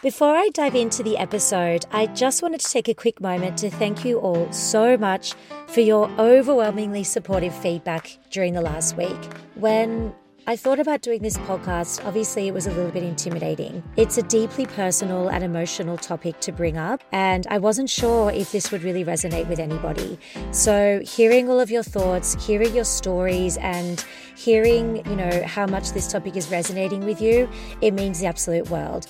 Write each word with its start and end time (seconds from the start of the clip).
Before 0.00 0.36
I 0.36 0.50
dive 0.50 0.76
into 0.76 1.02
the 1.02 1.18
episode, 1.18 1.84
I 1.90 2.06
just 2.06 2.40
wanted 2.40 2.60
to 2.60 2.70
take 2.70 2.86
a 2.86 2.94
quick 2.94 3.20
moment 3.20 3.58
to 3.58 3.68
thank 3.68 4.04
you 4.04 4.20
all 4.20 4.50
so 4.52 4.96
much 4.96 5.34
for 5.66 5.80
your 5.80 6.08
overwhelmingly 6.20 7.02
supportive 7.02 7.52
feedback 7.52 8.16
during 8.30 8.54
the 8.54 8.60
last 8.60 8.96
week. 8.96 9.18
When 9.56 10.14
I 10.46 10.54
thought 10.54 10.78
about 10.78 11.02
doing 11.02 11.20
this 11.20 11.36
podcast, 11.38 12.06
obviously 12.06 12.46
it 12.46 12.54
was 12.54 12.68
a 12.68 12.70
little 12.70 12.92
bit 12.92 13.02
intimidating. 13.02 13.82
It's 13.96 14.16
a 14.18 14.22
deeply 14.22 14.66
personal 14.66 15.30
and 15.30 15.42
emotional 15.42 15.96
topic 15.96 16.38
to 16.42 16.52
bring 16.52 16.76
up, 16.78 17.02
and 17.10 17.44
I 17.50 17.58
wasn't 17.58 17.90
sure 17.90 18.30
if 18.30 18.52
this 18.52 18.70
would 18.70 18.84
really 18.84 19.04
resonate 19.04 19.48
with 19.48 19.58
anybody. 19.58 20.16
So, 20.52 21.02
hearing 21.04 21.50
all 21.50 21.58
of 21.58 21.72
your 21.72 21.82
thoughts, 21.82 22.46
hearing 22.46 22.72
your 22.72 22.84
stories, 22.84 23.56
and 23.56 24.04
hearing, 24.36 25.04
you 25.10 25.16
know, 25.16 25.42
how 25.44 25.66
much 25.66 25.90
this 25.90 26.06
topic 26.06 26.36
is 26.36 26.48
resonating 26.52 27.04
with 27.04 27.20
you, 27.20 27.50
it 27.80 27.94
means 27.94 28.20
the 28.20 28.26
absolute 28.26 28.70
world. 28.70 29.08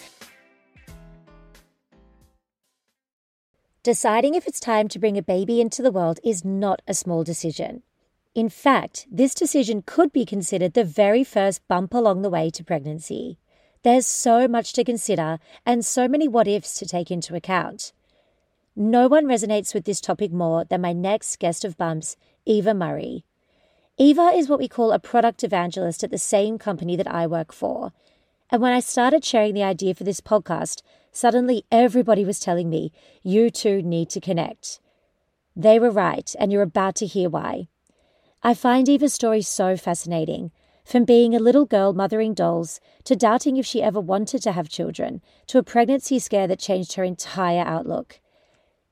Deciding 3.88 4.34
if 4.34 4.46
it's 4.46 4.60
time 4.60 4.86
to 4.88 4.98
bring 4.98 5.16
a 5.16 5.22
baby 5.22 5.62
into 5.62 5.80
the 5.80 5.90
world 5.90 6.20
is 6.22 6.44
not 6.44 6.82
a 6.86 6.92
small 6.92 7.24
decision. 7.24 7.82
In 8.34 8.50
fact, 8.50 9.06
this 9.10 9.34
decision 9.34 9.80
could 9.80 10.12
be 10.12 10.26
considered 10.26 10.74
the 10.74 10.84
very 10.84 11.24
first 11.24 11.66
bump 11.68 11.94
along 11.94 12.20
the 12.20 12.28
way 12.28 12.50
to 12.50 12.62
pregnancy. 12.62 13.38
There's 13.84 14.06
so 14.06 14.46
much 14.46 14.74
to 14.74 14.84
consider 14.84 15.38
and 15.64 15.86
so 15.86 16.06
many 16.06 16.28
what 16.28 16.46
ifs 16.46 16.74
to 16.74 16.84
take 16.84 17.10
into 17.10 17.34
account. 17.34 17.94
No 18.76 19.08
one 19.08 19.24
resonates 19.24 19.72
with 19.72 19.86
this 19.86 20.02
topic 20.02 20.32
more 20.32 20.66
than 20.66 20.82
my 20.82 20.92
next 20.92 21.38
guest 21.38 21.64
of 21.64 21.78
bumps, 21.78 22.18
Eva 22.44 22.74
Murray. 22.74 23.24
Eva 23.96 24.32
is 24.34 24.50
what 24.50 24.58
we 24.58 24.68
call 24.68 24.92
a 24.92 24.98
product 24.98 25.42
evangelist 25.42 26.04
at 26.04 26.10
the 26.10 26.18
same 26.18 26.58
company 26.58 26.94
that 26.94 27.10
I 27.10 27.26
work 27.26 27.54
for. 27.54 27.94
And 28.50 28.60
when 28.60 28.74
I 28.74 28.80
started 28.80 29.24
sharing 29.24 29.54
the 29.54 29.62
idea 29.62 29.94
for 29.94 30.04
this 30.04 30.20
podcast, 30.20 30.82
Suddenly, 31.18 31.64
everybody 31.72 32.24
was 32.24 32.38
telling 32.38 32.70
me, 32.70 32.92
you 33.24 33.50
two 33.50 33.82
need 33.82 34.08
to 34.10 34.20
connect. 34.20 34.78
They 35.56 35.80
were 35.80 35.90
right, 35.90 36.32
and 36.38 36.52
you're 36.52 36.62
about 36.62 36.94
to 36.94 37.06
hear 37.06 37.28
why. 37.28 37.66
I 38.40 38.54
find 38.54 38.88
Eva's 38.88 39.14
story 39.14 39.42
so 39.42 39.76
fascinating. 39.76 40.52
From 40.84 41.04
being 41.04 41.34
a 41.34 41.40
little 41.40 41.66
girl 41.66 41.92
mothering 41.92 42.34
dolls, 42.34 42.78
to 43.02 43.16
doubting 43.16 43.56
if 43.56 43.66
she 43.66 43.82
ever 43.82 43.98
wanted 43.98 44.42
to 44.42 44.52
have 44.52 44.68
children, 44.68 45.20
to 45.48 45.58
a 45.58 45.64
pregnancy 45.64 46.20
scare 46.20 46.46
that 46.46 46.60
changed 46.60 46.92
her 46.92 47.02
entire 47.02 47.64
outlook. 47.64 48.20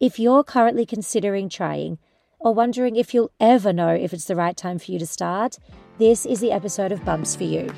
If 0.00 0.18
you're 0.18 0.42
currently 0.42 0.84
considering 0.84 1.48
trying, 1.48 1.98
or 2.40 2.52
wondering 2.52 2.96
if 2.96 3.14
you'll 3.14 3.30
ever 3.38 3.72
know 3.72 3.94
if 3.94 4.12
it's 4.12 4.24
the 4.24 4.34
right 4.34 4.56
time 4.56 4.80
for 4.80 4.90
you 4.90 4.98
to 4.98 5.06
start, 5.06 5.60
this 5.98 6.26
is 6.26 6.40
the 6.40 6.50
episode 6.50 6.90
of 6.90 7.04
Bumps 7.04 7.36
for 7.36 7.44
you. 7.44 7.72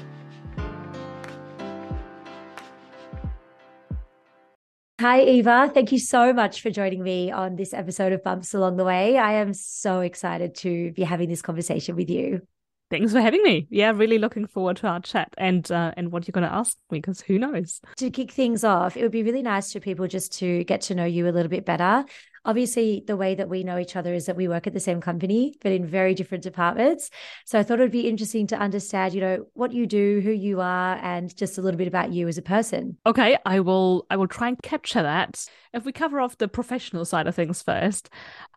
Hi, 5.00 5.20
Eva. 5.20 5.70
Thank 5.72 5.92
you 5.92 5.98
so 6.00 6.32
much 6.32 6.60
for 6.60 6.70
joining 6.70 7.04
me 7.04 7.30
on 7.30 7.54
this 7.54 7.72
episode 7.72 8.12
of 8.12 8.24
Bumps 8.24 8.52
Along 8.52 8.76
the 8.76 8.84
Way. 8.84 9.16
I 9.16 9.34
am 9.34 9.54
so 9.54 10.00
excited 10.00 10.56
to 10.56 10.90
be 10.90 11.04
having 11.04 11.28
this 11.28 11.40
conversation 11.40 11.94
with 11.94 12.10
you. 12.10 12.42
Thanks 12.90 13.12
for 13.12 13.20
having 13.20 13.44
me. 13.44 13.68
Yeah, 13.70 13.92
really 13.94 14.18
looking 14.18 14.44
forward 14.48 14.78
to 14.78 14.88
our 14.88 14.98
chat 14.98 15.32
and 15.38 15.70
uh, 15.70 15.92
and 15.96 16.10
what 16.10 16.26
you're 16.26 16.32
going 16.32 16.48
to 16.48 16.52
ask 16.52 16.76
me 16.90 16.98
because 16.98 17.20
who 17.20 17.38
knows. 17.38 17.80
To 17.98 18.10
kick 18.10 18.32
things 18.32 18.64
off, 18.64 18.96
it 18.96 19.02
would 19.02 19.12
be 19.12 19.22
really 19.22 19.42
nice 19.42 19.72
for 19.72 19.78
people 19.78 20.08
just 20.08 20.32
to 20.38 20.64
get 20.64 20.80
to 20.82 20.96
know 20.96 21.04
you 21.04 21.28
a 21.28 21.30
little 21.30 21.50
bit 21.50 21.64
better 21.64 22.04
obviously 22.48 23.04
the 23.06 23.16
way 23.16 23.34
that 23.34 23.50
we 23.50 23.62
know 23.62 23.78
each 23.78 23.94
other 23.94 24.14
is 24.14 24.24
that 24.24 24.34
we 24.34 24.48
work 24.48 24.66
at 24.66 24.72
the 24.72 24.80
same 24.80 25.00
company 25.00 25.54
but 25.62 25.70
in 25.70 25.86
very 25.86 26.14
different 26.14 26.42
departments 26.42 27.10
so 27.44 27.58
i 27.58 27.62
thought 27.62 27.78
it 27.78 27.82
would 27.82 27.92
be 27.92 28.08
interesting 28.08 28.46
to 28.46 28.56
understand 28.56 29.12
you 29.12 29.20
know 29.20 29.46
what 29.52 29.72
you 29.72 29.86
do 29.86 30.20
who 30.22 30.32
you 30.32 30.60
are 30.60 30.96
and 31.02 31.36
just 31.36 31.58
a 31.58 31.62
little 31.62 31.76
bit 31.76 31.86
about 31.86 32.10
you 32.10 32.26
as 32.26 32.38
a 32.38 32.42
person 32.42 32.96
okay 33.06 33.36
i 33.44 33.60
will 33.60 34.06
i 34.10 34.16
will 34.16 34.26
try 34.26 34.48
and 34.48 34.60
capture 34.62 35.02
that 35.02 35.46
if 35.74 35.84
we 35.84 35.92
cover 35.92 36.18
off 36.18 36.38
the 36.38 36.48
professional 36.48 37.04
side 37.04 37.26
of 37.26 37.34
things 37.34 37.62
first 37.62 38.08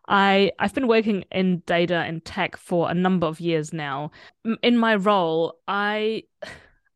I 0.08 0.52
I've 0.58 0.74
been 0.74 0.88
working 0.88 1.24
in 1.32 1.60
data 1.68 1.96
and 1.96 2.26
tech 2.26 2.58
for 2.58 2.90
a 2.90 2.94
number 2.94 3.28
of 3.28 3.40
years 3.40 3.72
now. 3.72 4.12
In 4.64 4.78
my 4.78 4.96
role, 4.96 5.60
I 5.68 6.24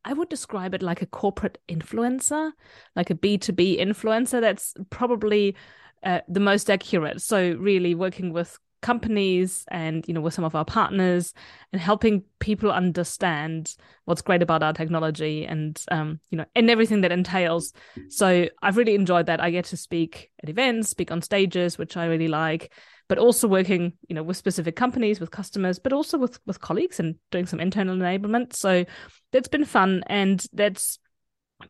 I 0.03 0.13
would 0.13 0.29
describe 0.29 0.73
it 0.73 0.83
like 0.83 1.01
a 1.01 1.07
corporate 1.07 1.57
influencer, 1.69 2.51
like 2.95 3.09
a 3.09 3.15
B2B 3.15 3.79
influencer. 3.79 4.41
That's 4.41 4.73
probably 4.89 5.55
uh, 6.03 6.21
the 6.27 6.39
most 6.39 6.69
accurate. 6.69 7.21
So 7.21 7.53
really 7.53 7.95
working 7.95 8.33
with 8.33 8.57
companies 8.85 9.65
and 9.69 10.07
you 10.07 10.13
know 10.13 10.21
with 10.21 10.33
some 10.35 10.45
of 10.45 10.53
our 10.53 10.63
partners 10.63 11.33
and 11.73 11.81
helping 11.81 12.23
people 12.37 12.71
understand 12.71 13.75
what's 14.03 14.21
great 14.21 14.43
about 14.43 14.61
our 14.61 14.73
technology 14.73 15.43
and 15.43 15.83
um, 15.89 16.19
you 16.29 16.37
know 16.37 16.45
and 16.53 16.69
everything 16.69 17.01
that 17.01 17.11
entails. 17.11 17.73
So 18.09 18.47
i've 18.61 18.77
really 18.77 18.93
enjoyed 18.93 19.25
that. 19.25 19.41
I 19.41 19.49
get 19.49 19.65
to 19.65 19.77
speak 19.77 20.29
at 20.43 20.49
events 20.49 20.89
speak 20.89 21.09
on 21.11 21.23
stages 21.23 21.79
which 21.79 21.97
i 21.97 22.05
really 22.05 22.27
like 22.27 22.71
but 23.07 23.17
also 23.17 23.47
working 23.47 23.93
you 24.07 24.15
know 24.15 24.21
with 24.21 24.37
specific 24.37 24.75
companies 24.75 25.19
with 25.19 25.31
customers 25.31 25.79
but 25.79 25.91
also 25.91 26.19
with 26.19 26.39
with 26.45 26.61
colleagues 26.61 26.99
and 26.99 27.15
doing 27.31 27.47
some 27.47 27.59
internal 27.59 27.97
enablement. 27.97 28.53
So 28.53 28.85
that's 29.31 29.47
been 29.47 29.65
fun 29.65 30.03
and 30.05 30.45
that's 30.53 30.99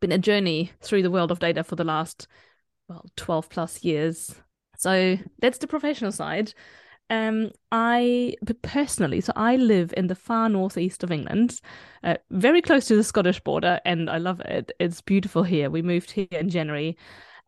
been 0.02 0.12
a 0.12 0.18
journey 0.18 0.72
through 0.82 1.04
the 1.04 1.12
world 1.12 1.32
of 1.32 1.40
data 1.40 1.64
for 1.64 1.78
the 1.78 1.86
last 1.86 2.28
well 2.88 3.06
12 3.16 3.50
plus 3.50 3.84
years. 3.84 4.36
So 4.78 5.18
that's 5.40 5.58
the 5.60 5.68
professional 5.68 6.12
side. 6.12 6.54
Um 7.12 7.52
i 7.72 8.34
personally 8.64 9.22
so 9.22 9.32
i 9.36 9.58
live 9.58 9.94
in 9.96 10.08
the 10.08 10.16
far 10.16 10.50
northeast 10.50 11.04
of 11.04 11.12
england 11.12 11.62
uh, 12.04 12.16
very 12.32 12.64
close 12.64 12.88
to 12.88 12.96
the 12.96 13.04
scottish 13.04 13.40
border 13.42 13.80
and 13.86 14.10
i 14.10 14.18
love 14.18 14.40
it. 14.40 14.72
It's 14.80 15.02
beautiful 15.02 15.44
here. 15.44 15.70
We 15.70 15.84
moved 15.84 16.10
here 16.10 16.28
in 16.32 16.50
january 16.50 16.98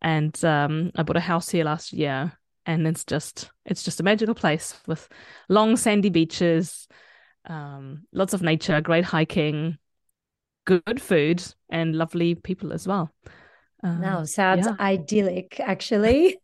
and 0.02 0.44
um 0.46 0.92
i 0.96 1.04
bought 1.04 1.18
a 1.18 1.22
house 1.22 1.50
here 1.50 1.64
last 1.64 1.92
year 1.92 2.38
and 2.66 2.86
it's 2.86 3.04
just 3.06 3.50
it's 3.66 3.84
just 3.84 4.00
a 4.00 4.04
magical 4.04 4.36
place 4.36 4.80
with 4.86 5.10
long 5.50 5.76
sandy 5.76 6.10
beaches 6.10 6.88
um 7.46 8.04
lots 8.14 8.34
of 8.34 8.42
nature 8.42 8.80
great 8.82 9.06
hiking 9.06 9.78
good 10.66 11.02
food 11.02 11.42
and 11.70 11.96
lovely 11.96 12.36
people 12.36 12.74
as 12.74 12.88
well 12.88 13.10
um, 13.84 14.02
no, 14.02 14.26
sounds 14.26 14.66
yeah. 14.66 14.76
idyllic, 14.80 15.60
actually. 15.60 16.38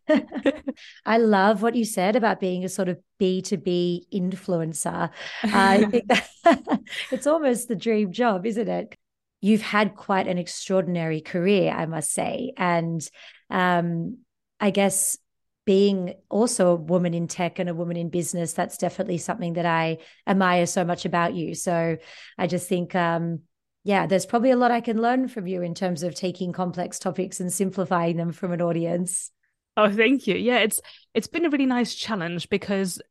I 1.06 1.18
love 1.18 1.62
what 1.62 1.76
you 1.76 1.84
said 1.84 2.16
about 2.16 2.40
being 2.40 2.64
a 2.64 2.70
sort 2.70 2.90
of 2.90 3.00
B2B 3.20 4.08
influencer. 4.14 5.10
I 5.42 5.86
think 5.90 6.08
that 6.08 6.30
it's 7.12 7.26
almost 7.26 7.68
the 7.68 7.76
dream 7.76 8.12
job, 8.12 8.46
isn't 8.46 8.68
it? 8.68 8.96
You've 9.42 9.64
had 9.64 9.96
quite 9.96 10.28
an 10.28 10.38
extraordinary 10.38 11.22
career, 11.22 11.72
I 11.72 11.86
must 11.86 12.14
say. 12.14 12.54
And 12.56 13.02
um, 13.50 14.20
I 14.60 14.70
guess 14.70 15.18
being 15.66 16.14
also 16.30 16.74
a 16.74 16.76
woman 16.76 17.14
in 17.14 17.28
tech 17.28 17.58
and 17.58 17.70
a 17.70 17.74
woman 17.74 17.98
in 17.98 18.10
business, 18.10 18.54
that's 18.54 18.78
definitely 18.78 19.18
something 19.18 19.54
that 19.54 19.66
I 19.66 19.98
admire 20.28 20.66
so 20.68 20.86
much 20.86 21.06
about 21.06 21.34
you. 21.34 21.56
So 21.56 21.98
I 22.38 22.48
just 22.48 22.70
think, 22.70 22.94
um, 22.96 23.42
yeah, 23.84 24.08
there's 24.08 24.26
probably 24.26 24.52
a 24.52 24.56
lot 24.56 24.72
I 24.72 24.82
can 24.82 25.02
learn 25.02 25.28
from 25.28 25.48
you 25.48 25.62
in 25.62 25.76
terms 25.76 26.04
of 26.04 26.16
taking 26.16 26.54
complex 26.54 27.00
topics 27.00 27.40
and 27.40 27.52
simplifying 27.52 28.18
them 28.18 28.32
from 28.32 28.52
an 28.52 28.62
audience. 28.62 29.32
Oh, 29.76 29.90
thank 29.90 30.28
you. 30.28 30.36
Yeah, 30.36 30.60
it's 30.60 30.80
it's 31.14 31.28
been 31.28 31.46
a 31.46 31.50
really 31.50 31.66
nice 31.66 31.96
challenge 31.96 32.50
because 32.50 33.02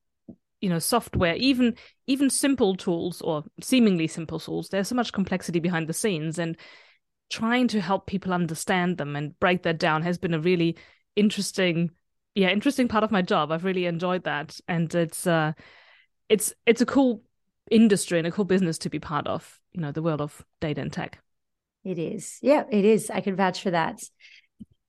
you 0.63 0.71
know 0.71 0.79
software 0.79 1.35
even 1.35 1.75
even 2.07 2.31
simple 2.31 2.77
tools 2.77 3.21
or 3.21 3.45
seemingly 3.61 4.07
simple 4.07 4.39
tools 4.39 4.69
there's 4.69 4.89
so 4.89 4.95
much 4.95 5.13
complexity 5.13 5.59
behind 5.59 5.89
the 5.89 5.93
scenes 5.93 6.39
and 6.39 6.57
trying 7.29 7.67
to 7.67 7.81
help 7.81 8.07
people 8.07 8.33
understand 8.33 8.97
them 8.97 9.17
and 9.17 9.39
break 9.41 9.65
that 9.65 9.79
down 9.79 10.03
has 10.03 10.19
been 10.19 10.35
a 10.35 10.39
really 10.39 10.77
interesting 11.17 11.91
yeah 12.37 12.49
interesting 12.49 12.87
part 12.87 13.03
of 13.03 13.11
my 13.11 13.21
job 13.21 13.51
i've 13.51 13.65
really 13.65 13.87
enjoyed 13.87 14.23
that 14.23 14.59
and 14.69 14.95
it's 14.95 15.27
uh 15.27 15.53
it's 16.29 16.55
it's 16.65 16.81
a 16.81 16.87
cool 16.87 17.23
industry 17.71 18.19
and 18.19 18.27
a 18.27 18.31
cool 18.31 18.45
business 18.45 18.79
to 18.79 18.91
be 18.91 18.99
part 18.99 19.27
of 19.27 19.61
you 19.73 19.81
know 19.81 19.93
the 19.93 20.03
world 20.03 20.21
of 20.21 20.45
data 20.61 20.81
and 20.81 20.93
tech 20.93 21.19
it 21.85 21.99
is 21.99 22.39
yeah 22.43 22.65
it 22.71 22.85
is 22.85 23.11
i 23.11 23.21
can 23.21 23.37
vouch 23.37 23.63
for 23.63 23.71
that 23.71 24.01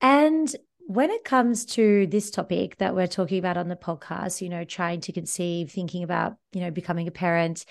and 0.01 0.55
when 0.85 1.09
it 1.11 1.23
comes 1.23 1.65
to 1.65 2.07
this 2.07 2.29
topic 2.29 2.77
that 2.77 2.93
we're 2.93 3.07
talking 3.07 3.39
about 3.39 3.57
on 3.57 3.69
the 3.69 3.75
podcast, 3.75 4.41
you 4.41 4.49
know, 4.49 4.65
trying 4.65 4.99
to 5.01 5.13
conceive, 5.13 5.71
thinking 5.71 6.03
about, 6.03 6.35
you 6.51 6.61
know, 6.61 6.71
becoming 6.71 7.07
a 7.07 7.11
parent, 7.11 7.65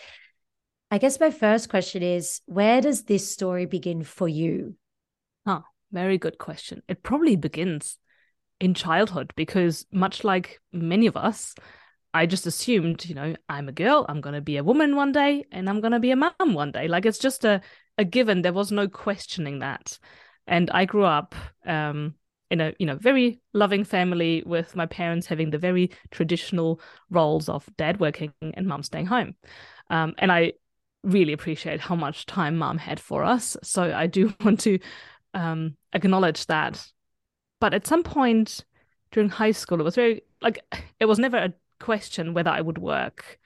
I 0.90 0.98
guess 0.98 1.20
my 1.20 1.30
first 1.30 1.68
question 1.68 2.02
is 2.02 2.40
where 2.46 2.80
does 2.80 3.04
this 3.04 3.30
story 3.30 3.66
begin 3.66 4.02
for 4.02 4.28
you? 4.28 4.76
Oh, 5.46 5.62
very 5.90 6.18
good 6.18 6.38
question. 6.38 6.82
It 6.88 7.02
probably 7.02 7.36
begins 7.36 7.98
in 8.60 8.74
childhood 8.74 9.32
because, 9.36 9.86
much 9.90 10.24
like 10.24 10.60
many 10.72 11.06
of 11.06 11.16
us, 11.16 11.54
I 12.14 12.26
just 12.26 12.46
assumed, 12.46 13.06
you 13.06 13.14
know, 13.14 13.34
I'm 13.48 13.68
a 13.68 13.72
girl, 13.72 14.04
I'm 14.08 14.20
going 14.20 14.34
to 14.34 14.40
be 14.40 14.56
a 14.58 14.64
woman 14.64 14.96
one 14.96 15.12
day, 15.12 15.44
and 15.50 15.68
I'm 15.68 15.80
going 15.80 15.92
to 15.92 16.00
be 16.00 16.10
a 16.10 16.16
mom 16.16 16.32
one 16.52 16.70
day. 16.72 16.88
Like 16.88 17.06
it's 17.06 17.18
just 17.18 17.44
a, 17.44 17.62
a 17.98 18.04
given. 18.04 18.42
There 18.42 18.52
was 18.52 18.70
no 18.70 18.88
questioning 18.88 19.60
that. 19.60 19.98
And 20.46 20.70
I 20.70 20.84
grew 20.84 21.04
up 21.04 21.34
um, 21.64 22.14
in 22.52 22.60
a 22.60 22.74
you 22.78 22.84
know 22.84 22.96
very 22.96 23.40
loving 23.54 23.82
family 23.82 24.42
with 24.44 24.76
my 24.76 24.84
parents 24.84 25.26
having 25.26 25.50
the 25.50 25.58
very 25.58 25.90
traditional 26.10 26.80
roles 27.10 27.48
of 27.48 27.68
dad 27.78 27.98
working 27.98 28.32
and 28.42 28.66
mom 28.66 28.82
staying 28.82 29.06
home 29.06 29.34
um, 29.88 30.14
and 30.18 30.30
i 30.30 30.52
really 31.02 31.32
appreciate 31.32 31.80
how 31.80 31.96
much 31.96 32.26
time 32.26 32.58
mom 32.58 32.76
had 32.76 33.00
for 33.00 33.24
us 33.24 33.56
so 33.62 33.92
i 33.94 34.06
do 34.06 34.32
want 34.44 34.60
to 34.60 34.78
um, 35.32 35.74
acknowledge 35.94 36.44
that 36.46 36.86
but 37.58 37.72
at 37.72 37.86
some 37.86 38.02
point 38.02 38.64
during 39.12 39.30
high 39.30 39.52
school 39.52 39.80
it 39.80 39.84
was 39.84 39.94
very 39.94 40.22
like 40.42 40.58
it 41.00 41.06
was 41.06 41.18
never 41.18 41.38
a 41.38 41.54
question 41.82 42.32
whether 42.34 42.50
i 42.50 42.60
would 42.60 42.78
work. 42.78 43.38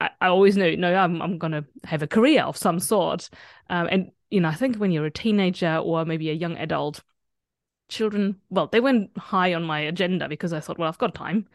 I, 0.00 0.10
I 0.20 0.26
always 0.28 0.56
knew 0.56 0.76
no 0.76 0.94
i'm, 0.94 1.20
I'm 1.20 1.38
going 1.38 1.52
to 1.52 1.64
have 1.84 2.02
a 2.02 2.06
career 2.06 2.42
of 2.42 2.56
some 2.56 2.78
sort. 2.78 3.30
Um, 3.68 3.88
and 3.90 4.10
you 4.30 4.40
know 4.40 4.48
i 4.48 4.54
think 4.54 4.76
when 4.76 4.92
you're 4.92 5.06
a 5.06 5.10
teenager 5.10 5.76
or 5.76 6.04
maybe 6.04 6.30
a 6.30 6.34
young 6.34 6.56
adult 6.56 7.02
children 7.88 8.36
well 8.50 8.68
they 8.68 8.78
went 8.80 9.16
high 9.18 9.52
on 9.52 9.64
my 9.64 9.80
agenda 9.80 10.28
because 10.28 10.52
i 10.52 10.60
thought 10.60 10.78
well 10.78 10.88
i've 10.88 10.98
got 10.98 11.14
time. 11.14 11.46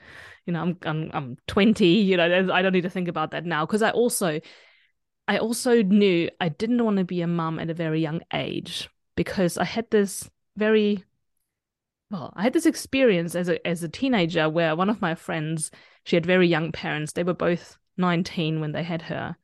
You 0.46 0.54
know 0.54 0.62
i'm 0.62 0.78
i'm, 0.84 1.12
I'm 1.14 1.38
20 1.48 1.88
you 1.88 2.18
know 2.18 2.50
i 2.54 2.62
don't 2.62 2.74
need 2.74 2.82
to 2.82 2.90
think 2.90 3.08
about 3.08 3.32
that 3.32 3.46
now. 3.46 3.66
Because 3.66 3.82
i 3.82 3.92
also 3.92 4.42
i 5.28 5.38
also 5.38 5.82
knew 5.82 6.30
i 6.42 6.50
didn't 6.50 6.84
want 6.84 6.98
to 6.98 7.04
be 7.04 7.22
a 7.22 7.28
mum 7.28 7.60
at 7.60 7.70
a 7.70 7.74
very 7.74 8.02
young 8.02 8.22
age 8.34 8.90
because 9.16 9.58
i 9.58 9.64
had 9.64 9.90
this 9.92 10.30
very 10.58 11.04
well 12.16 12.34
i 12.36 12.44
had 12.44 12.54
this 12.54 12.66
experience 12.66 13.36
as 13.36 13.50
a 13.50 13.66
as 13.68 13.84
a 13.84 13.90
teenager 13.90 14.50
where 14.50 14.76
one 14.76 14.90
of 14.90 15.02
my 15.02 15.16
friends 15.16 15.72
she 16.04 16.16
had 16.16 16.26
very 16.26 16.48
young 16.48 16.72
parents 16.72 17.14
they 17.14 17.24
were 17.24 17.34
both 17.34 17.78
19 17.98 18.60
when 18.60 18.72
they 18.74 18.84
had 18.84 19.04
her. 19.04 19.38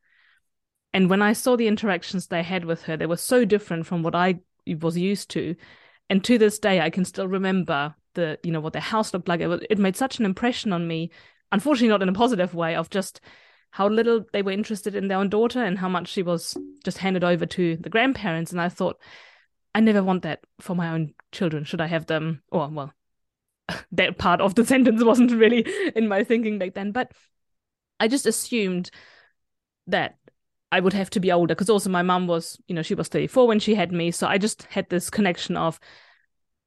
And 0.94 1.10
when 1.10 1.22
i 1.22 1.34
saw 1.34 1.56
the 1.56 1.68
interactions 1.68 2.28
they 2.28 2.44
had 2.44 2.66
with 2.66 2.84
her 2.84 2.98
they 2.98 3.06
were 3.06 3.18
so 3.18 3.46
different 3.46 3.86
from 3.86 4.04
what 4.04 4.16
i 4.16 4.40
was 4.80 4.98
used 4.98 5.30
to. 5.32 5.56
And 6.10 6.24
to 6.26 6.38
this 6.38 6.60
day 6.60 6.82
i 6.82 6.90
can 6.90 7.06
still 7.06 7.28
remember 7.28 7.96
the 8.14 8.38
you 8.44 8.52
know 8.52 8.60
what 8.60 8.74
their 8.74 8.82
house 8.82 9.14
looked 9.14 9.30
like. 9.30 9.40
It, 9.40 9.68
it 9.70 9.80
made 9.80 9.96
such 9.96 10.20
an 10.20 10.26
impression 10.26 10.74
on 10.74 10.88
me 10.88 11.12
unfortunately 11.52 11.90
not 11.90 12.02
in 12.02 12.10
a 12.10 12.14
positive 12.14 12.54
way 12.54 12.76
of 12.76 12.90
just 12.90 13.22
how 13.72 13.88
little 13.88 14.26
they 14.34 14.42
were 14.42 14.52
interested 14.52 14.96
in 14.96 15.08
their 15.08 15.18
own 15.18 15.30
daughter 15.30 15.64
and 15.64 15.78
how 15.78 15.88
much 15.88 16.10
she 16.10 16.24
was 16.24 16.58
just 16.84 16.98
handed 16.98 17.24
over 17.24 17.46
to 17.46 17.78
the 17.78 17.90
grandparents. 17.90 18.52
And 18.52 18.60
i 18.62 18.70
thought 18.70 19.00
i 19.76 19.80
never 19.80 20.04
want 20.04 20.24
that 20.24 20.44
for 20.60 20.76
my 20.76 20.90
own 20.90 21.14
children 21.32 21.64
should 21.64 21.82
i 21.82 21.88
have 21.88 22.06
them 22.06 22.42
or 22.52 22.68
well 22.68 22.94
that 23.92 24.18
part 24.18 24.42
of 24.42 24.56
the 24.56 24.66
sentence 24.74 25.04
wasn't 25.04 25.32
really 25.32 25.66
in 25.96 26.08
my 26.08 26.24
thinking 26.24 26.58
back 26.60 26.74
then 26.74 26.92
but 26.92 27.12
i 28.00 28.08
just 28.08 28.26
assumed 28.26 28.90
that 29.88 30.16
I 30.72 30.80
would 30.80 30.94
have 30.94 31.10
to 31.12 31.20
be 31.20 31.32
older 31.32 31.54
because 31.54 31.70
also 31.70 31.90
my 31.90 32.02
mum 32.02 32.28
was, 32.28 32.58
you 32.68 32.74
know, 32.74 32.82
she 32.82 32.96
was 32.96 33.10
34 33.10 33.48
when 33.48 33.60
she 33.60 33.76
had 33.76 33.92
me. 33.92 34.12
So 34.12 34.28
I 34.28 34.38
just 34.38 34.64
had 34.64 34.90
this 34.90 35.10
connection 35.10 35.58
of, 35.58 35.80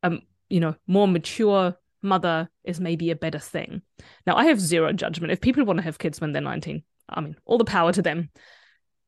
um, 0.02 0.20
you 0.50 0.60
know, 0.60 0.74
more 0.86 1.08
mature 1.08 1.74
mother 2.02 2.50
is 2.64 2.80
maybe 2.80 3.10
a 3.10 3.16
better 3.16 3.38
thing. 3.38 3.80
Now 4.26 4.36
I 4.36 4.46
have 4.46 4.60
zero 4.60 4.92
judgment. 4.92 5.32
If 5.32 5.40
people 5.40 5.64
want 5.64 5.78
to 5.78 5.84
have 5.84 5.98
kids 5.98 6.20
when 6.20 6.32
they're 6.32 6.42
19, 6.42 6.82
I 7.08 7.20
mean, 7.22 7.36
all 7.46 7.56
the 7.56 7.64
power 7.64 7.92
to 7.92 8.02
them. 8.02 8.30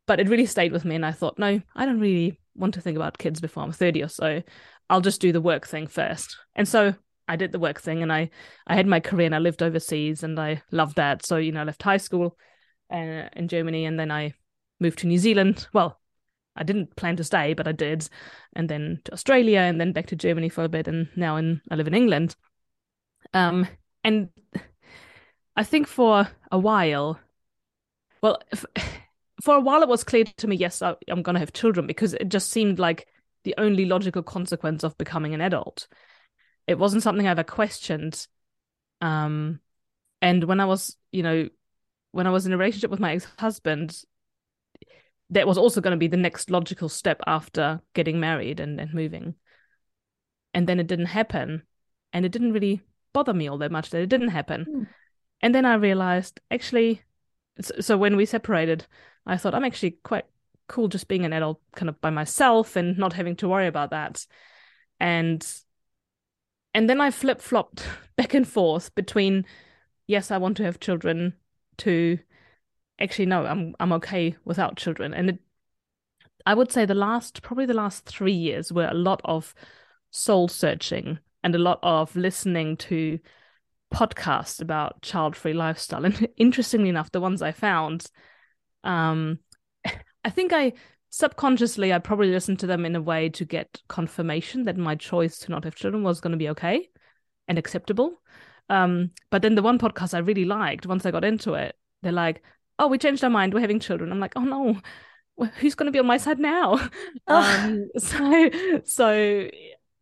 But 0.06 0.18
it 0.18 0.28
really 0.28 0.46
stayed 0.46 0.72
with 0.72 0.84
me. 0.84 0.94
And 0.94 1.04
I 1.04 1.12
thought, 1.12 1.38
no, 1.38 1.60
I 1.74 1.84
don't 1.84 2.00
really 2.00 2.40
want 2.56 2.74
to 2.74 2.80
think 2.80 2.96
about 2.96 3.18
kids 3.18 3.40
before 3.40 3.62
I'm 3.62 3.72
30 3.72 4.02
or 4.02 4.08
so. 4.08 4.42
I'll 4.88 5.00
just 5.00 5.20
do 5.20 5.32
the 5.32 5.40
work 5.40 5.66
thing 5.66 5.86
first. 5.86 6.36
And 6.54 6.66
so 6.68 6.94
I 7.28 7.36
did 7.36 7.52
the 7.52 7.58
work 7.58 7.80
thing 7.80 8.02
and 8.02 8.12
I, 8.12 8.30
I 8.66 8.76
had 8.76 8.86
my 8.86 9.00
career 9.00 9.26
and 9.26 9.34
I 9.34 9.38
lived 9.38 9.62
overseas 9.62 10.22
and 10.22 10.38
I 10.38 10.62
loved 10.70 10.96
that. 10.96 11.26
So, 11.26 11.36
you 11.36 11.52
know, 11.52 11.62
I 11.62 11.64
left 11.64 11.82
high 11.82 11.96
school 11.96 12.36
uh, 12.92 13.28
in 13.34 13.48
Germany 13.48 13.84
and 13.84 13.98
then 13.98 14.10
I 14.10 14.34
moved 14.80 15.00
to 15.00 15.06
New 15.06 15.18
Zealand. 15.18 15.66
Well, 15.72 16.00
I 16.56 16.62
didn't 16.62 16.96
plan 16.96 17.16
to 17.16 17.24
stay, 17.24 17.54
but 17.54 17.68
I 17.68 17.72
did, 17.72 18.08
and 18.54 18.68
then 18.68 19.00
to 19.04 19.12
Australia, 19.12 19.60
and 19.60 19.80
then 19.80 19.92
back 19.92 20.06
to 20.06 20.16
Germany 20.16 20.48
for 20.48 20.64
a 20.64 20.68
bit, 20.68 20.88
and 20.88 21.08
now 21.14 21.36
in 21.36 21.60
I 21.70 21.74
live 21.74 21.86
in 21.86 21.94
England. 21.94 22.34
Um, 23.34 23.66
and 24.02 24.30
I 25.54 25.64
think 25.64 25.86
for 25.86 26.28
a 26.50 26.58
while, 26.58 27.20
well, 28.22 28.40
if, 28.50 28.64
for 29.46 29.54
a 29.54 29.60
while 29.60 29.80
it 29.80 29.88
was 29.88 30.02
clear 30.02 30.24
to 30.24 30.48
me, 30.48 30.56
yes, 30.56 30.82
I, 30.82 30.96
I'm 31.06 31.22
going 31.22 31.34
to 31.34 31.40
have 31.40 31.52
children 31.52 31.86
because 31.86 32.14
it 32.14 32.28
just 32.28 32.50
seemed 32.50 32.80
like 32.80 33.06
the 33.44 33.54
only 33.58 33.84
logical 33.84 34.24
consequence 34.24 34.82
of 34.82 34.98
becoming 34.98 35.34
an 35.34 35.40
adult. 35.40 35.86
It 36.66 36.80
wasn't 36.80 37.04
something 37.04 37.28
I 37.28 37.30
ever 37.30 37.44
questioned. 37.44 38.26
Um, 39.00 39.60
and 40.20 40.42
when 40.42 40.58
I 40.58 40.64
was, 40.64 40.96
you 41.12 41.22
know, 41.22 41.48
when 42.10 42.26
I 42.26 42.30
was 42.30 42.44
in 42.44 42.52
a 42.52 42.56
relationship 42.56 42.90
with 42.90 42.98
my 42.98 43.12
ex-husband, 43.12 44.02
that 45.30 45.46
was 45.46 45.58
also 45.58 45.80
going 45.80 45.92
to 45.92 45.96
be 45.96 46.08
the 46.08 46.16
next 46.16 46.50
logical 46.50 46.88
step 46.88 47.20
after 47.24 47.80
getting 47.94 48.18
married 48.18 48.58
and, 48.58 48.80
and 48.80 48.92
moving. 48.92 49.36
And 50.54 50.66
then 50.66 50.80
it 50.80 50.88
didn't 50.88 51.06
happen. 51.06 51.62
And 52.12 52.26
it 52.26 52.32
didn't 52.32 52.52
really 52.52 52.82
bother 53.12 53.32
me 53.32 53.46
all 53.46 53.58
that 53.58 53.70
much 53.70 53.90
that 53.90 54.02
it 54.02 54.08
didn't 54.08 54.30
happen. 54.30 54.66
Mm. 54.68 54.88
And 55.40 55.54
then 55.54 55.64
I 55.64 55.74
realized 55.74 56.40
actually, 56.50 57.02
so 57.60 57.96
when 57.96 58.16
we 58.16 58.26
separated, 58.26 58.88
I 59.26 59.36
thought 59.36 59.54
I'm 59.54 59.64
actually 59.64 59.92
quite 60.02 60.24
cool 60.68 60.88
just 60.88 61.08
being 61.08 61.24
an 61.24 61.32
adult 61.32 61.60
kind 61.74 61.88
of 61.88 62.00
by 62.00 62.10
myself 62.10 62.76
and 62.76 62.98
not 62.98 63.12
having 63.12 63.36
to 63.36 63.48
worry 63.48 63.66
about 63.66 63.90
that. 63.90 64.26
And 65.00 65.46
and 66.74 66.88
then 66.90 67.00
I 67.00 67.10
flip 67.10 67.40
flopped 67.40 67.86
back 68.16 68.34
and 68.34 68.46
forth 68.46 68.94
between 68.94 69.44
yes, 70.06 70.30
I 70.30 70.38
want 70.38 70.56
to 70.58 70.64
have 70.64 70.80
children 70.80 71.34
to 71.78 72.18
actually 72.98 73.26
no 73.26 73.44
i'm 73.44 73.74
i'm 73.80 73.92
okay 73.92 74.36
without 74.44 74.76
children 74.76 75.12
and 75.12 75.30
it, 75.30 75.38
i 76.44 76.54
would 76.54 76.72
say 76.72 76.84
the 76.84 76.94
last 76.94 77.42
probably 77.42 77.66
the 77.66 77.74
last 77.74 78.06
3 78.06 78.32
years 78.32 78.72
were 78.72 78.88
a 78.88 78.94
lot 78.94 79.20
of 79.24 79.54
soul 80.10 80.48
searching 80.48 81.18
and 81.42 81.54
a 81.54 81.58
lot 81.58 81.78
of 81.82 82.14
listening 82.16 82.76
to 82.76 83.18
podcasts 83.92 84.60
about 84.60 85.00
child-free 85.02 85.52
lifestyle 85.52 86.04
and 86.04 86.28
interestingly 86.36 86.88
enough 86.88 87.12
the 87.12 87.20
ones 87.20 87.42
i 87.42 87.52
found 87.52 88.06
um 88.86 89.38
i 90.24 90.30
think 90.30 90.52
i 90.52 90.72
subconsciously 91.10 91.92
i 91.92 91.98
probably 91.98 92.30
listened 92.30 92.58
to 92.58 92.66
them 92.66 92.84
in 92.84 92.96
a 92.96 93.02
way 93.02 93.28
to 93.28 93.44
get 93.44 93.80
confirmation 93.88 94.64
that 94.64 94.76
my 94.76 94.94
choice 94.94 95.38
to 95.38 95.50
not 95.50 95.64
have 95.64 95.74
children 95.74 96.02
was 96.02 96.20
going 96.20 96.32
to 96.32 96.38
be 96.38 96.48
okay 96.48 96.88
and 97.48 97.58
acceptable. 97.58 98.20
Um 98.68 99.12
but 99.30 99.42
then 99.42 99.54
the 99.54 99.62
one 99.62 99.78
podcast 99.78 100.14
i 100.14 100.18
really 100.18 100.44
liked 100.44 100.86
once 100.86 101.06
i 101.06 101.12
got 101.12 101.24
into 101.24 101.54
it 101.54 101.76
they're 102.02 102.10
like 102.10 102.42
oh, 102.78 102.88
we 102.88 102.98
changed 102.98 103.24
our 103.24 103.30
mind, 103.30 103.54
we're 103.54 103.60
having 103.60 103.80
children. 103.80 104.12
I'm 104.12 104.20
like, 104.20 104.34
oh 104.36 104.44
no, 104.44 104.80
who's 105.58 105.74
going 105.74 105.86
to 105.86 105.92
be 105.92 105.98
on 105.98 106.06
my 106.06 106.16
side 106.16 106.38
now? 106.38 106.78
um, 107.26 107.88
so, 107.98 108.50
so 108.84 109.48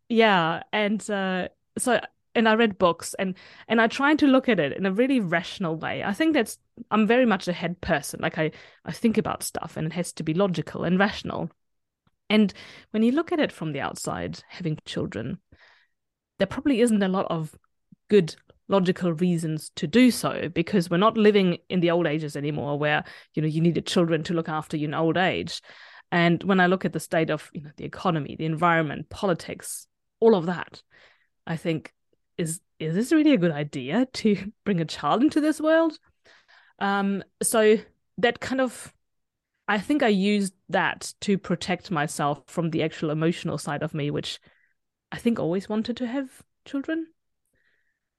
yeah, 0.09 0.63
and 0.73 1.11
uh, 1.11 1.49
so 1.79 2.01
and 2.35 2.49
I 2.49 2.55
read 2.55 2.79
books 2.79 3.15
and 3.19 3.35
and 3.69 3.81
I 3.81 3.87
tried 3.87 4.19
to 4.21 4.27
look 4.27 4.49
at 4.49 4.61
it 4.61 4.77
in 4.77 4.87
a 4.87 4.93
really 4.93 5.21
rational 5.21 5.77
way. 5.77 6.03
I 6.03 6.13
think 6.13 6.35
that's 6.35 6.59
I'm 6.91 7.07
very 7.07 7.27
much 7.27 7.49
a 7.49 7.53
head 7.53 7.81
person. 7.81 8.21
Like 8.23 8.39
I 8.39 8.51
I 8.85 8.93
think 8.93 9.19
about 9.19 9.43
stuff 9.43 9.77
and 9.77 9.87
it 9.87 9.93
has 9.93 10.13
to 10.15 10.23
be 10.23 10.35
logical 10.35 10.85
and 10.85 10.99
rational. 10.99 11.51
And 12.31 12.53
when 12.91 13.03
you 13.03 13.13
look 13.13 13.33
at 13.33 13.41
it 13.41 13.53
from 13.53 13.73
the 13.73 13.81
outside, 13.81 14.43
having 14.49 14.79
children, 14.87 15.39
there 16.39 16.47
probably 16.47 16.81
isn't 16.81 17.03
a 17.03 17.09
lot 17.09 17.27
of 17.31 17.55
good 18.09 18.35
logical 18.69 19.13
reasons 19.13 19.71
to 19.77 19.87
do 19.87 20.11
so 20.11 20.49
because 20.49 20.89
we're 20.89 20.97
not 20.97 21.17
living 21.17 21.59
in 21.69 21.81
the 21.81 21.91
old 21.91 22.07
ages 22.07 22.35
anymore 22.35 22.79
where 22.79 23.05
you 23.35 23.43
know 23.43 23.49
you 23.49 23.61
needed 23.61 23.87
children 23.87 24.23
to 24.23 24.33
look 24.33 24.49
after 24.49 24.77
you 24.77 24.89
in 24.89 24.95
old 24.95 25.19
age 25.19 25.61
and 26.11 26.43
when 26.45 26.61
i 26.61 26.67
look 26.67 26.85
at 26.85 26.95
the 26.95 27.01
state 27.01 27.29
of 27.29 27.51
you 27.53 27.61
know 27.61 27.71
the 27.77 27.85
economy 27.85 28.37
the 28.37 28.47
environment 28.47 29.11
politics 29.11 29.87
all 30.19 30.35
of 30.35 30.47
that 30.47 30.83
i 31.47 31.57
think 31.57 31.93
is 32.39 32.61
is 32.79 32.95
this 32.95 33.13
really 33.13 33.33
a 33.33 33.39
good 33.39 33.53
idea 33.53 34.07
to 34.13 34.53
bring 34.65 34.81
a 34.81 34.85
child 34.85 35.23
into 35.23 35.41
this 35.41 35.61
world? 35.61 35.99
Um 36.79 37.23
so 37.43 37.79
that 38.19 38.41
kind 38.41 38.61
of 38.61 38.93
i 39.67 39.79
think 39.79 40.03
i 40.03 40.09
used 40.09 40.55
that 40.69 41.13
to 41.21 41.39
protect 41.39 41.91
myself 41.91 42.43
from 42.47 42.71
the 42.71 42.83
actual 42.83 43.11
emotional 43.11 43.59
side 43.59 43.83
of 43.83 43.95
me 43.95 44.11
which 44.11 44.39
i 45.11 45.19
think 45.19 45.39
always 45.39 45.69
wanted 45.69 45.97
to 45.97 46.07
have 46.07 46.43
children. 46.65 47.07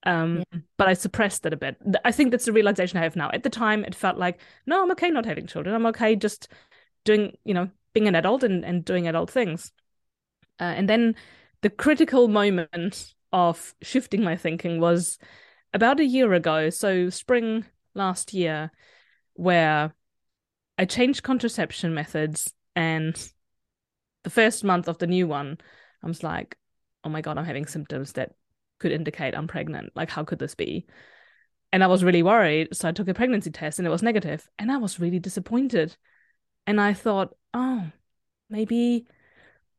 Um 0.06 0.44
yeah. 0.52 0.60
but 0.78 0.88
i 0.88 0.94
suppressed 0.94 1.44
that 1.44 1.54
a 1.54 1.58
bit. 1.58 1.78
I 2.04 2.12
think 2.12 2.32
that's 2.32 2.46
the 2.46 2.54
realization 2.54 2.98
i 3.00 3.04
have 3.04 3.16
now. 3.16 3.30
At 3.32 3.44
the 3.44 3.50
time 3.50 3.84
it 3.86 3.96
felt 3.96 4.18
like 4.18 4.40
no 4.66 4.84
i'm 4.84 4.92
okay 4.92 5.10
not 5.10 5.26
having 5.26 5.48
children. 5.48 5.76
I'm 5.76 5.86
okay 5.88 6.16
just 6.16 6.48
doing 7.06 7.38
you 7.44 7.54
know 7.54 7.70
being 7.94 8.08
an 8.08 8.16
adult 8.16 8.44
and, 8.44 8.66
and 8.66 8.84
doing 8.84 9.08
adult 9.08 9.32
things. 9.32 9.72
Uh, 10.60 10.64
and 10.64 10.90
then 10.90 11.16
the 11.62 11.70
critical 11.70 12.28
moment 12.28 13.15
of 13.36 13.75
shifting 13.82 14.24
my 14.24 14.36
thinking 14.36 14.80
was 14.80 15.20
about 15.74 16.00
a 16.00 16.06
year 16.06 16.34
ago 16.34 16.70
so 16.70 17.10
spring 17.10 17.65
last 17.94 18.34
year 18.34 18.72
where 19.34 19.94
i 20.77 20.86
changed 20.86 21.22
contraception 21.22 21.94
methods 21.94 22.54
and 22.75 23.32
the 24.24 24.30
first 24.30 24.63
month 24.63 24.88
of 24.88 24.98
the 24.98 25.08
new 25.08 25.27
one 25.27 25.58
i 26.04 26.08
was 26.08 26.24
like 26.24 26.58
oh 27.04 27.10
my 27.10 27.22
god 27.22 27.38
i'm 27.38 27.46
having 27.46 27.65
symptoms 27.65 28.13
that 28.13 28.32
could 28.80 28.92
indicate 28.92 29.36
I'm 29.36 29.48
pregnant. 29.48 29.92
Like, 29.96 30.10
how 30.10 30.24
could 30.24 30.39
this 30.39 30.56
be? 30.56 30.86
And 31.72 31.84
I 31.84 31.88
was 31.88 32.04
really 32.04 32.24
worried. 32.24 32.75
So 32.75 32.88
I 32.88 32.92
took 32.92 33.08
a 33.08 33.13
pregnancy 33.13 33.51
test 33.51 33.80
and 33.80 33.88
it 33.88 33.92
was. 33.92 34.04
And 34.04 34.72
I 34.72 34.77
was 34.77 35.00
really 35.00 35.20
disappointed. 35.20 35.96
And 36.68 36.80
I 36.80 36.94
thought, 36.94 37.36
oh, 37.54 37.86
maybe, 38.50 39.08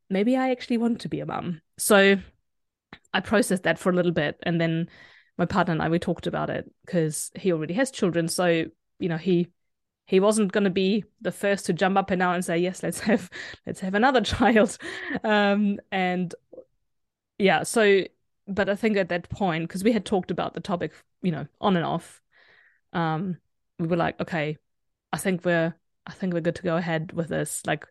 maybe 0.09 0.37
I 0.37 0.51
actually 0.51 0.77
want 0.77 1.01
to 1.01 1.09
be 1.09 1.19
a 1.19 1.25
mum. 1.25 1.61
So 1.77 2.17
I 3.13 3.19
processed 3.19 3.63
that 3.63 3.79
for 3.79 3.89
a 3.89 3.95
little 3.95 4.11
bit. 4.11 4.39
And 4.43 4.59
then 4.59 4.89
my 5.37 5.45
partner 5.45 5.73
and 5.73 5.81
I, 5.81 5.89
we 5.89 5.99
talked 5.99 6.27
about 6.27 6.49
it 6.49 6.69
because 6.85 7.31
he 7.35 7.51
already 7.51 7.73
has 7.75 7.91
children. 7.91 8.27
So, 8.27 8.65
you 8.99 9.09
know, 9.09 9.17
he, 9.17 9.47
he 10.05 10.19
wasn't 10.19 10.51
going 10.51 10.63
to 10.63 10.69
be 10.69 11.03
the 11.21 11.31
first 11.31 11.65
to 11.65 11.73
jump 11.73 11.97
up 11.97 12.11
and 12.11 12.19
down 12.21 12.35
and 12.35 12.45
say 12.45 12.57
yes 12.57 12.81
let's 12.81 13.01
have 13.01 13.29
let's 13.65 13.81
have 13.81 13.93
another 13.93 14.21
child 14.21 14.77
um 15.25 15.77
and 15.91 16.33
yeah 17.37 17.63
so 17.63 18.03
but 18.47 18.69
I 18.69 18.75
think 18.75 18.97
at 18.97 19.09
that 19.09 19.29
point, 19.29 19.67
because 19.67 19.83
we 19.83 19.91
had 19.91 20.05
talked 20.05 20.31
about 20.31 20.53
the 20.53 20.61
topic, 20.61 20.93
you 21.21 21.31
know, 21.31 21.47
on 21.59 21.75
and 21.75 21.85
off, 21.85 22.21
um, 22.93 23.37
we 23.77 23.87
were 23.87 23.97
like, 23.97 24.19
okay, 24.21 24.57
I 25.11 25.17
think 25.17 25.43
we're, 25.43 25.75
I 26.05 26.13
think 26.13 26.33
we're 26.33 26.41
good 26.41 26.55
to 26.55 26.63
go 26.63 26.77
ahead 26.77 27.11
with 27.11 27.27
this. 27.27 27.61
Like, 27.67 27.85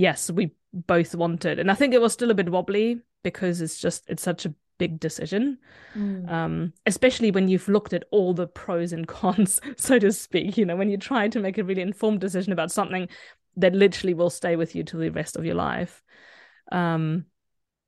yes, 0.00 0.30
we 0.30 0.52
both 0.72 1.14
wanted, 1.14 1.58
and 1.58 1.70
I 1.70 1.74
think 1.74 1.94
it 1.94 2.00
was 2.00 2.12
still 2.12 2.30
a 2.30 2.34
bit 2.34 2.48
wobbly 2.48 3.00
because 3.22 3.60
it's 3.60 3.78
just 3.78 4.04
it's 4.08 4.22
such 4.22 4.46
a 4.46 4.54
big 4.78 4.98
decision, 4.98 5.58
mm. 5.94 6.30
um, 6.30 6.72
especially 6.86 7.30
when 7.30 7.48
you've 7.48 7.68
looked 7.68 7.92
at 7.92 8.04
all 8.10 8.32
the 8.32 8.46
pros 8.46 8.92
and 8.92 9.06
cons, 9.18 9.60
so 9.76 9.98
to 9.98 10.10
speak. 10.10 10.56
You 10.56 10.64
know, 10.64 10.76
when 10.76 10.90
you 10.90 10.96
try 10.96 11.28
to 11.28 11.40
make 11.40 11.58
a 11.58 11.64
really 11.64 11.82
informed 11.82 12.20
decision 12.20 12.52
about 12.52 12.72
something 12.72 13.08
that 13.56 13.74
literally 13.74 14.14
will 14.14 14.30
stay 14.30 14.56
with 14.56 14.74
you 14.74 14.82
till 14.82 15.00
the 15.00 15.10
rest 15.10 15.36
of 15.36 15.44
your 15.44 15.54
life. 15.54 16.02
Um, 16.72 17.26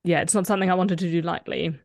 yeah, 0.04 0.20
it's 0.20 0.34
not 0.34 0.46
something 0.46 0.70
I 0.70 0.74
wanted 0.74 0.98
to 0.98 1.10
do 1.10 1.22
lightly. 1.22 1.78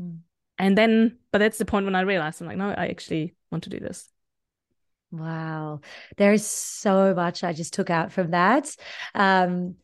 Mm. 0.00 0.20
And 0.56 0.78
then, 0.78 1.18
but 1.32 1.38
that's 1.38 1.58
the 1.58 1.64
point 1.64 1.84
when 1.84 1.96
I 1.96 2.02
realized 2.02 2.40
I'm 2.40 2.46
like, 2.46 2.56
no, 2.56 2.70
I 2.70 2.86
actually 2.86 3.34
want 3.50 3.64
to 3.64 3.70
do 3.70 3.80
this. 3.80 4.08
Wow. 5.18 5.80
There 6.16 6.32
is 6.32 6.44
so 6.46 7.14
much 7.14 7.44
I 7.44 7.52
just 7.52 7.72
took 7.72 7.88
out 7.88 8.12
from 8.12 8.32
that. 8.32 8.74
Um, 9.14 9.76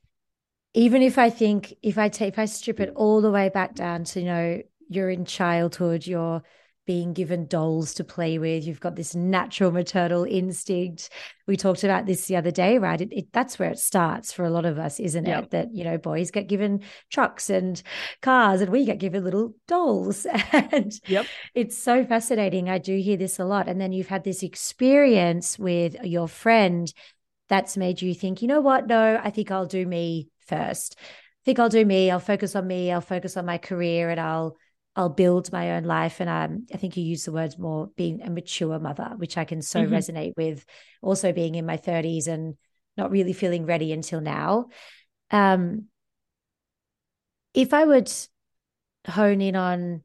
even 0.75 1.03
if 1.03 1.19
I 1.19 1.31
think 1.31 1.75
if 1.83 1.99
I 1.99 2.09
take 2.09 2.35
if 2.35 2.39
I 2.39 2.47
strip 2.47 2.81
it 2.81 2.93
all 2.97 3.21
the 3.21 3.31
way 3.31 3.49
back 3.49 3.75
down 3.75 4.05
to, 4.05 4.21
you 4.21 4.27
know, 4.27 4.63
you're 4.89 5.11
in 5.11 5.25
childhood, 5.25 6.07
you're 6.07 6.43
being 6.87 7.13
given 7.13 7.47
dolls 7.47 7.95
to 7.95 8.05
play 8.05 8.39
with. 8.39 8.65
You've 8.65 8.81
got 8.81 8.97
this 8.97 9.15
natural 9.15 9.71
maternal 9.71 10.25
instinct. 10.25 11.11
We 11.47 11.57
talked 11.57 11.85
about 11.85 12.07
this 12.07 12.27
the 12.27 12.37
other 12.37 12.51
day, 12.51 12.79
right? 12.79 13.01
It, 13.01 13.13
it, 13.13 13.33
that's 13.33 13.59
where 13.59 13.71
it 13.71 13.79
starts 13.79 14.33
for 14.33 14.45
a 14.45 14.51
lot 14.51 14.65
of 14.65 14.79
us, 14.79 14.99
isn't 14.99 15.27
yep. 15.27 15.45
it? 15.45 15.51
That, 15.51 15.75
you 15.75 15.85
know, 15.85 15.99
boys 15.99 16.31
get 16.31 16.49
given 16.49 16.81
trucks 17.11 17.51
and 17.51 17.81
cars 18.23 18.61
and 18.61 18.73
we 18.73 18.85
get 18.85 18.99
given 18.99 19.23
little 19.23 19.55
dolls. 19.69 20.27
and 20.53 20.93
yep. 21.07 21.27
it's 21.55 21.79
so 21.79 22.05
fascinating. 22.05 22.69
I 22.69 22.79
do 22.79 22.99
hear 22.99 23.17
this 23.17 23.39
a 23.39 23.45
lot. 23.45 23.69
And 23.69 23.81
then 23.81 23.93
you've 23.93 24.09
had 24.09 24.25
this 24.25 24.43
experience 24.43 25.59
with 25.59 25.97
your 26.03 26.29
friend 26.29 26.93
that's 27.51 27.77
made 27.77 28.01
you 28.01 28.15
think, 28.15 28.43
you 28.43 28.49
know 28.49 28.61
what? 28.61 28.87
No, 28.87 29.21
I 29.23 29.31
think 29.31 29.51
I'll 29.51 29.67
do 29.67 29.85
me 29.85 30.29
first. 30.47 30.97
I 30.99 31.45
think 31.45 31.59
I'll 31.59 31.69
do 31.69 31.85
me. 31.85 32.11
I'll 32.11 32.21
focus 32.21 32.55
on 32.55 32.67
me. 32.67 32.93
I'll 32.93 33.01
focus 33.01 33.37
on 33.37 33.45
my 33.45 33.59
career 33.59 34.09
and 34.09 34.21
I'll 34.21 34.57
I'll 34.97 35.09
build 35.09 35.53
my 35.53 35.73
own 35.73 35.85
life. 35.85 36.21
And 36.21 36.29
um, 36.29 36.67
I 36.73 36.77
think 36.77 36.97
you 36.97 37.05
use 37.05 37.25
the 37.25 37.33
words 37.33 37.59
more 37.59 37.91
being 37.97 38.23
a 38.23 38.31
mature 38.31 38.79
mother, 38.79 39.13
which 39.17 39.39
I 39.39 39.45
can 39.45 39.63
so 39.63 39.81
mm-hmm. 39.81 39.95
resonate 39.95 40.37
with. 40.37 40.65
Also 41.03 41.33
being 41.33 41.55
in 41.55 41.67
my 41.67 41.77
30s 41.77 42.27
and 42.27 42.57
not 42.97 43.11
really 43.11 43.33
feeling 43.33 43.67
ready 43.67 43.93
until 43.93 44.21
now. 44.21 44.67
Um, 45.31 45.87
if 47.55 47.73
I 47.73 47.85
would 47.85 48.11
hone 49.07 49.41
in 49.41 49.57
on 49.57 50.03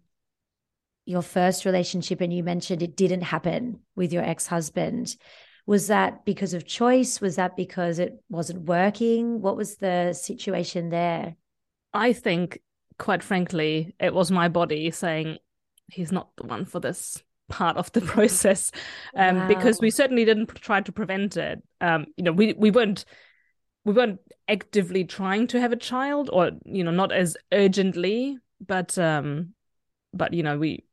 your 1.06 1.22
first 1.22 1.66
relationship 1.66 2.22
and 2.22 2.34
you 2.34 2.44
mentioned 2.44 2.82
it 2.82 2.96
didn't 2.96 3.22
happen 3.22 3.80
with 3.96 4.12
your 4.12 4.24
ex-husband 4.24 5.16
was 5.68 5.88
that 5.88 6.26
because 6.26 6.54
of 6.54 6.66
choice 6.66 7.22
was 7.22 7.36
that 7.36 7.56
because 7.56 8.00
it 8.00 8.14
wasn't 8.30 8.60
working 8.62 9.42
what 9.42 9.58
was 9.58 9.76
the 9.76 10.14
situation 10.14 10.90
there 10.90 11.36
i 11.94 12.12
think 12.12 12.60
quite 12.98 13.24
frankly, 13.24 13.96
it 14.00 14.14
was 14.14 14.32
my 14.32 14.48
body 14.48 14.92
saying 14.92 15.38
he's 15.88 16.12
not 16.12 16.30
the 16.38 16.44
one 16.44 16.66
for 16.66 16.80
this 16.80 17.22
part 17.50 17.78
of 17.78 17.92
the 17.92 18.02
process. 18.14 18.72
Um, 19.16 19.38
wow. 19.38 19.48
because 19.48 19.80
we 19.80 19.92
certainly 19.92 20.26
didn't 20.26 20.54
try 20.56 20.82
to 20.82 20.92
prevent 20.92 21.38
it. 21.38 21.62
Um, 21.82 22.08
you 22.18 22.24
know 22.24 22.32
we 22.32 22.54
we 22.54 22.72
weren't 22.72 23.06
we 23.84 23.94
weren't 23.94 24.20
actively 24.48 25.06
trying 25.06 25.48
to 25.48 25.62
have 25.62 25.72
a 25.72 25.78
child 25.78 26.30
or 26.34 26.52
you 26.66 26.84
know 26.84 26.92
not 26.92 27.12
as 27.12 27.38
urgently 27.52 28.38
but 28.60 28.98
um 28.98 29.54
but 30.14 30.34
you 30.34 30.44
know 30.44 30.58
we 30.58 30.84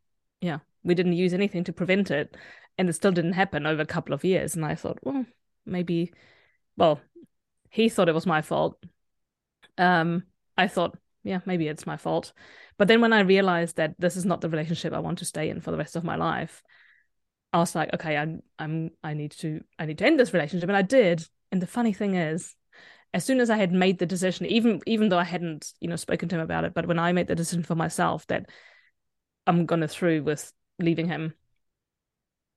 yeah 0.40 0.59
we 0.85 0.94
didn't 0.94 1.12
use 1.14 1.35
anything 1.35 1.64
to 1.64 1.73
prevent 1.73 2.11
it 2.11 2.37
and 2.78 2.88
it 2.88 2.94
still 2.94 3.12
didn't 3.12 3.35
happen 3.35 3.66
over 3.66 3.82
a 3.82 3.87
couple 3.87 4.14
of 4.14 4.25
years. 4.25 4.54
And 4.54 4.64
i 4.64 4.75
thought 4.75 4.99
well 5.02 5.25
maybe 5.66 6.12
well 6.76 7.00
he 7.71 7.88
thought 7.88 8.09
it 8.09 8.14
was 8.14 8.26
my 8.26 8.42
fault. 8.42 8.76
Um 9.78 10.25
i 10.56 10.68
thought 10.68 10.97
yeah, 11.25 11.41
maybe 11.47 11.69
it's 11.69 11.87
my 11.87 11.97
fault. 11.97 12.33
But 12.79 12.88
then 12.88 13.00
when 13.00 13.12
I 13.12 13.21
realized 13.21 13.76
that 13.76 13.95
this 13.99 14.17
is 14.17 14.25
not 14.25 14.41
the 14.41 14.49
relationship 14.49 14.93
I 14.93 14.99
want 14.99 15.19
to 15.19 15.25
stay 15.25 15.50
in 15.50 15.61
for 15.61 15.71
the 15.71 15.76
rest 15.76 15.97
of 15.97 16.05
my 16.05 16.17
life, 16.17 16.62
I 17.52 17.59
was 17.59 17.75
like, 17.75 17.93
okay, 17.95 18.17
I'm 18.17 18.43
I'm 18.59 18.91
I 19.02 19.14
need 19.14 19.33
to 19.33 19.61
I 19.79 19.87
need 19.87 19.99
to 19.99 20.07
end 20.07 20.19
this 20.19 20.33
relationship. 20.33 20.69
And 20.69 20.76
I 20.76 20.83
did. 20.83 21.26
And 21.50 21.61
the 21.61 21.67
funny 21.67 21.93
thing 21.93 22.14
is, 22.14 22.57
as 23.12 23.25
soon 23.25 23.41
as 23.41 23.50
I 23.50 23.59
had 23.59 23.73
made 23.73 23.99
the 23.99 24.07
decision, 24.07 24.47
even 24.47 24.81
even 24.87 25.09
though 25.11 25.19
I 25.19 25.25
hadn't, 25.25 25.73
you 25.81 25.88
know, 25.88 25.97
spoken 25.97 26.29
to 26.31 26.37
him 26.37 26.41
about 26.41 26.64
it, 26.64 26.75
but 26.75 26.87
when 26.87 26.99
I 26.99 27.12
made 27.12 27.26
the 27.26 27.35
decision 27.35 27.62
for 27.62 27.75
myself 27.75 28.26
that 28.29 28.49
I'm 29.47 29.67
gonna 29.67 29.88
through 29.88 30.23
with 30.23 30.52
leaving 30.79 31.09
him, 31.09 31.35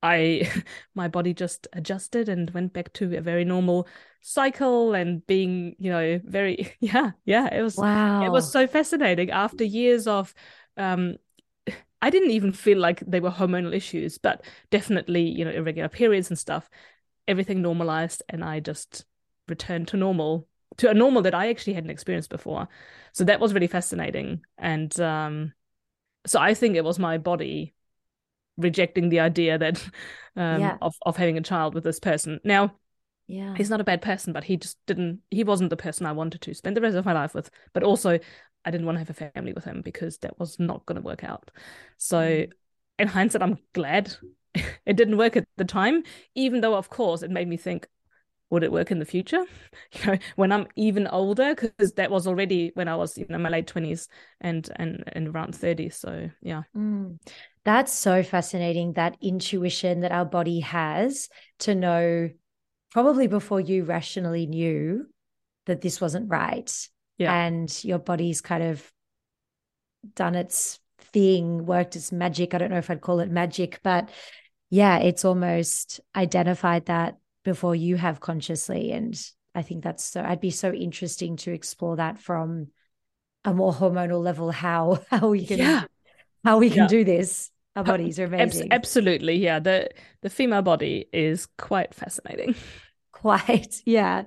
I 0.06 0.52
my 0.96 1.08
body 1.08 1.34
just 1.34 1.68
adjusted 1.74 2.30
and 2.30 2.50
went 2.52 2.74
back 2.74 2.94
to 2.94 3.18
a 3.18 3.22
very 3.22 3.44
normal 3.46 3.88
cycle 4.22 4.94
and 4.94 5.26
being, 5.28 5.76
you 5.80 5.92
know, 5.92 6.20
very 6.24 6.74
yeah, 6.80 7.12
yeah, 7.26 7.54
it 7.54 7.62
was 7.62 7.78
wow. 7.78 8.26
it 8.26 8.32
was 8.32 8.52
so 8.52 8.68
fascinating 8.68 9.32
after 9.32 9.64
years 9.64 10.08
of 10.08 10.34
um 10.78 11.18
I 12.02 12.10
didn't 12.12 12.32
even 12.32 12.52
feel 12.52 12.78
like 12.78 13.00
they 13.08 13.20
were 13.20 13.32
hormonal 13.32 13.74
issues, 13.74 14.20
but 14.20 14.44
definitely, 14.70 15.24
you 15.24 15.44
know, 15.44 15.52
irregular 15.52 15.90
periods 15.90 16.30
and 16.30 16.38
stuff. 16.38 16.70
Everything 17.28 17.62
normalized 17.64 18.22
and 18.30 18.44
I 18.44 18.60
just 18.60 19.06
returned 19.48 19.88
to 19.90 19.98
normal, 19.98 20.48
to 20.78 20.90
a 20.90 20.94
normal 20.94 21.24
that 21.24 21.34
I 21.34 21.50
actually 21.50 21.74
hadn't 21.74 21.90
experienced 21.90 22.30
before. 22.30 22.68
So 23.14 23.24
that 23.24 23.40
was 23.40 23.54
really 23.54 23.68
fascinating. 23.68 24.46
And 24.58 24.98
um 25.00 25.54
so 26.28 26.40
I 26.40 26.54
think 26.56 26.76
it 26.76 26.84
was 26.84 27.00
my 27.00 27.18
body 27.18 27.75
rejecting 28.58 29.10
the 29.10 29.20
idea 29.20 29.58
that 29.58 29.84
um, 30.36 30.62
yeah. 30.62 30.78
of 30.82 30.96
of 31.06 31.18
having 31.18 31.38
a 31.38 31.42
child 31.42 31.74
with 31.74 31.84
this 31.84 32.00
person. 32.00 32.40
Now, 32.44 32.76
yeah, 33.28 33.56
he's 33.56 33.70
not 33.70 33.82
a 33.82 33.86
bad 33.86 34.02
person, 34.02 34.34
but 34.34 34.44
he 34.44 34.58
just 34.58 34.78
didn't. 34.86 35.20
He 35.32 35.44
wasn't 35.44 35.70
the 35.70 35.78
person 35.78 36.06
I 36.06 36.12
wanted 36.12 36.42
to 36.42 36.54
spend 36.54 36.78
the 36.78 36.82
rest 36.82 36.96
of 36.96 37.06
my 37.06 37.14
life 37.14 37.34
with. 37.34 37.50
But 37.74 37.84
also, 37.84 38.20
I 38.64 38.72
didn't 38.72 38.86
want 38.86 38.98
to 38.98 39.00
have 39.00 39.10
a 39.10 39.32
family 39.32 39.54
with 39.54 39.64
him 39.64 39.82
because 39.82 40.18
that 40.20 40.40
was 40.40 40.60
not 40.60 40.86
going 40.86 41.02
to 41.02 41.06
work 41.06 41.24
out. 41.24 41.52
So, 41.98 42.20
mm. 42.20 42.52
in 43.00 43.08
hindsight, 43.08 43.42
I'm 43.42 43.60
glad 43.74 44.14
it 44.86 44.96
didn't 44.96 45.18
work 45.18 45.36
at 45.36 45.48
the 45.58 45.66
time. 45.66 46.04
Even 46.36 46.62
though, 46.62 46.76
of 46.76 46.90
course, 46.90 47.24
it 47.24 47.32
made 47.32 47.48
me 47.48 47.58
think, 47.58 47.88
would 48.52 48.64
it 48.64 48.72
work 48.72 48.92
in 48.92 49.00
the 49.00 49.06
future 49.06 49.44
you 49.92 50.06
know 50.06 50.18
when 50.36 50.52
i'm 50.52 50.68
even 50.76 51.08
older 51.08 51.56
because 51.56 51.94
that 51.94 52.12
was 52.12 52.28
already 52.28 52.72
when 52.76 52.88
i 52.88 52.96
was 52.96 53.18
you 53.18 53.26
know 53.28 53.38
my 53.38 53.50
late 53.50 53.68
20s 53.68 54.08
and 54.40 54.70
and 54.76 55.04
and 55.14 55.28
around 55.28 55.56
30 55.56 55.90
so 55.90 56.30
yeah 56.42 56.64
mm. 56.76 57.18
That's 57.66 57.92
so 57.92 58.24
fascinating 58.24 58.94
that 58.94 59.18
intuition 59.22 60.02
that 60.02 60.12
our 60.12 60.26
body 60.26 60.60
has 60.62 61.30
to 61.60 61.74
know, 61.76 62.30
probably 62.92 63.28
before 63.28 63.60
you 63.60 63.84
rationally 63.84 64.46
knew 64.46 65.08
that 65.66 65.82
this 65.82 66.00
wasn't 66.00 66.30
right. 66.30 66.72
Yeah. 67.18 67.34
And 67.34 67.84
your 67.84 67.98
body's 67.98 68.42
kind 68.42 68.64
of 68.64 68.92
done 70.14 70.36
its 70.36 70.80
thing, 71.00 71.66
worked 71.66 71.96
its 71.96 72.12
magic. 72.12 72.54
I 72.54 72.60
don't 72.60 72.70
know 72.70 72.78
if 72.78 72.90
I'd 72.90 73.02
call 73.02 73.20
it 73.20 73.32
magic, 73.32 73.80
but 73.84 74.10
yeah, 74.70 75.00
it's 75.00 75.26
almost 75.26 76.00
identified 76.16 76.86
that 76.86 77.18
before 77.44 77.76
you 77.76 77.96
have 77.96 78.20
consciously. 78.20 78.92
And 78.92 79.20
I 79.56 79.64
think 79.64 79.84
that's 79.84 80.04
so, 80.04 80.22
I'd 80.24 80.40
be 80.42 80.52
so 80.52 80.72
interesting 80.72 81.38
to 81.38 81.52
explore 81.52 81.96
that 81.96 82.20
from 82.20 82.68
a 83.44 83.54
more 83.54 83.74
hormonal 83.74 84.22
level, 84.22 84.52
how, 84.52 85.00
how 85.10 85.30
we 85.30 85.46
can, 85.46 85.58
Yeah. 85.58 85.84
how 86.44 86.60
we 86.60 86.70
can 86.70 86.84
Yeah. 86.84 86.88
do 86.88 87.04
this. 87.04 87.50
Our 87.76 87.84
bodies 87.84 88.20
are 88.20 88.26
amazing. 88.26 88.72
absolutely, 88.72 89.36
yeah. 89.36 89.60
The 89.60 89.90
the 90.22 90.30
female 90.30 90.62
body 90.62 91.08
is 91.12 91.48
quite 91.58 91.94
fascinating. 91.94 92.56
Quite, 93.12 93.82
yeah. 93.86 94.24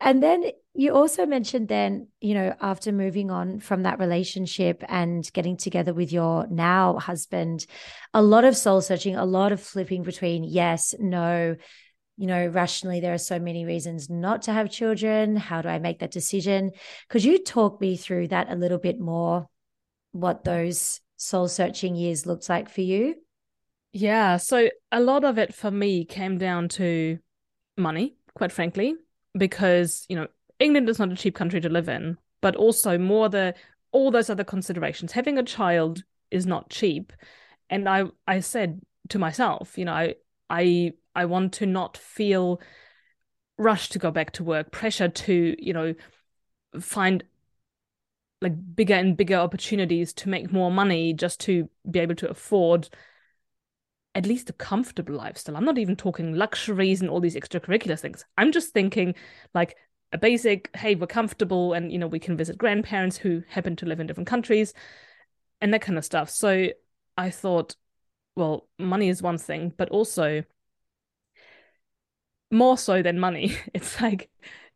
And 0.00 0.20
then 0.20 0.44
you 0.74 0.94
also 0.94 1.26
mentioned 1.26 1.68
then, 1.68 2.08
you 2.20 2.34
know, 2.34 2.54
after 2.60 2.90
moving 2.90 3.30
on 3.30 3.60
from 3.60 3.82
that 3.82 4.00
relationship 4.00 4.82
and 4.88 5.30
getting 5.32 5.56
together 5.56 5.94
with 5.94 6.12
your 6.12 6.46
now 6.48 6.98
husband, 6.98 7.66
a 8.12 8.22
lot 8.22 8.44
of 8.44 8.56
soul 8.56 8.80
searching, 8.80 9.16
a 9.16 9.24
lot 9.24 9.52
of 9.52 9.60
flipping 9.60 10.02
between 10.02 10.44
yes, 10.44 10.94
no, 10.98 11.54
you 12.16 12.26
know, 12.26 12.46
rationally, 12.46 13.00
there 13.00 13.14
are 13.14 13.18
so 13.18 13.38
many 13.38 13.64
reasons 13.64 14.10
not 14.10 14.42
to 14.42 14.52
have 14.52 14.70
children. 14.70 15.36
How 15.36 15.62
do 15.62 15.68
I 15.68 15.78
make 15.78 16.00
that 16.00 16.10
decision? 16.10 16.72
Could 17.08 17.22
you 17.22 17.38
talk 17.38 17.80
me 17.80 17.96
through 17.96 18.28
that 18.28 18.50
a 18.50 18.56
little 18.56 18.78
bit 18.78 18.98
more? 18.98 19.46
What 20.12 20.42
those 20.42 21.00
soul 21.22 21.46
searching 21.46 21.94
years 21.94 22.26
looked 22.26 22.48
like 22.48 22.68
for 22.68 22.80
you? 22.80 23.14
Yeah, 23.92 24.38
so 24.38 24.68
a 24.90 25.00
lot 25.00 25.24
of 25.24 25.38
it 25.38 25.54
for 25.54 25.70
me 25.70 26.04
came 26.04 26.38
down 26.38 26.68
to 26.70 27.18
money, 27.76 28.16
quite 28.34 28.50
frankly, 28.50 28.96
because, 29.36 30.04
you 30.08 30.16
know, 30.16 30.26
England 30.58 30.88
is 30.88 30.98
not 30.98 31.12
a 31.12 31.16
cheap 31.16 31.34
country 31.34 31.60
to 31.60 31.68
live 31.68 31.88
in, 31.88 32.18
but 32.40 32.56
also 32.56 32.98
more 32.98 33.28
the 33.28 33.54
all 33.92 34.10
those 34.10 34.30
other 34.30 34.44
considerations. 34.44 35.12
Having 35.12 35.38
a 35.38 35.42
child 35.42 36.02
is 36.30 36.46
not 36.46 36.70
cheap. 36.70 37.12
And 37.70 37.88
I 37.88 38.04
I 38.26 38.40
said 38.40 38.80
to 39.10 39.18
myself, 39.18 39.76
you 39.76 39.84
know, 39.84 39.92
I 39.92 40.14
I 40.50 40.92
I 41.14 41.26
want 41.26 41.52
to 41.54 41.66
not 41.66 41.96
feel 41.98 42.60
rushed 43.58 43.92
to 43.92 43.98
go 43.98 44.10
back 44.10 44.32
to 44.32 44.44
work, 44.44 44.72
pressure 44.72 45.08
to, 45.08 45.54
you 45.58 45.72
know, 45.72 45.94
find 46.80 47.22
like 48.42 48.74
bigger 48.74 48.94
and 48.94 49.16
bigger 49.16 49.36
opportunities 49.36 50.12
to 50.14 50.28
make 50.28 50.52
more 50.52 50.70
money 50.70 51.14
just 51.14 51.40
to 51.40 51.68
be 51.90 52.00
able 52.00 52.16
to 52.16 52.28
afford 52.28 52.88
at 54.14 54.26
least 54.26 54.50
a 54.50 54.54
comfortable 54.54 55.14
lifestyle. 55.14 55.56
I'm 55.56 55.64
not 55.64 55.78
even 55.78 55.96
talking 55.96 56.34
luxuries 56.34 57.00
and 57.00 57.08
all 57.08 57.20
these 57.20 57.36
extracurricular 57.36 57.98
things. 57.98 58.24
I'm 58.36 58.52
just 58.52 58.74
thinking 58.74 59.14
like 59.54 59.76
a 60.12 60.18
basic, 60.18 60.68
hey, 60.76 60.94
we're 60.94 61.06
comfortable 61.06 61.72
and 61.72 61.90
you 61.90 61.98
know, 61.98 62.06
we 62.06 62.18
can 62.18 62.36
visit 62.36 62.58
grandparents 62.58 63.16
who 63.16 63.42
happen 63.48 63.76
to 63.76 63.86
live 63.86 64.00
in 64.00 64.06
different 64.06 64.28
countries 64.28 64.74
and 65.60 65.72
that 65.72 65.80
kind 65.80 65.96
of 65.96 66.04
stuff. 66.04 66.28
So 66.28 66.68
I 67.16 67.30
thought, 67.30 67.76
well, 68.36 68.68
money 68.78 69.08
is 69.08 69.22
one 69.22 69.38
thing, 69.38 69.72
but 69.76 69.88
also 69.88 70.42
more 72.50 72.76
so 72.76 73.02
than 73.02 73.18
money, 73.18 73.56
it's 73.74 74.00
like 74.00 74.30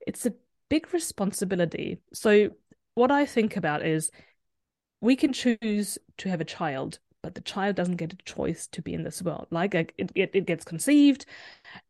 it's 0.06 0.25
a 0.25 0.32
big 0.68 0.92
responsibility. 0.94 1.99
So 2.12 2.50
what 2.97 3.12
I 3.12 3.26
think 3.26 3.57
about 3.57 3.87
is 3.87 4.11
we 5.00 5.15
can 5.17 5.33
choose 5.33 5.99
to 6.17 6.29
have 6.31 6.41
a 6.41 6.45
child, 6.45 6.99
but 7.23 7.35
the 7.35 7.43
child 7.43 7.76
doesn't 7.76 7.97
get 7.97 8.15
a 8.15 8.17
choice 8.25 8.67
to 8.69 8.83
be 8.83 8.95
in 8.95 9.05
this 9.05 9.23
world. 9.23 9.47
Like 9.50 9.75
it, 9.75 9.93
it, 9.99 10.31
it 10.33 10.47
gets 10.47 10.65
conceived, 10.65 11.26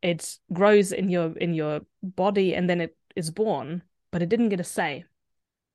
it 0.03 0.37
grows 0.53 0.93
in 0.93 1.09
your 1.09 1.33
in 1.39 1.55
your 1.55 1.81
body, 2.03 2.55
and 2.55 2.69
then 2.69 2.81
it 2.81 2.97
is 3.15 3.31
born, 3.31 3.83
but 4.11 4.21
it 4.21 4.29
didn't 4.29 4.49
get 4.51 4.61
a 4.61 4.65
say. 4.65 5.05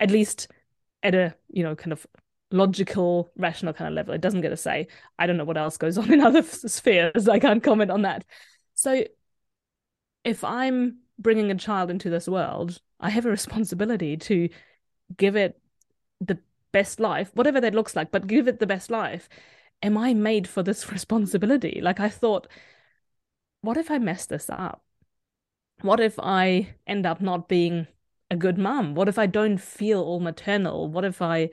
At 0.02 0.12
least 0.12 0.50
at 1.02 1.16
a 1.16 1.34
you 1.50 1.64
know 1.64 1.76
kind 1.76 1.94
of 1.94 2.06
logical, 2.52 3.32
rational 3.38 3.74
kind 3.74 3.88
of 3.88 3.94
level, 3.94 4.14
it 4.14 4.22
doesn't 4.22 4.42
get 4.42 4.52
a 4.52 4.58
say. 4.58 4.88
I 5.18 5.28
don't 5.28 5.38
know 5.38 5.46
what 5.46 5.58
else 5.58 5.78
goes 5.78 5.98
on 5.98 6.12
in 6.12 6.20
other 6.20 6.44
spheres. 6.44 7.30
I 7.30 7.40
can't 7.40 7.64
comment 7.64 7.90
on 7.90 8.02
that. 8.02 8.26
So 8.76 9.06
if 10.26 10.44
I'm 10.44 10.98
bringing 11.18 11.52
a 11.52 11.56
child 11.56 11.90
into 11.90 12.10
this 12.10 12.28
world, 12.28 12.82
I 13.00 13.10
have 13.10 13.26
a 13.26 13.30
responsibility 13.30 14.18
to 14.18 14.50
give 15.18 15.36
it 15.36 15.60
the 16.20 16.40
best 16.72 17.00
life, 17.00 17.32
whatever 17.34 17.62
that 17.62 17.76
looks 17.76 17.96
like, 17.96 18.12
but 18.12 18.28
give 18.28 18.48
it 18.48 18.60
the 18.60 18.68
best 18.68 18.90
life. 18.90 19.30
Am 19.84 19.98
I 19.98 20.14
made 20.14 20.48
for 20.48 20.64
this 20.64 20.92
responsibility? 20.92 21.80
Like 21.82 22.00
I 22.00 22.10
thought, 22.10 22.48
what 23.62 23.78
if 23.78 23.92
I 23.92 23.98
mess 24.00 24.26
this 24.26 24.50
up? 24.50 24.84
What 25.82 26.00
if 26.00 26.20
I 26.20 26.76
end 26.86 27.06
up 27.06 27.22
not 27.22 27.48
being 27.48 27.88
a 28.30 28.36
good 28.36 28.58
mom? 28.58 28.96
What 28.96 29.10
if 29.10 29.18
I 29.18 29.26
don't 29.26 29.58
feel 29.58 30.02
all 30.02 30.20
maternal? 30.20 30.88
What 30.90 31.06
if 31.06 31.22
I, 31.22 31.50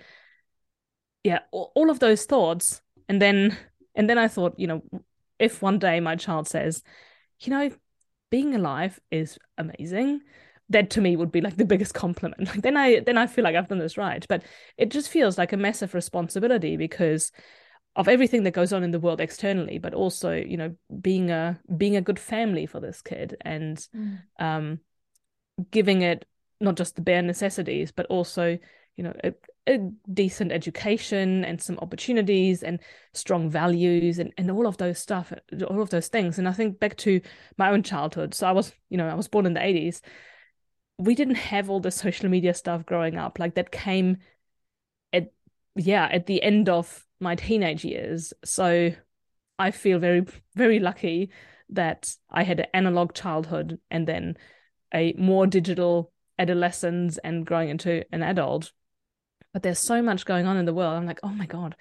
yeah, 1.24 1.40
all 1.50 1.90
of 1.90 1.98
those 2.00 2.24
thoughts. 2.24 2.80
And 3.08 3.20
then, 3.20 3.56
and 3.94 4.08
then 4.08 4.18
I 4.18 4.28
thought, 4.28 4.58
you 4.58 4.66
know, 4.66 4.82
if 5.38 5.62
one 5.62 5.78
day 5.78 6.00
my 6.00 6.16
child 6.16 6.46
says, 6.46 6.82
you 7.40 7.50
know, 7.50 7.70
being 8.30 8.54
alive 8.54 9.00
is 9.10 9.38
amazing 9.56 10.20
that 10.70 10.90
to 10.90 11.00
me 11.00 11.16
would 11.16 11.32
be 11.32 11.40
like 11.40 11.56
the 11.56 11.64
biggest 11.64 11.94
compliment. 11.94 12.46
Like 12.48 12.62
then 12.62 12.76
i 12.76 13.00
then 13.00 13.18
i 13.18 13.26
feel 13.26 13.44
like 13.44 13.56
i've 13.56 13.68
done 13.68 13.78
this 13.78 13.96
right. 13.96 14.24
But 14.28 14.42
it 14.76 14.90
just 14.90 15.08
feels 15.08 15.38
like 15.38 15.52
a 15.52 15.56
massive 15.56 15.94
responsibility 15.94 16.76
because 16.76 17.32
of 17.96 18.06
everything 18.06 18.44
that 18.44 18.52
goes 18.52 18.72
on 18.72 18.84
in 18.84 18.92
the 18.92 19.00
world 19.00 19.20
externally 19.20 19.78
but 19.78 19.92
also 19.94 20.32
you 20.32 20.56
know 20.56 20.74
being 21.00 21.30
a 21.30 21.58
being 21.76 21.96
a 21.96 22.00
good 22.02 22.18
family 22.18 22.66
for 22.66 22.80
this 22.80 23.02
kid 23.02 23.36
and 23.40 23.88
Mm. 23.96 24.18
um 24.38 24.78
giving 25.70 26.02
it 26.02 26.24
not 26.60 26.76
just 26.76 26.94
the 26.96 27.02
bare 27.02 27.22
necessities 27.22 27.90
but 27.92 28.06
also 28.06 28.58
you 28.96 29.04
know 29.04 29.14
a, 29.24 29.32
a 29.68 29.78
decent 30.12 30.52
education 30.52 31.44
and 31.44 31.60
some 31.60 31.78
opportunities 31.78 32.62
and 32.62 32.80
strong 33.14 33.50
values 33.50 34.18
and, 34.18 34.32
and 34.38 34.50
all 34.50 34.66
of 34.66 34.76
those 34.76 34.98
stuff 34.98 35.32
all 35.68 35.82
of 35.82 35.90
those 35.90 36.08
things. 36.08 36.38
And 36.38 36.48
i 36.48 36.52
think 36.52 36.78
back 36.78 36.96
to 36.98 37.20
my 37.56 37.70
own 37.70 37.82
childhood. 37.82 38.34
So 38.34 38.46
i 38.46 38.52
was 38.52 38.72
you 38.90 38.96
know 38.98 39.08
i 39.08 39.14
was 39.14 39.28
born 39.28 39.46
in 39.46 39.54
the 39.54 39.60
80s 39.60 40.00
we 40.98 41.14
didn't 41.14 41.36
have 41.36 41.70
all 41.70 41.80
the 41.80 41.90
social 41.90 42.28
media 42.28 42.52
stuff 42.52 42.84
growing 42.84 43.16
up 43.16 43.38
like 43.38 43.54
that 43.54 43.70
came 43.70 44.18
at 45.12 45.32
yeah 45.76 46.08
at 46.10 46.26
the 46.26 46.42
end 46.42 46.68
of 46.68 47.06
my 47.20 47.34
teenage 47.34 47.84
years. 47.84 48.32
So 48.44 48.92
i 49.60 49.70
feel 49.72 49.98
very 49.98 50.24
very 50.54 50.78
lucky 50.78 51.30
that 51.70 52.14
i 52.30 52.44
had 52.44 52.60
an 52.60 52.66
analog 52.72 53.12
childhood 53.12 53.80
and 53.90 54.06
then 54.06 54.36
a 54.94 55.12
more 55.14 55.46
digital 55.46 56.12
adolescence 56.38 57.18
and 57.18 57.46
growing 57.46 57.68
into 57.68 58.04
an 58.12 58.22
adult. 58.22 58.72
But 59.52 59.62
there's 59.62 59.78
so 59.78 60.02
much 60.02 60.24
going 60.24 60.46
on 60.46 60.56
in 60.56 60.66
the 60.66 60.74
world. 60.74 60.96
I'm 60.96 61.06
like 61.06 61.20
oh 61.22 61.28
my 61.28 61.46
god 61.46 61.76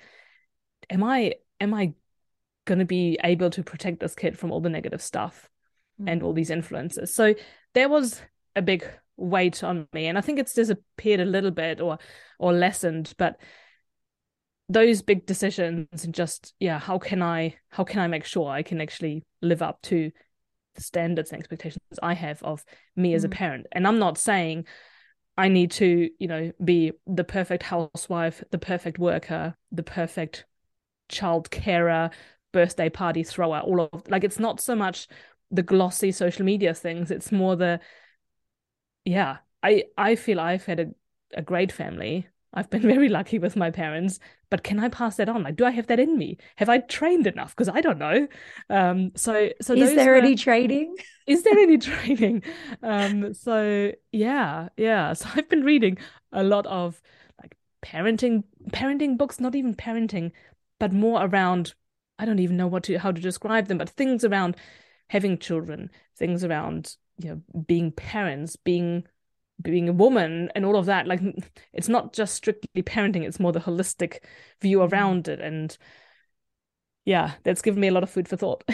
am 0.89 1.03
i 1.03 1.34
am 1.60 1.73
i 1.73 1.93
going 2.65 2.80
to 2.80 2.86
be 2.86 3.17
able 3.23 3.49
to 3.49 3.63
protect 3.63 3.99
this 3.99 4.13
kid 4.13 4.38
from 4.38 4.51
all 4.51 4.60
the 4.60 4.69
negative 4.69 5.01
stuff 5.01 5.49
and 6.06 6.21
mm. 6.21 6.25
all 6.25 6.34
these 6.34 6.49
influences? 6.49 7.15
So 7.15 7.34
there 7.73 7.89
was 7.89 8.21
a 8.56 8.62
big 8.62 8.86
weight 9.17 9.63
on 9.63 9.88
me. 9.93 10.06
And 10.08 10.17
i 10.17 10.21
think 10.21 10.39
it's 10.39 10.53
disappeared 10.53 11.19
a 11.19 11.25
little 11.25 11.51
bit 11.51 11.82
or 11.82 11.97
or 12.39 12.53
lessened 12.53 13.13
but 13.17 13.38
those 14.69 15.01
big 15.01 15.25
decisions 15.25 16.03
and 16.03 16.13
just 16.13 16.53
yeah 16.60 16.77
how 16.77 16.97
can 16.99 17.21
i 17.21 17.56
how 17.69 17.84
can 17.84 17.99
i 17.99 18.08
make 18.08 18.25
sure 18.25 18.49
i 18.49 18.62
can 18.62 18.82
actually 18.82 19.23
live 19.41 19.62
up 19.62 19.82
to 19.82 20.12
the 20.75 20.82
standards 20.82 21.32
and 21.32 21.39
expectations 21.39 21.82
i 22.03 22.13
have 22.13 22.43
of 22.43 22.63
me 22.95 23.13
as 23.13 23.23
a 23.23 23.30
Mm. 23.30 23.32
parent? 23.32 23.67
And 23.71 23.88
i'm 23.88 23.99
not 23.99 24.17
saying 24.17 24.65
i 25.38 25.47
need 25.47 25.71
to 25.71 26.10
you 26.19 26.27
know 26.27 26.51
be 26.63 26.91
the 27.06 27.23
perfect 27.23 27.63
housewife 27.63 28.43
the 28.51 28.60
perfect 28.60 28.99
worker 28.99 29.56
the 29.71 29.84
perfect 29.84 30.45
child 31.10 31.49
carer 31.49 32.10
birthday 32.51 32.89
party 32.89 33.23
thrower 33.23 33.60
all 33.60 33.82
of 33.82 34.03
like 34.10 34.23
it's 34.23 34.39
not 34.39 34.60
so 34.60 34.75
much 34.75 35.08
the 35.49 35.63
glossy 35.63 36.12
social 36.12 36.43
media 36.43 36.73
things. 36.73 37.10
It's 37.10 37.32
more 37.32 37.56
the 37.56 37.80
yeah 39.08 39.38
i 39.63 39.84
i 39.98 40.15
feel 40.15 40.39
i've 40.39 40.65
had 40.65 40.80
a, 40.80 40.88
a 41.34 41.41
great 41.41 41.72
family. 41.72 42.28
I've 42.54 42.70
been 42.70 42.82
very 42.96 43.10
lucky 43.10 43.39
with 43.39 43.56
my 43.56 43.70
parents 43.72 44.20
but 44.50 44.63
can 44.63 44.80
i 44.80 44.89
pass 44.89 45.17
that 45.17 45.30
on? 45.30 45.43
Like 45.43 45.56
do 45.58 45.65
i 45.65 45.72
have 45.72 45.88
that 45.88 46.00
in 46.00 46.17
me? 46.17 46.38
Have 46.56 46.70
i 46.70 46.78
trained 46.80 47.28
enough? 47.28 47.56
Because 47.56 47.70
i 47.70 47.82
don't 47.82 48.00
know. 48.00 48.28
Um 48.70 49.12
so 49.15 49.50
so 49.62 49.74
Is 49.74 49.93
there 49.96 50.12
were- 50.13 50.17
any 50.17 50.36
training? 50.36 50.96
is 51.28 51.43
there 51.43 51.58
any 51.60 51.78
training? 51.78 52.43
Um 52.84 53.34
so 53.34 53.91
yeah 54.12 54.70
yeah. 54.78 55.13
So 55.20 55.30
i've 55.36 55.50
been 55.50 55.63
reading 55.63 55.98
a 56.32 56.43
lot 56.43 56.65
of 56.67 57.02
like 57.41 57.56
parenting 57.86 58.43
parenting 58.72 59.17
books 59.17 59.39
not 59.39 59.56
even 59.56 59.76
parenting 59.76 60.32
but 60.80 60.93
more 60.93 61.20
around 61.26 61.74
i 62.20 62.26
don't 62.26 62.39
even 62.39 62.58
know 62.58 62.67
what 62.67 62.84
to 62.84 62.98
how 62.98 63.12
to 63.12 63.22
describe 63.22 63.67
them 63.67 63.78
but 63.78 63.89
things 63.89 64.24
around 64.24 64.56
having 65.10 65.38
children 65.38 65.89
things 66.17 66.43
around 66.43 66.98
you 67.19 67.30
know 67.30 67.62
being 67.67 67.91
parents 67.91 68.56
being 68.56 69.03
being 69.62 69.89
a 69.89 69.93
woman 69.93 70.51
and 70.53 70.65
all 70.65 70.75
of 70.75 70.86
that 70.86 71.08
like 71.08 71.19
it's 71.73 71.89
not 71.89 72.13
just 72.13 72.36
strictly 72.36 72.84
parenting 72.84 73.23
it's 73.23 73.39
more 73.39 73.51
the 73.51 73.60
holistic 73.60 74.19
view 74.62 74.80
mm-hmm. 74.80 74.93
around 74.93 75.27
it 75.27 75.39
and 75.39 75.77
yeah, 77.08 77.36
that's 77.43 77.62
given 77.62 77.80
me 77.80 77.88
a 77.88 77.91
lot 77.93 78.03
of 78.03 78.10
food 78.10 78.27
for 78.27 78.36
thought. 78.36 78.65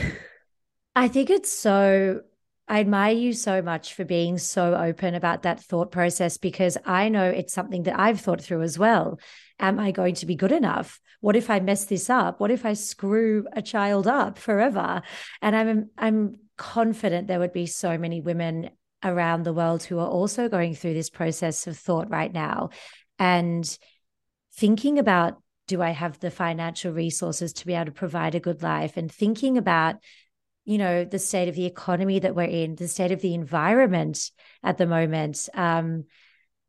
I 0.96 1.08
think 1.08 1.30
it's 1.30 1.52
so 1.52 2.22
I 2.68 2.80
admire 2.80 3.14
you 3.14 3.32
so 3.32 3.62
much 3.62 3.94
for 3.94 4.06
being 4.06 4.40
so 4.40 4.74
open 4.74 5.14
about 5.14 5.44
that 5.44 5.60
thought 5.60 5.92
process 5.92 6.38
because 6.38 6.76
I 6.84 7.10
know 7.10 7.30
it's 7.30 7.54
something 7.54 7.84
that 7.84 8.00
I've 8.00 8.20
thought 8.20 8.42
through 8.42 8.64
as 8.64 8.80
well. 8.80 9.20
Am 9.60 9.80
I 9.80 9.92
going 9.92 10.16
to 10.16 10.26
be 10.26 10.34
good 10.34 10.52
enough? 10.52 11.00
What 11.22 11.36
if 11.36 11.52
I 11.52 11.60
mess 11.60 11.86
this 11.86 12.10
up? 12.10 12.40
What 12.40 12.50
if 12.50 12.66
I 12.66 12.74
screw 12.74 13.46
a 13.54 13.62
child 13.62 14.08
up 14.08 14.40
forever? 14.40 15.04
And 15.44 15.56
I'm 15.56 15.92
I'm 15.96 16.38
confident 16.58 17.28
there 17.28 17.40
would 17.40 17.54
be 17.54 17.66
so 17.66 17.98
many 17.98 18.22
women 18.22 18.70
around 19.04 19.44
the 19.44 19.54
world 19.54 19.84
who 19.84 20.00
are 20.00 20.08
also 20.08 20.48
going 20.48 20.76
through 20.76 20.94
this 20.94 21.10
process 21.10 21.68
of 21.68 21.78
thought 21.78 22.10
right 22.10 22.32
now. 22.32 22.70
And 23.20 23.78
thinking 24.56 25.00
about 25.00 25.42
do 25.68 25.82
I 25.82 25.92
have 25.92 26.20
the 26.20 26.32
financial 26.32 26.92
resources 26.92 27.54
to 27.54 27.66
be 27.66 27.74
able 27.74 27.86
to 27.86 27.92
provide 27.92 28.36
a 28.36 28.40
good 28.40 28.62
life? 28.62 28.98
And 28.98 29.12
thinking 29.12 29.58
about 29.58 29.96
you 30.66 30.78
know 30.78 31.04
the 31.04 31.20
state 31.20 31.50
of 31.50 31.56
the 31.56 31.66
economy 31.66 32.20
that 32.20 32.36
we're 32.36 32.44
in 32.44 32.76
the 32.76 32.88
state 32.88 33.12
of 33.12 33.22
the 33.22 33.34
environment 33.34 34.32
at 34.64 34.78
the 34.78 34.86
moment. 34.86 35.50
Um, 35.54 36.06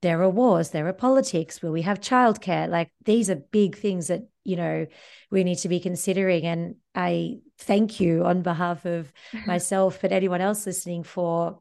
there 0.03 0.20
are 0.20 0.29
wars 0.29 0.70
there 0.70 0.87
are 0.87 0.92
politics 0.92 1.62
will 1.62 1.73
we 1.73 1.83
have 1.83 2.01
childcare? 2.01 2.68
Like 2.68 2.90
these 3.05 3.31
are 3.31 3.37
big 3.37 3.77
things 3.77 4.09
that 4.09 4.23
you 4.42 4.57
know 4.57 4.87
we 5.31 5.44
need 5.44 5.59
to 5.59 5.68
be 5.68 5.81
considering. 5.81 6.44
And 6.44 6.77
i 6.94 7.38
thank 7.64 8.00
you 8.00 8.24
on 8.24 8.42
behalf 8.42 8.85
of 8.85 9.12
myself 9.46 9.98
but 10.00 10.12
anyone 10.12 10.40
else 10.40 10.66
listening 10.66 11.03
for 11.03 11.61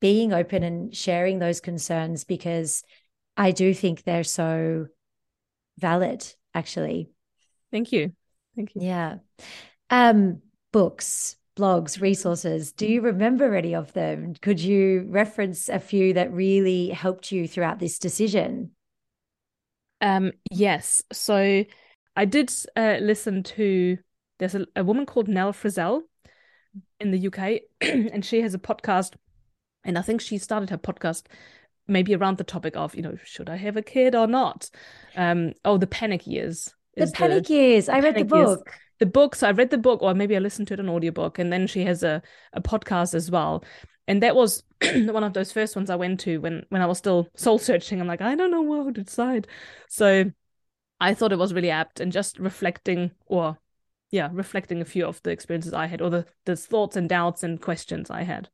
being 0.00 0.32
open 0.32 0.62
and 0.62 0.94
sharing 0.94 1.38
those 1.38 1.60
concerns 1.60 2.24
because 2.24 2.82
i 3.36 3.50
do 3.50 3.72
think 3.72 4.02
they're 4.02 4.24
so 4.24 4.86
valid 5.78 6.24
actually 6.54 7.10
thank 7.70 7.92
you 7.92 8.12
thank 8.54 8.74
you 8.74 8.82
yeah 8.82 9.16
um 9.90 10.40
books 10.72 11.36
blogs, 11.56 12.00
resources. 12.00 12.72
Do 12.72 12.86
you 12.86 13.00
remember 13.00 13.54
any 13.54 13.74
of 13.74 13.92
them? 13.94 14.34
Could 14.42 14.60
you 14.60 15.06
reference 15.08 15.68
a 15.68 15.80
few 15.80 16.12
that 16.12 16.32
really 16.32 16.90
helped 16.90 17.32
you 17.32 17.48
throughout 17.48 17.78
this 17.78 17.98
decision? 17.98 18.72
Um, 20.00 20.32
yes. 20.50 21.02
So 21.12 21.64
I 22.14 22.24
did 22.26 22.52
uh, 22.76 22.98
listen 23.00 23.42
to, 23.42 23.98
there's 24.38 24.54
a, 24.54 24.66
a 24.74 24.84
woman 24.84 25.06
called 25.06 25.28
Nell 25.28 25.52
Frizzell 25.52 26.02
in 27.00 27.10
the 27.10 27.26
UK, 27.26 27.62
and 27.80 28.24
she 28.24 28.42
has 28.42 28.54
a 28.54 28.58
podcast. 28.58 29.14
And 29.84 29.96
I 29.96 30.02
think 30.02 30.20
she 30.20 30.38
started 30.38 30.70
her 30.70 30.78
podcast 30.78 31.24
maybe 31.86 32.14
around 32.14 32.38
the 32.38 32.44
topic 32.44 32.76
of, 32.76 32.96
you 32.96 33.02
know, 33.02 33.16
should 33.24 33.48
I 33.48 33.56
have 33.56 33.76
a 33.76 33.82
kid 33.82 34.14
or 34.14 34.26
not? 34.26 34.68
Um, 35.14 35.52
oh, 35.64 35.78
the 35.78 35.86
panic 35.86 36.26
years. 36.26 36.74
The 36.96 37.06
panic 37.06 37.46
the, 37.46 37.54
years. 37.54 37.88
I 37.88 38.00
read 38.00 38.16
the 38.16 38.24
book. 38.24 38.64
Years 38.64 38.76
the 38.98 39.06
book. 39.06 39.34
So 39.34 39.48
I 39.48 39.52
read 39.52 39.70
the 39.70 39.78
book, 39.78 40.02
or 40.02 40.14
maybe 40.14 40.36
I 40.36 40.40
listened 40.40 40.68
to 40.68 40.74
it 40.74 40.80
an 40.80 40.88
audiobook, 40.88 41.38
and 41.38 41.52
then 41.52 41.66
she 41.66 41.84
has 41.84 42.02
a, 42.02 42.22
a 42.52 42.60
podcast 42.60 43.14
as 43.14 43.30
well. 43.30 43.64
And 44.08 44.22
that 44.22 44.36
was 44.36 44.62
one 44.82 45.24
of 45.24 45.32
those 45.32 45.52
first 45.52 45.76
ones 45.76 45.90
I 45.90 45.96
went 45.96 46.20
to 46.20 46.38
when 46.38 46.64
when 46.68 46.82
I 46.82 46.86
was 46.86 46.98
still 46.98 47.28
soul 47.36 47.58
searching. 47.58 48.00
I'm 48.00 48.06
like, 48.06 48.20
I 48.20 48.34
don't 48.34 48.50
know 48.50 48.62
what 48.62 48.94
to 48.94 49.04
decide. 49.04 49.48
So 49.88 50.30
I 51.00 51.14
thought 51.14 51.32
it 51.32 51.38
was 51.38 51.54
really 51.54 51.70
apt 51.70 52.00
and 52.00 52.12
just 52.12 52.38
reflecting 52.38 53.10
or 53.26 53.58
yeah, 54.10 54.28
reflecting 54.32 54.80
a 54.80 54.84
few 54.84 55.04
of 55.04 55.22
the 55.22 55.30
experiences 55.30 55.72
I 55.72 55.86
had 55.86 56.00
or 56.00 56.10
the, 56.10 56.26
the 56.44 56.56
thoughts 56.56 56.96
and 56.96 57.08
doubts 57.08 57.42
and 57.42 57.60
questions 57.60 58.10
I 58.10 58.22
had. 58.22 58.48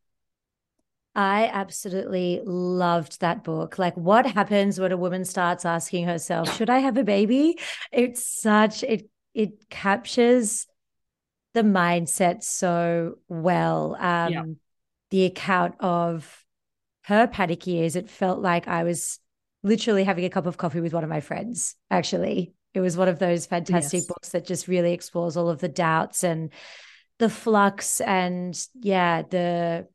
I 1.15 1.51
absolutely 1.53 2.41
loved 2.45 3.21
that 3.21 3.45
book. 3.45 3.79
Like, 3.79 3.95
what 3.97 4.25
happens 4.25 4.81
when 4.81 4.93
a 4.93 4.97
woman 4.97 5.27
starts 5.27 5.67
asking 5.67 6.07
herself, 6.07 6.57
should 6.57 6.71
I 6.71 6.79
have 6.79 6.97
a 6.97 7.05
baby? 7.05 7.59
It's 7.93 8.27
such, 8.27 8.83
it 8.83 9.11
it 9.35 9.69
captures 9.69 10.67
the 11.55 11.63
mindset 11.63 12.43
so 12.43 13.19
well. 13.29 13.95
Um, 13.99 14.33
yeah. 14.33 14.45
The 15.11 15.25
account 15.27 15.75
of 15.81 16.45
her 17.05 17.27
panic 17.27 17.67
years, 17.67 17.95
it 17.95 18.09
felt 18.09 18.41
like 18.41 18.67
I 18.69 18.85
was 18.85 19.19
literally 19.63 20.05
having 20.05 20.25
a 20.25 20.31
cup 20.31 20.47
of 20.47 20.57
coffee 20.57 20.81
with 20.81 20.95
one 20.95 21.05
of 21.05 21.11
my 21.11 21.21
friends, 21.21 21.77
actually. 21.91 22.55
It 22.75 22.81
was 22.81 22.97
one 22.97 23.09
of 23.09 23.19
those 23.19 23.47
fantastic 23.47 23.99
yes. 23.99 24.07
books 24.07 24.29
that 24.31 24.47
just 24.47 24.69
really 24.69 24.93
explores 24.93 25.37
all 25.37 25.49
of 25.49 25.61
the 25.61 25.69
doubts 25.69 26.25
and 26.25 26.53
the 27.19 27.29
flux 27.29 28.01
and, 28.01 28.59
yeah, 28.75 29.23
the 29.23 29.87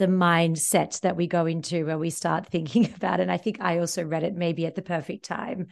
the 0.00 0.06
mindset 0.06 0.98
that 1.02 1.14
we 1.14 1.26
go 1.26 1.44
into 1.44 1.84
when 1.84 1.98
we 1.98 2.08
start 2.08 2.46
thinking 2.50 2.86
about 2.86 3.20
it. 3.20 3.24
And 3.24 3.30
I 3.30 3.36
think 3.36 3.58
I 3.60 3.78
also 3.78 4.02
read 4.02 4.24
it 4.24 4.34
maybe 4.34 4.64
at 4.64 4.74
the 4.74 4.82
perfect 4.82 5.26
time. 5.26 5.66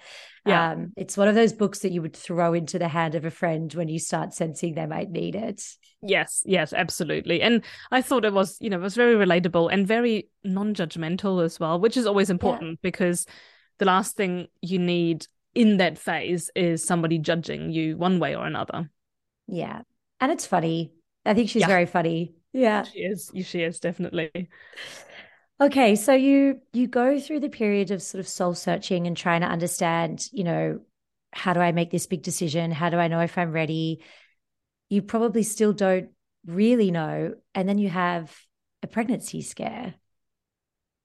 Yeah. 0.44 0.72
Um, 0.72 0.92
it's 0.98 1.16
one 1.16 1.28
of 1.28 1.34
those 1.34 1.54
books 1.54 1.78
that 1.78 1.92
you 1.92 2.02
would 2.02 2.14
throw 2.14 2.52
into 2.52 2.78
the 2.78 2.88
hand 2.88 3.14
of 3.14 3.24
a 3.24 3.30
friend 3.30 3.72
when 3.72 3.88
you 3.88 3.98
start 3.98 4.34
sensing 4.34 4.74
they 4.74 4.84
might 4.84 5.10
need 5.10 5.34
it. 5.34 5.62
Yes, 6.02 6.42
yes, 6.44 6.74
absolutely. 6.74 7.40
And 7.40 7.64
I 7.90 8.02
thought 8.02 8.26
it 8.26 8.34
was, 8.34 8.58
you 8.60 8.68
know, 8.68 8.76
it 8.76 8.82
was 8.82 8.94
very 8.94 9.14
relatable 9.14 9.72
and 9.72 9.86
very 9.86 10.28
non-judgmental 10.44 11.42
as 11.42 11.58
well, 11.58 11.80
which 11.80 11.96
is 11.96 12.06
always 12.06 12.28
important 12.28 12.72
yeah. 12.72 12.82
because 12.82 13.26
the 13.78 13.86
last 13.86 14.14
thing 14.14 14.48
you 14.60 14.78
need 14.78 15.26
in 15.58 15.78
that 15.78 15.98
phase 15.98 16.52
is 16.54 16.84
somebody 16.84 17.18
judging 17.18 17.72
you 17.72 17.96
one 17.96 18.20
way 18.20 18.36
or 18.36 18.46
another. 18.46 18.88
Yeah. 19.48 19.82
And 20.20 20.30
it's 20.30 20.46
funny. 20.46 20.92
I 21.26 21.34
think 21.34 21.50
she's 21.50 21.62
yeah. 21.62 21.66
very 21.66 21.84
funny. 21.84 22.34
Yeah. 22.52 22.84
She 22.84 23.00
is. 23.00 23.32
She 23.42 23.62
is 23.62 23.80
definitely. 23.80 24.50
Okay, 25.60 25.96
so 25.96 26.12
you 26.14 26.60
you 26.72 26.86
go 26.86 27.18
through 27.18 27.40
the 27.40 27.48
period 27.48 27.90
of 27.90 28.00
sort 28.00 28.20
of 28.20 28.28
soul 28.28 28.54
searching 28.54 29.08
and 29.08 29.16
trying 29.16 29.40
to 29.40 29.48
understand, 29.48 30.28
you 30.30 30.44
know, 30.44 30.78
how 31.32 31.54
do 31.54 31.60
I 31.60 31.72
make 31.72 31.90
this 31.90 32.06
big 32.06 32.22
decision? 32.22 32.70
How 32.70 32.88
do 32.88 32.96
I 32.96 33.08
know 33.08 33.18
if 33.18 33.36
I'm 33.36 33.50
ready? 33.50 34.00
You 34.88 35.02
probably 35.02 35.42
still 35.42 35.72
don't 35.72 36.10
really 36.46 36.92
know, 36.92 37.34
and 37.56 37.68
then 37.68 37.78
you 37.78 37.88
have 37.88 38.32
a 38.84 38.86
pregnancy 38.86 39.42
scare. 39.42 39.94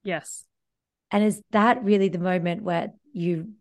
Yes. 0.04 0.46
And 1.10 1.24
is 1.24 1.42
that 1.50 1.84
really 1.84 2.10
the 2.10 2.20
moment 2.20 2.62
where 2.62 2.94
you 3.14 3.54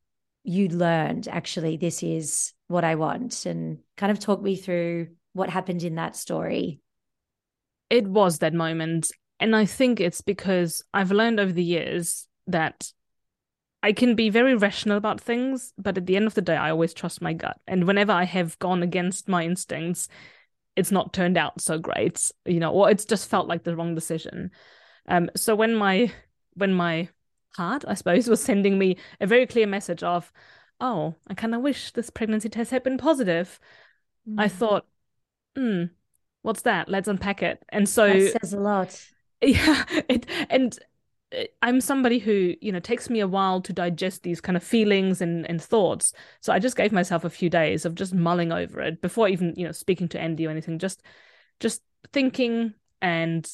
you 0.44 0.68
learned 0.68 1.28
actually 1.28 1.76
this 1.76 2.02
is 2.02 2.52
what 2.68 2.85
I 2.85 2.96
want 2.96 3.46
and 3.46 3.78
kind 3.96 4.11
of 4.11 4.18
talk 4.18 4.42
me 4.42 4.57
through 4.57 5.09
what 5.33 5.50
happened 5.50 5.83
in 5.83 5.96
that 5.96 6.16
story? 6.16 6.81
It 7.90 8.07
was 8.07 8.38
that 8.38 8.55
moment. 8.55 9.11
And 9.38 9.55
I 9.55 9.64
think 9.64 10.00
it's 10.00 10.20
because 10.20 10.85
I've 10.94 11.11
learned 11.11 11.40
over 11.40 11.52
the 11.52 11.64
years 11.64 12.26
that 12.46 12.92
I 13.83 13.92
can 13.92 14.14
be 14.14 14.31
very 14.31 14.55
rational 14.55 14.96
about 14.96 15.20
things, 15.20 15.72
but 15.76 15.98
at 15.98 16.07
the 16.07 16.16
end 16.16 16.26
of 16.26 16.35
the 16.35 16.42
day, 16.42 16.57
I 16.57 16.70
always 16.70 16.94
trust 16.94 17.20
my 17.20 17.33
gut. 17.33 17.59
And 17.66 17.87
whenever 17.87 18.12
I 18.12 18.24
have 18.24 18.59
gone 18.61 18.83
against 18.83 19.28
my 19.28 19.44
instincts, 19.44 20.09
it's 20.76 20.92
not 20.92 21.12
turned 21.12 21.37
out 21.37 21.61
so 21.61 21.78
great, 21.78 22.31
you 22.46 22.61
know, 22.61 22.72
or 22.72 22.90
it's 22.90 23.05
just 23.05 23.28
felt 23.28 23.48
like 23.48 23.64
the 23.64 23.76
wrong 23.76 23.94
decision. 23.94 24.52
Um, 25.09 25.31
so 25.37 25.57
when 25.57 25.74
my 25.74 26.12
when 26.55 26.72
my 26.72 27.09
heart, 27.57 27.85
I 27.87 27.95
suppose, 27.95 28.29
was 28.29 28.43
sending 28.43 28.79
me 28.79 28.97
a 29.21 29.27
very 29.27 29.47
clear 29.47 29.67
message 29.67 30.03
of, 30.03 30.33
oh, 30.81 31.15
I 31.29 31.35
kind 31.35 31.55
of 31.55 31.62
wish 31.62 31.93
this 31.93 32.11
pregnancy 32.11 32.49
test 32.49 32.71
had 32.71 32.83
been 32.83 32.99
positive, 32.99 33.61
mm. 34.29 34.35
I 34.38 34.49
thought, 34.49 34.87
hmm, 35.57 35.85
what's 36.43 36.62
that? 36.62 36.88
Let's 36.88 37.09
unpack 37.09 37.43
it. 37.43 37.62
And 37.71 37.88
so 37.88 38.09
that 38.09 38.41
says 38.41 38.53
a 38.53 38.61
lot. 38.61 39.01
Yeah, 39.45 39.85
it, 40.09 40.25
and 40.51 40.79
uh, 41.37 41.43
I'm 41.62 41.81
somebody 41.81 42.21
who, 42.21 42.55
you 42.61 42.71
know, 42.71 42.79
takes 42.79 43.11
me 43.11 43.19
a 43.19 43.27
while 43.27 43.61
to 43.62 43.73
digest 43.73 44.23
these 44.23 44.41
kind 44.41 44.57
of 44.57 44.62
feelings 44.62 45.21
and, 45.21 45.51
and 45.51 45.61
thoughts. 45.61 46.12
So 46.41 46.53
I 46.53 46.61
just 46.61 46.77
gave 46.77 46.93
myself 46.93 47.25
a 47.25 47.31
few 47.31 47.51
days 47.51 47.85
of 47.85 47.97
just 47.97 48.15
mulling 48.15 48.53
over 48.53 48.81
it 48.81 49.03
before 49.03 49.29
even, 49.29 49.53
you 49.57 49.67
know, 49.67 49.73
speaking 49.73 50.09
to 50.11 50.21
Andy 50.21 50.47
or 50.47 50.51
anything, 50.51 50.79
just 50.79 51.03
just 51.59 51.83
thinking 52.12 52.75
and 53.01 53.51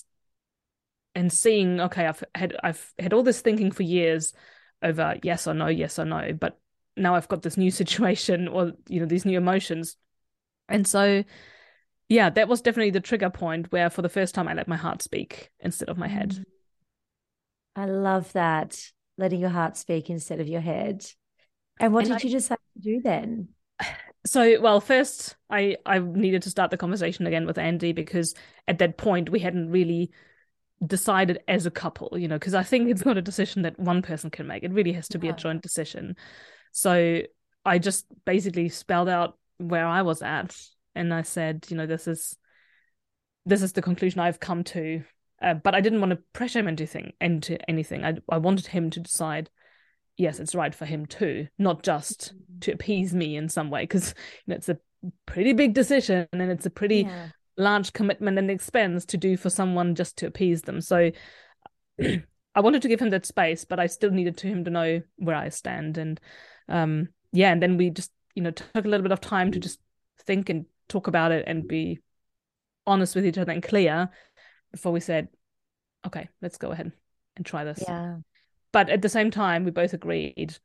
and 1.18 1.32
seeing, 1.32 1.80
okay, 1.80 2.06
I've 2.06 2.22
had 2.32 2.54
I've 2.62 2.94
had 2.96 3.12
all 3.12 3.24
this 3.24 3.40
thinking 3.40 3.72
for 3.72 3.82
years 3.82 4.32
over 4.84 5.16
yes 5.24 5.48
or 5.48 5.54
no, 5.54 5.66
yes 5.66 5.98
or 5.98 6.04
no, 6.04 6.32
but 6.32 6.60
now 6.96 7.16
I've 7.16 7.26
got 7.26 7.42
this 7.42 7.56
new 7.56 7.70
situation 7.82 8.46
or 8.46 8.72
you 8.88 9.00
know, 9.00 9.06
these 9.06 9.24
new 9.24 9.36
emotions. 9.36 9.96
And 10.68 10.86
so 10.86 11.24
yeah, 12.08 12.30
that 12.30 12.46
was 12.46 12.60
definitely 12.60 12.92
the 12.92 13.00
trigger 13.00 13.30
point 13.30 13.72
where 13.72 13.90
for 13.90 14.00
the 14.00 14.08
first 14.08 14.32
time 14.32 14.46
I 14.46 14.54
let 14.54 14.68
my 14.68 14.76
heart 14.76 15.02
speak 15.02 15.50
instead 15.58 15.88
of 15.88 15.98
my 15.98 16.06
head. 16.06 16.30
Mm. 16.30 16.44
I 17.74 17.86
love 17.86 18.32
that. 18.34 18.80
Letting 19.18 19.40
your 19.40 19.50
heart 19.50 19.76
speak 19.76 20.10
instead 20.10 20.38
of 20.38 20.46
your 20.46 20.60
head. 20.60 21.04
And 21.80 21.92
what 21.92 22.04
and 22.06 22.16
did 22.16 22.24
I, 22.24 22.28
you 22.28 22.34
decide 22.36 22.58
to 22.76 22.80
do 22.80 23.00
then? 23.02 23.48
So, 24.26 24.60
well, 24.60 24.80
first 24.80 25.36
I 25.48 25.76
I 25.86 26.00
needed 26.00 26.42
to 26.42 26.50
start 26.50 26.70
the 26.70 26.76
conversation 26.76 27.26
again 27.26 27.46
with 27.46 27.56
Andy 27.56 27.92
because 27.92 28.34
at 28.66 28.78
that 28.78 28.98
point 28.98 29.30
we 29.30 29.38
hadn't 29.38 29.70
really 29.70 30.10
decided 30.86 31.40
as 31.48 31.66
a 31.66 31.70
couple, 31.70 32.16
you 32.18 32.28
know, 32.28 32.36
because 32.36 32.54
I 32.54 32.62
think 32.62 32.90
it's 32.90 33.04
not 33.04 33.18
a 33.18 33.22
decision 33.22 33.62
that 33.62 33.78
one 33.78 34.02
person 34.02 34.30
can 34.30 34.46
make. 34.46 34.62
It 34.62 34.72
really 34.72 34.92
has 34.92 35.08
to 35.08 35.18
be 35.18 35.28
a 35.28 35.32
joint 35.32 35.62
decision. 35.62 36.16
So 36.72 37.22
I 37.64 37.78
just 37.78 38.06
basically 38.24 38.68
spelled 38.68 39.08
out 39.08 39.38
where 39.58 39.86
I 39.86 40.02
was 40.02 40.22
at 40.22 40.56
and 40.94 41.12
I 41.12 41.22
said, 41.22 41.66
you 41.68 41.76
know, 41.76 41.86
this 41.86 42.06
is 42.06 42.36
this 43.44 43.62
is 43.62 43.72
the 43.72 43.82
conclusion 43.82 44.20
I've 44.20 44.40
come 44.40 44.62
to. 44.64 45.02
Uh, 45.40 45.54
but 45.54 45.74
I 45.74 45.80
didn't 45.80 46.00
want 46.00 46.10
to 46.10 46.18
pressure 46.32 46.58
him 46.58 46.68
into 46.68 46.86
thing 46.86 47.12
into 47.20 47.58
anything. 47.68 48.04
I 48.04 48.14
I 48.28 48.38
wanted 48.38 48.66
him 48.66 48.90
to 48.90 49.00
decide. 49.00 49.50
Yes, 50.16 50.40
it's 50.40 50.54
right 50.54 50.74
for 50.74 50.84
him 50.84 51.06
too, 51.06 51.46
not 51.58 51.84
just 51.84 52.34
mm-hmm. 52.34 52.58
to 52.60 52.72
appease 52.72 53.14
me 53.14 53.36
in 53.36 53.48
some 53.48 53.70
way, 53.70 53.84
because 53.84 54.14
you 54.46 54.50
know, 54.50 54.56
it's 54.56 54.68
a 54.68 54.78
pretty 55.26 55.52
big 55.52 55.74
decision 55.74 56.26
and 56.32 56.50
it's 56.50 56.66
a 56.66 56.70
pretty 56.70 57.02
yeah. 57.02 57.28
Large 57.58 57.92
commitment 57.92 58.38
and 58.38 58.50
expense 58.50 59.04
to 59.06 59.16
do 59.16 59.36
for 59.36 59.50
someone 59.50 59.94
just 59.94 60.16
to 60.18 60.26
appease 60.26 60.62
them. 60.62 60.80
So 60.80 61.10
I 62.00 62.60
wanted 62.60 62.82
to 62.82 62.88
give 62.88 63.00
him 63.00 63.10
that 63.10 63.26
space, 63.26 63.64
but 63.64 63.78
I 63.78 63.86
still 63.86 64.10
needed 64.10 64.36
to 64.38 64.46
him 64.46 64.64
to 64.64 64.70
know 64.70 65.02
where 65.16 65.36
I 65.36 65.50
stand. 65.50 65.98
And 65.98 66.20
um, 66.68 67.08
yeah, 67.32 67.52
and 67.52 67.62
then 67.62 67.76
we 67.76 67.90
just, 67.90 68.12
you 68.34 68.42
know, 68.42 68.50
took 68.50 68.84
a 68.84 68.88
little 68.88 69.02
bit 69.02 69.12
of 69.12 69.20
time 69.20 69.52
to 69.52 69.58
just 69.58 69.80
think 70.24 70.48
and 70.48 70.64
talk 70.88 71.06
about 71.06 71.32
it 71.32 71.44
and 71.46 71.68
be 71.68 71.98
honest 72.86 73.14
with 73.14 73.26
each 73.26 73.38
other 73.38 73.52
and 73.52 73.62
clear 73.62 74.08
before 74.72 74.92
we 74.92 75.00
said, 75.00 75.28
okay, 76.06 76.28
let's 76.40 76.56
go 76.56 76.70
ahead 76.70 76.92
and 77.36 77.44
try 77.44 77.64
this. 77.64 77.82
Yeah. 77.86 78.16
But 78.72 78.88
at 78.88 79.02
the 79.02 79.08
same 79.08 79.30
time, 79.30 79.64
we 79.64 79.70
both 79.70 79.92
agreed 79.92 80.56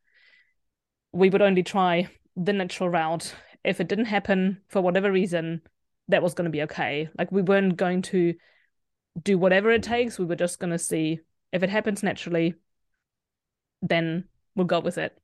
we 1.14 1.30
would 1.30 1.42
only 1.42 1.62
try 1.62 2.08
the 2.36 2.52
natural 2.52 2.90
route. 2.90 3.34
If 3.62 3.80
it 3.80 3.88
didn't 3.88 4.06
happen 4.06 4.60
for 4.68 4.82
whatever 4.82 5.10
reason, 5.10 5.62
that 6.08 6.22
was 6.22 6.34
going 6.34 6.46
to 6.46 6.50
be 6.50 6.62
okay. 6.62 7.08
Like 7.18 7.32
we 7.32 7.42
weren't 7.42 7.76
going 7.76 8.02
to 8.02 8.34
do 9.22 9.38
whatever 9.38 9.70
it 9.70 9.82
takes. 9.82 10.18
We 10.18 10.24
were 10.24 10.36
just 10.36 10.58
going 10.58 10.72
to 10.72 10.78
see 10.78 11.20
if 11.52 11.62
it 11.62 11.70
happens 11.70 12.02
naturally, 12.02 12.54
then 13.80 14.24
we'll 14.56 14.66
go 14.66 14.80
with 14.80 14.98
it. 14.98 15.16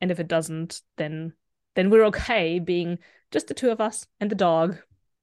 And 0.00 0.10
if 0.10 0.20
it 0.20 0.28
doesn't, 0.28 0.82
then 0.96 1.32
then 1.74 1.90
we're 1.90 2.04
okay 2.06 2.58
being 2.58 2.98
just 3.30 3.48
the 3.48 3.54
two 3.54 3.70
of 3.70 3.80
us 3.80 4.06
and 4.20 4.30
the 4.30 4.36
dog 4.36 4.76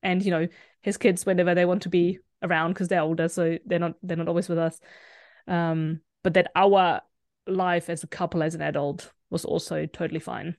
and 0.03 0.23
you 0.23 0.31
know 0.31 0.47
his 0.81 0.97
kids 0.97 1.25
whenever 1.25 1.55
they 1.55 1.65
want 1.65 1.83
to 1.83 1.89
be 1.89 2.19
around 2.43 2.73
because 2.73 2.87
they're 2.87 3.01
older 3.01 3.29
so 3.29 3.57
they're 3.65 3.79
not 3.79 3.93
they're 4.03 4.17
not 4.17 4.27
always 4.27 4.49
with 4.49 4.57
us 4.57 4.79
um 5.47 6.01
but 6.23 6.33
that 6.33 6.51
our 6.55 7.01
life 7.47 7.89
as 7.89 8.03
a 8.03 8.07
couple 8.07 8.43
as 8.43 8.55
an 8.55 8.61
adult 8.61 9.11
was 9.29 9.45
also 9.45 9.85
totally 9.85 10.19
fine 10.19 10.55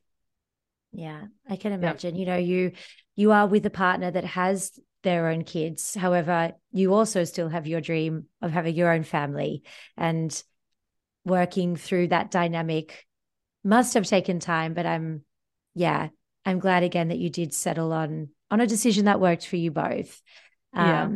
yeah 0.92 1.24
i 1.48 1.56
can 1.56 1.72
imagine 1.72 2.14
yeah. 2.14 2.20
you 2.20 2.26
know 2.26 2.36
you 2.36 2.72
you 3.16 3.32
are 3.32 3.46
with 3.46 3.66
a 3.66 3.70
partner 3.70 4.10
that 4.10 4.24
has 4.24 4.78
their 5.02 5.28
own 5.28 5.44
kids. 5.44 5.94
However 5.94 6.52
you 6.72 6.94
also 6.94 7.24
still 7.24 7.48
have 7.48 7.66
your 7.66 7.80
dream 7.80 8.26
of 8.40 8.52
having 8.52 8.74
your 8.74 8.92
own 8.92 9.02
family 9.02 9.62
and 9.96 10.42
working 11.24 11.76
through 11.76 12.08
that 12.08 12.30
dynamic. 12.30 13.06
Must 13.64 13.94
have 13.94 14.06
taken 14.06 14.40
time 14.40 14.74
but 14.74 14.86
i'm 14.86 15.22
yeah 15.76 16.08
i'm 16.44 16.58
glad 16.58 16.82
again 16.82 17.08
that 17.08 17.18
you 17.18 17.30
did 17.30 17.54
settle 17.54 17.92
on 17.92 18.30
on 18.50 18.60
a 18.60 18.66
decision 18.66 19.04
that 19.04 19.20
worked 19.20 19.46
for 19.46 19.54
you 19.54 19.70
both. 19.70 20.20
Um, 20.74 20.88
yeah 20.88 21.08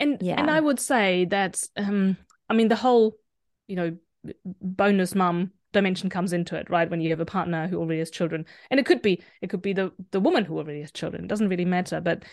and 0.00 0.16
yeah. 0.20 0.34
and 0.38 0.50
i 0.50 0.58
would 0.58 0.80
say 0.80 1.26
that 1.26 1.62
um 1.76 2.16
i 2.48 2.54
mean 2.54 2.68
the 2.68 2.76
whole 2.76 3.16
you 3.68 3.76
know 3.76 3.96
bonus 4.44 5.14
mum 5.14 5.52
dimension 5.72 6.10
comes 6.10 6.32
into 6.32 6.56
it 6.56 6.68
right? 6.70 6.90
When 6.90 7.00
you 7.00 7.10
have 7.10 7.20
a 7.20 7.26
partner 7.26 7.68
who 7.68 7.78
already 7.78 8.00
has 8.00 8.10
children. 8.10 8.46
And 8.70 8.80
it 8.80 8.86
could 8.86 9.02
be 9.02 9.22
it 9.40 9.50
could 9.50 9.62
be 9.62 9.72
the 9.72 9.92
the 10.10 10.20
woman 10.20 10.44
who 10.44 10.58
already 10.58 10.80
has 10.80 10.92
children. 10.92 11.24
It 11.24 11.28
doesn't 11.28 11.48
really 11.48 11.64
matter. 11.64 12.00
But 12.00 12.24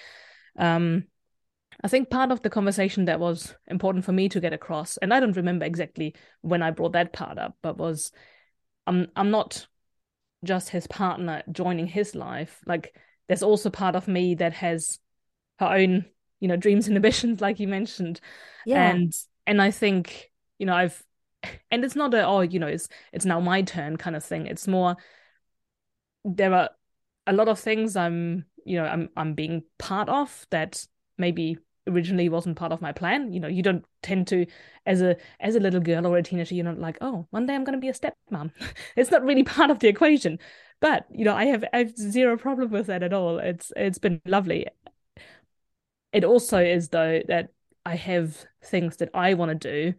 um 0.57 1.03
i 1.83 1.87
think 1.87 2.09
part 2.09 2.31
of 2.31 2.41
the 2.41 2.49
conversation 2.49 3.05
that 3.05 3.19
was 3.19 3.53
important 3.67 4.03
for 4.03 4.11
me 4.11 4.27
to 4.27 4.39
get 4.39 4.53
across 4.53 4.97
and 4.97 5.13
i 5.13 5.19
don't 5.19 5.35
remember 5.35 5.65
exactly 5.65 6.15
when 6.41 6.63
i 6.63 6.71
brought 6.71 6.93
that 6.93 7.13
part 7.13 7.37
up 7.37 7.55
but 7.61 7.77
was 7.77 8.11
i'm 8.87 9.05
i'm 9.15 9.29
not 9.29 9.67
just 10.43 10.69
his 10.69 10.87
partner 10.87 11.43
joining 11.51 11.87
his 11.87 12.15
life. 12.15 12.59
Like 12.65 12.95
there's 13.27 13.43
also 13.43 13.69
part 13.69 13.95
of 13.95 14.07
me 14.07 14.35
that 14.35 14.53
has 14.53 14.99
her 15.59 15.67
own 15.67 16.05
you 16.39 16.47
know 16.47 16.55
dreams 16.55 16.87
and 16.87 16.95
ambitions 16.95 17.41
like 17.41 17.59
you 17.59 17.67
mentioned. 17.67 18.19
Yeah. 18.65 18.89
and 18.89 19.13
and 19.45 19.61
i 19.61 19.71
think 19.71 20.29
you 20.59 20.65
know 20.65 20.75
i've 20.75 21.01
and 21.71 21.83
it's 21.83 21.95
not 21.95 22.13
a 22.13 22.25
oh 22.25 22.41
you 22.41 22.59
know 22.59 22.67
it's 22.67 22.89
it's 23.13 23.25
now 23.25 23.39
my 23.39 23.61
turn 23.61 23.97
kind 23.97 24.15
of 24.15 24.23
thing. 24.23 24.47
It's 24.47 24.67
more 24.67 24.97
there 26.25 26.53
are 26.53 26.69
a 27.25 27.33
lot 27.33 27.47
of 27.47 27.59
things 27.59 27.95
i'm 27.95 28.45
you 28.65 28.77
know 28.77 28.85
i'm 28.85 29.09
i'm 29.15 29.33
being 29.33 29.63
part 29.77 30.09
of 30.09 30.45
that 30.49 30.85
maybe 31.17 31.57
originally 31.87 32.27
wasn't 32.27 32.57
part 32.57 32.71
of 32.73 32.81
my 32.81 32.91
plan. 32.91 33.31
You 33.31 33.39
know 33.39 33.47
you 33.47 33.63
don't 33.63 33.85
tend 34.01 34.27
to 34.27 34.45
as 34.85 35.01
a 35.01 35.15
as 35.39 35.55
a 35.55 35.59
little 35.59 35.79
girl 35.79 36.05
or 36.05 36.17
a 36.17 36.23
teenager 36.23 36.53
you're 36.53 36.65
not 36.65 36.79
like 36.79 36.97
oh 37.01 37.27
one 37.29 37.45
day 37.45 37.55
i'm 37.55 37.63
going 37.63 37.77
to 37.77 37.81
be 37.81 37.89
a 37.89 37.93
stepmom. 37.93 38.51
It's 38.95 39.11
not 39.11 39.23
really 39.23 39.43
part 39.43 39.71
of 39.71 39.79
the 39.79 39.87
equation. 39.87 40.39
But 40.79 41.05
you 41.09 41.25
know 41.25 41.33
i 41.35 41.45
have 41.45 41.63
i 41.73 41.79
have 41.79 41.97
zero 41.97 42.37
problem 42.37 42.71
with 42.71 42.87
that 42.87 43.03
at 43.03 43.13
all. 43.13 43.39
It's 43.39 43.71
it's 43.75 43.99
been 43.99 44.21
lovely. 44.25 44.67
It 46.11 46.23
also 46.23 46.59
is 46.59 46.89
though 46.89 47.21
that 47.27 47.49
i 47.85 47.95
have 47.95 48.45
things 48.63 48.97
that 48.97 49.09
i 49.13 49.33
want 49.33 49.49
to 49.49 49.55
do 49.91 49.97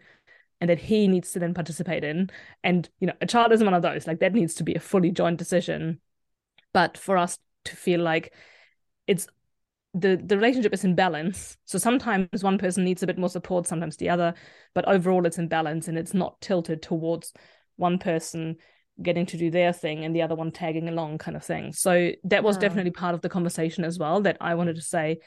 and 0.60 0.68
that 0.68 0.78
he 0.78 1.08
needs 1.08 1.32
to 1.32 1.38
then 1.38 1.54
participate 1.54 2.04
in. 2.04 2.30
And, 2.64 2.88
you 3.00 3.06
know, 3.06 3.14
a 3.20 3.26
child 3.26 3.52
is 3.52 3.62
one 3.62 3.74
of 3.74 3.82
those, 3.82 4.06
like 4.06 4.20
that 4.20 4.34
needs 4.34 4.54
to 4.54 4.64
be 4.64 4.74
a 4.74 4.80
fully 4.80 5.10
joint 5.10 5.38
decision. 5.38 6.00
But 6.72 6.98
for 6.98 7.16
us 7.16 7.38
to 7.64 7.76
feel 7.76 8.00
like 8.00 8.32
it's 9.06 9.26
the 9.94 10.20
the 10.22 10.36
relationship 10.36 10.74
is 10.74 10.84
in 10.84 10.94
balance. 10.94 11.56
So 11.64 11.78
sometimes 11.78 12.44
one 12.44 12.58
person 12.58 12.84
needs 12.84 13.02
a 13.02 13.06
bit 13.06 13.18
more 13.18 13.28
support, 13.28 13.66
sometimes 13.66 13.96
the 13.96 14.10
other, 14.10 14.34
but 14.74 14.86
overall 14.86 15.26
it's 15.26 15.38
in 15.38 15.48
balance 15.48 15.88
and 15.88 15.96
it's 15.96 16.14
not 16.14 16.40
tilted 16.40 16.82
towards 16.82 17.32
one 17.76 17.98
person 17.98 18.56
getting 19.00 19.26
to 19.26 19.36
do 19.36 19.50
their 19.50 19.72
thing 19.72 20.04
and 20.04 20.14
the 20.14 20.22
other 20.22 20.34
one 20.34 20.50
tagging 20.50 20.88
along 20.88 21.18
kind 21.18 21.36
of 21.36 21.44
thing. 21.44 21.72
So 21.72 22.10
that 22.24 22.42
was 22.42 22.56
hmm. 22.56 22.62
definitely 22.62 22.90
part 22.90 23.14
of 23.14 23.20
the 23.22 23.28
conversation 23.28 23.84
as 23.84 23.98
well 23.98 24.20
that 24.22 24.36
I 24.40 24.56
wanted 24.56 24.76
to 24.76 24.82
say, 24.82 25.18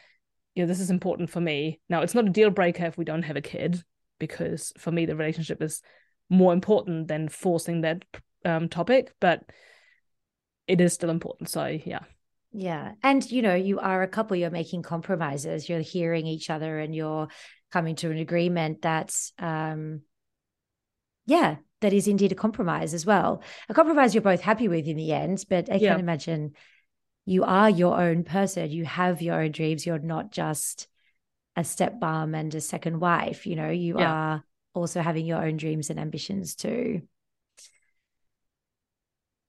you 0.56 0.63
know, 0.63 0.67
this 0.67 0.82
is 0.82 0.89
important 0.89 1.30
for 1.30 1.39
me. 1.39 1.80
Now 1.89 2.02
it's 2.02 2.13
not 2.13 2.28
a 2.28 2.32
deal 2.32 2.50
breaker 2.50 2.86
if 2.86 2.98
we 2.98 3.06
don't 3.06 3.24
have 3.24 3.38
a 3.38 3.41
kid 3.41 3.84
because 4.21 4.71
for 4.77 4.91
me 4.91 5.05
the 5.05 5.17
relationship 5.17 5.62
is 5.62 5.81
more 6.29 6.53
important 6.53 7.10
than 7.10 7.27
forcing 7.27 7.81
that 7.81 8.05
um, 8.45 8.69
topic 8.69 9.13
but 9.19 9.43
it 10.67 10.79
is 10.79 10.93
still 10.93 11.10
important. 11.10 11.49
So 11.49 11.77
yeah. 11.86 12.03
Yeah. 12.53 12.93
And 13.03 13.29
you 13.29 13.41
know 13.41 13.55
you 13.55 13.79
are 13.79 14.03
a 14.03 14.07
couple 14.07 14.38
you're 14.38 14.49
making 14.49 14.84
compromises 14.84 15.67
you're 15.67 15.81
hearing 15.81 16.27
each 16.27 16.49
other 16.49 16.79
and 16.79 16.95
you're 16.95 17.27
coming 17.71 17.95
to 17.97 18.12
an 18.12 18.17
agreement 18.17 18.81
that's 18.81 19.31
um 19.39 20.01
yeah 21.25 21.55
that 21.81 21.93
is 21.93 22.07
indeed 22.07 22.31
a 22.31 22.36
compromise 22.36 22.93
as 22.93 23.05
well. 23.05 23.41
A 23.67 23.73
compromise 23.73 24.13
you're 24.13 24.21
both 24.21 24.41
happy 24.41 24.67
with 24.69 24.88
in 24.88 24.97
the 24.97 25.12
end 25.12 25.43
but 25.49 25.69
i 25.69 25.75
yeah. 25.75 25.91
can 25.91 25.99
imagine 25.99 26.53
you 27.25 27.43
are 27.43 27.69
your 27.69 27.99
own 27.99 28.23
person. 28.23 28.71
You 28.71 28.86
have 28.86 29.21
your 29.21 29.41
own 29.41 29.51
dreams. 29.51 29.86
You're 29.86 29.99
not 29.99 30.31
just 30.31 30.88
a 31.56 31.62
stepmom 31.62 32.36
and 32.36 32.54
a 32.56 32.62
second 32.62 33.00
wife. 33.00 33.46
You 33.46 33.56
know, 33.56 33.70
you 33.70 34.00
yeah. 34.00 34.12
are 34.12 34.44
also 34.74 35.02
having 35.02 35.26
your 35.26 35.44
own 35.44 35.58
dreams 35.58 35.90
and 35.90 36.00
ambitions 36.00 36.56
too. 36.56 37.02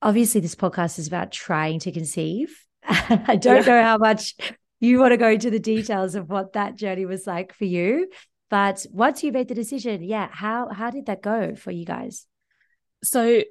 Obviously, 0.01 0.41
this 0.41 0.57
podcast 0.57 0.99
is 0.99 1.07
about 1.07 1.31
trying 1.31 1.79
to 1.81 1.93
conceive. 1.93 2.65
I 2.89 3.37
don't 3.37 3.67
yeah. 3.67 3.73
know 3.73 3.83
how 3.83 3.99
much 3.99 4.35
you 4.81 4.99
want 4.99 5.13
to 5.13 5.17
go 5.17 5.29
into 5.29 5.51
the 5.51 5.61
details 5.61 6.17
of 6.17 6.29
what 6.29 6.55
that 6.55 6.77
journey 6.77 7.07
was 7.07 7.27
like 7.27 7.55
for 7.55 7.65
you. 7.65 8.09
But 8.51 8.85
once 8.91 9.23
you 9.23 9.31
made 9.33 9.49
the 9.49 9.55
decision, 9.55 10.03
yeah, 10.03 10.29
how 10.31 10.69
how 10.69 10.91
did 10.91 11.07
that 11.07 11.23
go 11.23 11.55
for 11.55 11.71
you 11.71 11.85
guys? 11.87 12.27
So 13.05 13.43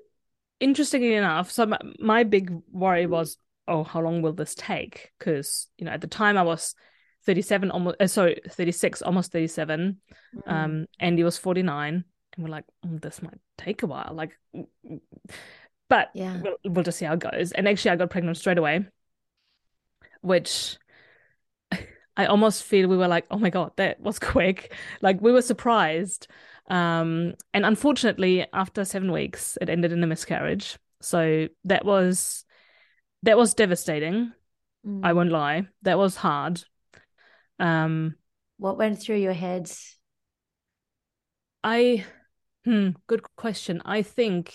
interestingly 0.60 1.16
enough, 1.16 1.52
so 1.52 1.66
my, 1.66 1.80
my 2.00 2.24
big 2.24 2.54
worry 2.72 3.08
was, 3.08 3.38
oh, 3.68 3.84
how 3.84 4.02
long 4.02 4.22
will 4.22 4.34
this 4.34 4.54
take? 4.54 5.12
Because 5.18 5.68
you 5.78 5.86
know, 5.86 5.92
at 5.92 6.02
the 6.02 6.08
time 6.08 6.38
I 6.38 6.44
was 6.44 6.76
37 7.26 7.72
almost 7.72 7.96
uh, 8.00 8.08
sorry 8.08 8.42
36 8.48 9.02
almost 9.02 9.32
37 9.32 9.98
mm. 10.36 10.52
um 10.52 10.88
andy 11.00 11.24
was 11.24 11.38
49 11.38 12.04
and 12.36 12.44
we're 12.44 12.52
like 12.52 12.66
oh, 12.86 12.98
this 12.98 13.22
might 13.22 13.40
take 13.58 13.84
a 13.84 13.88
while 13.88 14.14
like 14.14 14.38
but 15.90 16.10
yeah. 16.14 16.40
we'll, 16.42 16.56
we'll 16.66 16.84
just 16.86 17.00
see 17.00 17.06
how 17.06 17.14
it 17.14 17.20
goes. 17.20 17.52
And 17.52 17.68
actually 17.68 17.92
i 17.92 17.96
got 17.96 18.10
pregnant 18.10 18.38
straight 18.38 18.58
away 18.58 18.86
which 20.22 20.78
i 22.18 22.26
almost 22.26 22.64
feel 22.64 22.88
we 22.88 22.98
were 22.98 23.08
like 23.08 23.26
oh 23.30 23.38
my 23.38 23.50
god 23.50 23.72
that 23.78 24.00
was 24.00 24.20
quick. 24.34 24.74
Like 25.02 25.22
we 25.22 25.32
were 25.32 25.42
surprised. 25.42 26.28
Um 26.70 27.34
and 27.54 27.66
unfortunately 27.66 28.46
after 28.54 28.86
seven 28.86 29.12
weeks 29.12 29.58
it 29.62 29.70
ended 29.70 29.92
in 29.92 30.04
a 30.04 30.08
miscarriage. 30.08 30.78
So 31.02 31.50
that 31.66 31.86
was 31.86 32.46
that 33.24 33.38
was 33.38 33.54
devastating. 33.54 34.34
Mm. 34.88 35.02
i 35.04 35.14
won't 35.14 35.32
lie. 35.32 35.68
That 35.84 36.00
was 36.00 36.16
hard 36.16 36.64
um, 37.62 38.16
what 38.58 38.78
went 38.78 39.00
through 39.00 39.18
your 39.18 39.34
head? 39.34 39.72
I, 41.64 42.06
hmm, 42.66 42.90
good 43.08 43.22
question. 43.36 43.82
I 43.86 44.02
think 44.02 44.54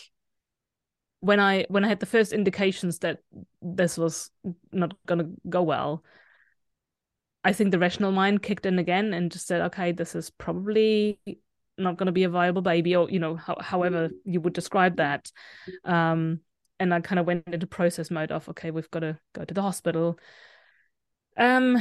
when 1.20 1.40
I 1.40 1.64
when 1.68 1.84
I 1.84 1.88
had 1.88 2.00
the 2.00 2.06
first 2.06 2.32
indications 2.32 2.98
that 2.98 3.20
this 3.62 3.96
was 3.96 4.30
not 4.72 4.94
going 5.06 5.20
to 5.20 5.30
go 5.48 5.62
well, 5.62 6.04
I 7.44 7.52
think 7.52 7.70
the 7.70 7.78
rational 7.78 8.10
mind 8.10 8.42
kicked 8.42 8.66
in 8.66 8.78
again 8.78 9.14
and 9.14 9.30
just 9.30 9.46
said, 9.46 9.62
okay, 9.62 9.92
this 9.92 10.16
is 10.16 10.30
probably 10.30 11.20
not 11.78 11.96
going 11.96 12.06
to 12.06 12.12
be 12.12 12.24
a 12.24 12.28
viable 12.28 12.62
baby, 12.62 12.96
or 12.96 13.08
you 13.08 13.20
know, 13.20 13.36
ho- 13.36 13.60
however 13.60 14.10
you 14.24 14.40
would 14.40 14.52
describe 14.52 14.96
that. 14.96 15.30
Um, 15.84 16.40
and 16.80 16.92
I 16.92 17.00
kind 17.00 17.20
of 17.20 17.26
went 17.26 17.44
into 17.46 17.66
process 17.66 18.10
mode 18.10 18.32
of, 18.32 18.48
okay, 18.48 18.72
we've 18.72 18.90
got 18.90 19.00
to 19.00 19.18
go 19.32 19.44
to 19.44 19.54
the 19.54 19.62
hospital. 19.62 20.18
Um, 21.36 21.78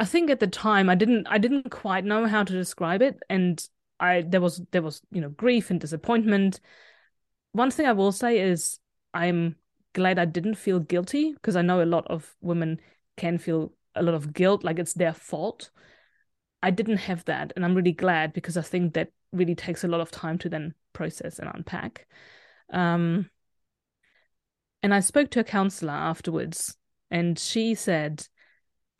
I 0.00 0.06
think 0.06 0.30
at 0.30 0.40
the 0.40 0.46
time 0.46 0.88
I 0.88 0.94
didn't 0.94 1.26
I 1.28 1.36
didn't 1.36 1.70
quite 1.70 2.06
know 2.06 2.26
how 2.26 2.42
to 2.42 2.52
describe 2.52 3.02
it 3.02 3.20
and 3.28 3.62
I 4.00 4.22
there 4.22 4.40
was 4.40 4.62
there 4.70 4.80
was 4.80 5.02
you 5.12 5.20
know 5.20 5.28
grief 5.28 5.70
and 5.70 5.78
disappointment. 5.78 6.58
One 7.52 7.70
thing 7.70 7.86
I 7.86 7.92
will 7.92 8.10
say 8.10 8.40
is 8.40 8.78
I'm 9.12 9.56
glad 9.92 10.18
I 10.18 10.24
didn't 10.24 10.54
feel 10.54 10.80
guilty 10.80 11.34
because 11.34 11.54
I 11.54 11.62
know 11.62 11.82
a 11.82 11.84
lot 11.84 12.06
of 12.06 12.34
women 12.40 12.80
can 13.18 13.36
feel 13.36 13.74
a 13.94 14.02
lot 14.02 14.14
of 14.14 14.32
guilt, 14.32 14.64
like 14.64 14.78
it's 14.78 14.94
their 14.94 15.12
fault. 15.12 15.70
I 16.62 16.70
didn't 16.70 16.98
have 16.98 17.24
that. 17.26 17.52
And 17.54 17.64
I'm 17.64 17.74
really 17.74 17.92
glad 17.92 18.32
because 18.32 18.56
I 18.56 18.62
think 18.62 18.94
that 18.94 19.10
really 19.32 19.54
takes 19.54 19.84
a 19.84 19.88
lot 19.88 20.00
of 20.00 20.10
time 20.10 20.38
to 20.38 20.48
then 20.48 20.74
process 20.94 21.38
and 21.38 21.50
unpack. 21.52 22.06
Um, 22.72 23.28
and 24.82 24.94
I 24.94 25.00
spoke 25.00 25.30
to 25.32 25.40
a 25.40 25.44
counselor 25.44 25.92
afterwards, 25.92 26.76
and 27.10 27.38
she 27.38 27.74
said 27.74 28.26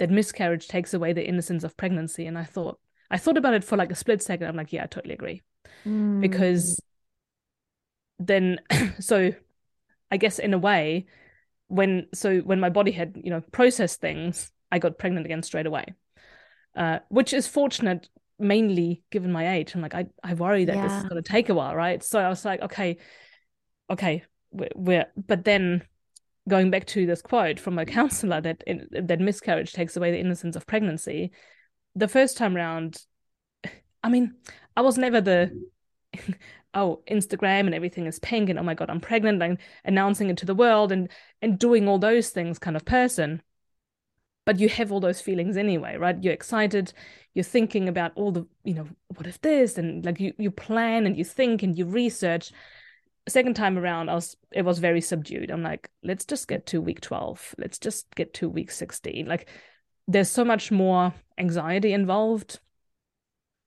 that 0.01 0.11
miscarriage 0.11 0.67
takes 0.67 0.95
away 0.95 1.13
the 1.13 1.27
innocence 1.27 1.63
of 1.63 1.77
pregnancy. 1.77 2.27
And 2.27 2.39
I 2.39 2.45
thought, 2.45 2.81
I 3.11 3.19
thought 3.19 3.37
about 3.37 3.55
it 3.55 3.63
for 3.63 3.77
like 3.77 3.93
a 3.93 3.95
split 3.95 4.23
second. 4.23 4.49
I'm 4.49 4.57
like, 4.57 4.73
yeah, 4.73 4.85
I 4.85 4.87
totally 4.87 5.15
agree. 5.15 5.43
Mm. 5.87 6.21
Because 6.21 6.81
then, 8.19 8.61
so 8.99 9.33
I 10.11 10.17
guess 10.17 10.39
in 10.39 10.55
a 10.55 10.59
way, 10.59 11.07
when 11.69 12.09
so 12.13 12.39
when 12.39 12.59
my 12.59 12.71
body 12.71 12.91
had 12.91 13.21
you 13.23 13.31
know 13.31 13.43
processed 13.53 14.01
things, 14.01 14.51
I 14.73 14.81
got 14.81 14.99
pregnant 14.99 15.27
again 15.27 15.43
straight 15.43 15.67
away, 15.67 15.95
uh, 16.75 16.99
which 17.11 17.33
is 17.33 17.47
fortunate 17.47 18.09
mainly 18.39 19.03
given 19.11 19.31
my 19.31 19.57
age. 19.57 19.75
I'm 19.75 19.83
like, 19.83 19.95
I 19.95 20.07
I 20.25 20.35
worry 20.35 20.65
that 20.65 20.75
yeah. 20.75 20.89
this 20.89 20.97
is 20.97 21.03
going 21.05 21.23
to 21.23 21.31
take 21.31 21.49
a 21.49 21.55
while, 21.55 21.77
right? 21.77 22.03
So 22.03 22.19
I 22.19 22.29
was 22.29 22.45
like, 22.45 22.63
okay, 22.63 22.97
okay, 23.89 24.25
we're, 24.51 24.71
we're 24.75 25.07
but 25.17 25.45
then 25.45 25.83
going 26.49 26.71
back 26.71 26.87
to 26.87 27.07
this 27.07 27.23
quote 27.23 27.61
from 27.61 27.79
a 27.79 27.87
counselor 27.87 28.41
that 28.41 28.63
that 28.91 29.21
miscarriage 29.21 29.73
takes 29.73 29.97
away 29.97 30.11
the 30.11 30.21
innocence 30.21 30.57
of 30.57 30.67
pregnancy. 30.67 31.33
The 31.95 32.09
first 32.09 32.37
time 32.37 32.55
round, 32.55 32.99
I 34.03 34.09
mean, 34.09 34.35
I 34.77 34.83
was 34.83 34.99
never 34.99 35.21
the 35.21 35.51
oh 36.75 37.03
instagram 37.11 37.67
and 37.67 37.75
everything 37.75 38.07
is 38.07 38.21
pink 38.21 38.49
and 38.49 38.57
oh 38.57 38.63
my 38.63 38.75
god 38.75 38.89
i'm 38.89 39.01
pregnant 39.01 39.43
and 39.43 39.59
announcing 39.85 40.31
it 40.31 40.37
to 40.37 40.47
the 40.47 40.55
world 40.55 40.93
and 40.93 41.11
and 41.43 41.59
doing 41.59 41.89
all 41.89 41.99
those 41.99 42.31
things 42.31 42.59
kind 42.59 42.77
of 42.77 42.85
person. 42.85 43.43
But 44.47 44.59
you 44.59 44.69
have 44.69 44.91
all 44.91 45.01
those 45.01 45.21
feelings 45.21 45.57
anyway 45.57 45.97
right? 45.97 46.17
You're 46.23 46.33
excited 46.33 46.93
you're 47.35 47.45
thinking 47.45 47.89
about 47.89 48.13
all 48.17 48.33
the 48.33 48.47
you 48.65 48.75
know 48.75 48.89
what 49.09 49.27
if 49.27 49.41
this? 49.41 49.79
And 49.79 50.05
like 50.05 50.21
you 50.21 50.33
you 50.39 50.51
plan 50.51 51.07
and 51.07 51.17
you 51.17 51.25
think 51.25 51.63
and 51.63 51.77
you 51.77 51.87
research 51.87 52.53
second 53.31 53.55
time 53.55 53.79
around 53.79 54.09
i 54.09 54.15
was 54.15 54.37
it 54.53 54.65
was 54.65 54.79
very 54.79 55.01
subdued 55.01 55.51
i'm 55.51 55.63
like 55.63 55.91
let's 56.03 56.25
just 56.25 56.49
get 56.49 56.67
to 56.67 56.81
week 56.81 57.01
12 57.01 57.55
let's 57.59 57.79
just 57.79 58.13
get 58.15 58.35
to 58.35 58.49
week 58.49 58.71
16 58.71 59.27
like 59.27 59.49
there's 60.09 60.31
so 60.31 60.45
much 60.45 60.71
more 60.71 61.15
anxiety 61.39 61.93
involved 61.93 62.61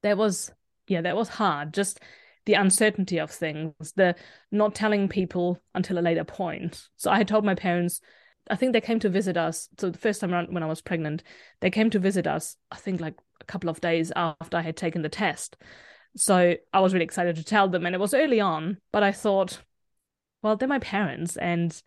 that 0.01 0.17
was 0.17 0.51
yeah 0.87 1.01
that 1.01 1.15
was 1.15 1.29
hard 1.29 1.73
just 1.73 1.99
the 2.45 2.53
uncertainty 2.55 3.19
of 3.19 3.31
things, 3.31 3.93
the 3.95 4.15
not 4.51 4.75
telling 4.75 5.07
people 5.07 5.61
until 5.73 5.97
a 5.97 6.01
later 6.01 6.23
point. 6.23 6.87
So 6.97 7.09
I 7.09 7.17
had 7.17 7.27
told 7.27 7.45
my 7.45 7.55
parents, 7.55 8.01
I 8.49 8.55
think 8.55 8.73
they 8.73 8.81
came 8.81 8.99
to 8.99 9.09
visit 9.09 9.37
us. 9.37 9.69
So 9.79 9.89
the 9.89 9.97
first 9.97 10.19
time 10.19 10.33
around 10.33 10.53
when 10.53 10.63
I 10.63 10.67
was 10.67 10.81
pregnant, 10.81 11.23
they 11.61 11.69
came 11.69 11.89
to 11.91 11.99
visit 11.99 12.27
us, 12.27 12.57
I 12.71 12.75
think 12.75 12.99
like 12.99 13.15
a 13.39 13.45
couple 13.45 13.69
of 13.69 13.79
days 13.79 14.11
after 14.15 14.57
I 14.57 14.61
had 14.61 14.75
taken 14.75 15.01
the 15.01 15.09
test. 15.09 15.55
So 16.15 16.55
I 16.71 16.79
was 16.79 16.93
really 16.93 17.05
excited 17.05 17.35
to 17.37 17.43
tell 17.43 17.67
them. 17.67 17.85
And 17.85 17.95
it 17.95 17.99
was 17.99 18.13
early 18.13 18.39
on, 18.39 18.77
but 18.91 19.03
I 19.03 19.11
thought, 19.11 19.59
well, 20.41 20.55
they're 20.55 20.67
my 20.67 20.79
parents. 20.79 21.37
And 21.37 21.79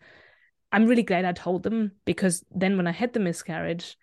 I'm 0.71 0.85
really 0.85 1.03
glad 1.03 1.25
I 1.25 1.31
told 1.31 1.63
them 1.63 1.93
because 2.05 2.43
then 2.51 2.77
when 2.77 2.87
I 2.87 2.91
had 2.91 3.13
the 3.13 3.19
miscarriage, 3.19 3.97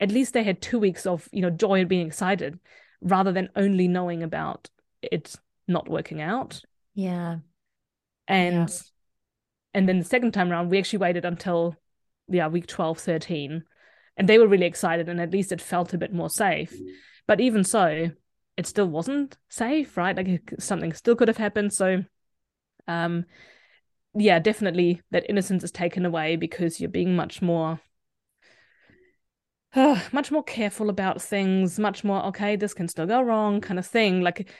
at 0.00 0.10
least 0.10 0.34
they 0.34 0.42
had 0.42 0.60
two 0.60 0.78
weeks 0.78 1.06
of, 1.06 1.28
you 1.32 1.40
know, 1.42 1.50
joy 1.50 1.80
and 1.80 1.88
being 1.88 2.06
excited 2.06 2.58
rather 3.00 3.32
than 3.32 3.48
only 3.56 3.88
knowing 3.88 4.22
about 4.22 4.68
it 5.00 5.34
not 5.66 5.88
working 5.88 6.20
out. 6.20 6.60
Yeah. 6.94 7.38
And 8.28 8.68
yeah. 8.68 8.76
and 9.74 9.88
then 9.88 9.98
the 10.00 10.04
second 10.04 10.32
time 10.32 10.50
around, 10.50 10.70
we 10.70 10.78
actually 10.78 10.98
waited 11.00 11.24
until 11.24 11.76
yeah, 12.28 12.48
week 12.48 12.66
12, 12.66 12.98
13. 12.98 13.64
And 14.16 14.28
they 14.28 14.38
were 14.38 14.46
really 14.46 14.66
excited, 14.66 15.08
and 15.08 15.20
at 15.20 15.32
least 15.32 15.52
it 15.52 15.60
felt 15.60 15.94
a 15.94 15.98
bit 15.98 16.12
more 16.12 16.30
safe. 16.30 16.74
But 17.26 17.40
even 17.40 17.64
so, 17.64 18.10
it 18.56 18.66
still 18.66 18.86
wasn't 18.86 19.38
safe, 19.48 19.96
right? 19.96 20.16
Like 20.16 20.52
something 20.58 20.92
still 20.92 21.16
could 21.16 21.28
have 21.28 21.36
happened. 21.36 21.72
So 21.72 22.04
um 22.88 23.24
yeah, 24.14 24.38
definitely 24.38 25.00
that 25.10 25.28
innocence 25.28 25.64
is 25.64 25.72
taken 25.72 26.04
away 26.04 26.36
because 26.36 26.80
you're 26.80 26.90
being 26.90 27.16
much 27.16 27.40
more 27.40 27.80
uh, 29.74 30.00
much 30.12 30.30
more 30.30 30.42
careful 30.42 30.90
about 30.90 31.22
things, 31.22 31.78
much 31.78 32.04
more 32.04 32.24
okay, 32.26 32.56
this 32.56 32.74
can 32.74 32.88
still 32.88 33.06
go 33.06 33.22
wrong, 33.22 33.60
kind 33.60 33.78
of 33.78 33.86
thing. 33.86 34.20
Like 34.20 34.50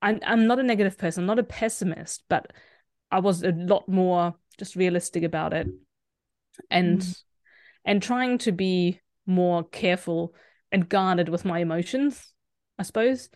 I'm 0.00 0.20
I'm 0.24 0.46
not 0.46 0.58
a 0.58 0.64
negative 0.64 0.98
person, 0.98 1.22
I'm 1.22 1.26
not 1.26 1.38
a 1.38 1.44
pessimist, 1.44 2.24
but 2.28 2.52
I 3.10 3.20
was 3.20 3.42
a 3.42 3.52
lot 3.52 3.88
more 3.88 4.34
just 4.58 4.76
realistic 4.76 5.22
about 5.22 5.52
it, 5.54 5.68
and 6.70 7.00
mm. 7.00 7.22
and 7.84 8.02
trying 8.02 8.38
to 8.38 8.52
be 8.52 9.00
more 9.26 9.64
careful 9.64 10.34
and 10.70 10.88
guarded 10.88 11.28
with 11.28 11.44
my 11.44 11.60
emotions, 11.60 12.31
I 12.82 12.84
suppose. 12.84 13.30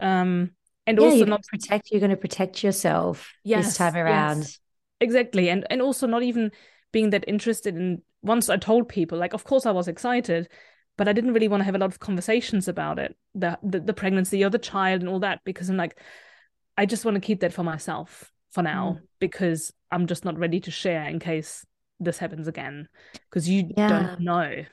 Um, 0.00 0.52
and 0.86 0.98
yeah, 0.98 1.04
also 1.04 1.24
not 1.24 1.44
protect. 1.46 1.90
You're 1.90 2.00
going 2.00 2.10
to 2.10 2.16
protect 2.16 2.64
yourself 2.64 3.30
yes, 3.44 3.66
this 3.66 3.76
time 3.76 3.94
around. 3.94 4.38
Yes. 4.38 4.60
Exactly, 5.00 5.48
and 5.50 5.66
and 5.70 5.80
also 5.80 6.06
not 6.06 6.22
even 6.22 6.50
being 6.92 7.10
that 7.10 7.24
interested 7.28 7.76
in. 7.76 8.02
Once 8.20 8.50
I 8.50 8.56
told 8.56 8.88
people, 8.88 9.16
like, 9.16 9.34
of 9.34 9.44
course 9.44 9.64
I 9.64 9.70
was 9.70 9.86
excited, 9.86 10.48
but 10.96 11.06
I 11.06 11.12
didn't 11.12 11.34
really 11.34 11.46
want 11.46 11.60
to 11.60 11.64
have 11.64 11.76
a 11.76 11.78
lot 11.78 11.92
of 11.92 12.00
conversations 12.00 12.66
about 12.66 12.98
it, 12.98 13.16
the, 13.32 13.56
the, 13.62 13.78
the 13.78 13.94
pregnancy 13.94 14.44
or 14.44 14.50
the 14.50 14.58
child 14.58 15.00
and 15.00 15.08
all 15.08 15.20
that, 15.20 15.38
because 15.44 15.70
I'm 15.70 15.76
like, 15.76 15.96
I 16.76 16.84
just 16.84 17.04
want 17.04 17.14
to 17.14 17.20
keep 17.20 17.40
that 17.40 17.52
for 17.52 17.62
myself 17.62 18.32
for 18.50 18.62
now 18.62 18.98
mm. 18.98 19.06
because 19.20 19.72
I'm 19.92 20.08
just 20.08 20.24
not 20.24 20.36
ready 20.36 20.58
to 20.60 20.72
share 20.72 21.04
in 21.04 21.20
case 21.20 21.64
this 22.00 22.18
happens 22.18 22.48
again 22.48 22.88
because 23.30 23.48
you 23.48 23.70
yeah. 23.76 23.88
don't 23.88 24.20
know. 24.20 24.64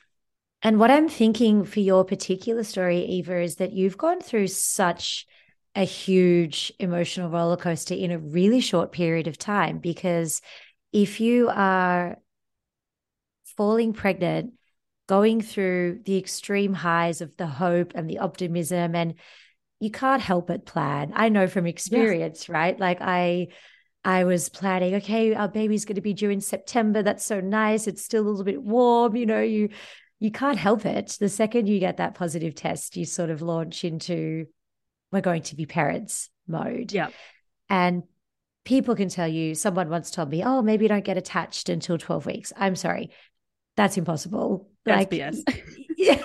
And 0.62 0.80
what 0.80 0.91
I'm 0.91 1.10
thinking 1.10 1.63
for 1.63 1.80
your 1.80 2.04
particular 2.04 2.63
story, 2.63 3.06
Eva, 3.06 3.41
is 3.41 3.58
that 3.58 3.74
you've 3.74 3.98
gone 3.98 4.20
through 4.20 4.48
such 4.48 5.28
a 5.76 5.84
huge 5.84 6.72
emotional 6.80 7.30
roller 7.30 7.58
coaster 7.58 7.94
in 7.94 8.12
a 8.12 8.18
really 8.18 8.62
short 8.62 8.91
period 8.91 9.28
of 9.28 9.38
time 9.38 9.78
because 9.78 10.41
if 10.94 11.20
you 11.20 11.50
are 11.54 12.18
falling 13.58 13.94
pregnant 13.94 14.54
going 15.08 15.41
through 15.41 16.00
the 16.06 16.18
extreme 16.18 16.74
highs 16.74 17.22
of 17.22 17.36
the 17.38 17.46
hope 17.46 17.91
and 17.96 18.10
the 18.10 18.20
optimism 18.20 18.96
and 18.96 19.15
you 19.80 19.91
can't 19.91 20.22
help 20.22 20.48
but 20.48 20.65
plan. 20.65 21.12
I 21.15 21.30
know 21.30 21.48
from 21.48 21.68
experience 21.68 22.44
yes. 22.44 22.50
right? 22.50 22.80
Like 22.80 23.00
i 23.02 23.48
i 24.04 24.24
was 24.24 24.50
planning 24.50 24.94
okay 24.96 25.34
our 25.34 25.48
baby's 25.48 25.84
going 25.84 25.96
to 25.96 26.02
be 26.02 26.13
due 26.13 26.30
in 26.30 26.41
september. 26.41 27.04
That's 27.04 27.26
so 27.26 27.41
nice. 27.41 27.88
It's 27.88 28.04
still 28.04 28.24
a 28.24 28.30
little 28.30 28.46
bit 28.46 28.62
warm 28.62 29.15
you 29.15 29.26
know 29.26 29.41
you 29.41 29.70
you 30.19 30.32
can't 30.32 30.58
help 30.58 30.86
it 30.86 31.17
the 31.19 31.30
second 31.30 31.67
you 31.67 31.80
get 31.80 31.97
that 31.97 32.15
positive 32.15 32.56
test 32.56 32.97
you 32.97 33.06
sort 33.06 33.30
of 33.30 33.41
launch 33.41 33.84
into 33.84 34.45
we're 35.12 35.21
going 35.21 35.41
to 35.41 35.56
be 35.56 35.65
parents 35.65 36.30
mode 36.47 36.91
yeah 36.91 37.10
and 37.69 38.04
people 38.63 38.95
can 38.95 39.10
tell 39.10 39.28
you 39.28 39.54
someone 39.56 39.89
once 39.89 40.12
told 40.12 40.30
me 40.30 40.43
oh 40.43 40.62
maybe 40.62 40.86
you 40.86 40.89
don't 40.89 41.06
get 41.06 41.17
attached 41.17 41.69
until 41.69 41.97
12 41.97 42.25
weeks 42.25 42.54
i'm 42.58 42.75
sorry 42.75 43.12
that's 43.75 43.97
impossible. 43.97 44.69
That's 44.86 44.99
like, 44.99 45.10
BS. 45.10 45.63
yeah, 45.97 46.21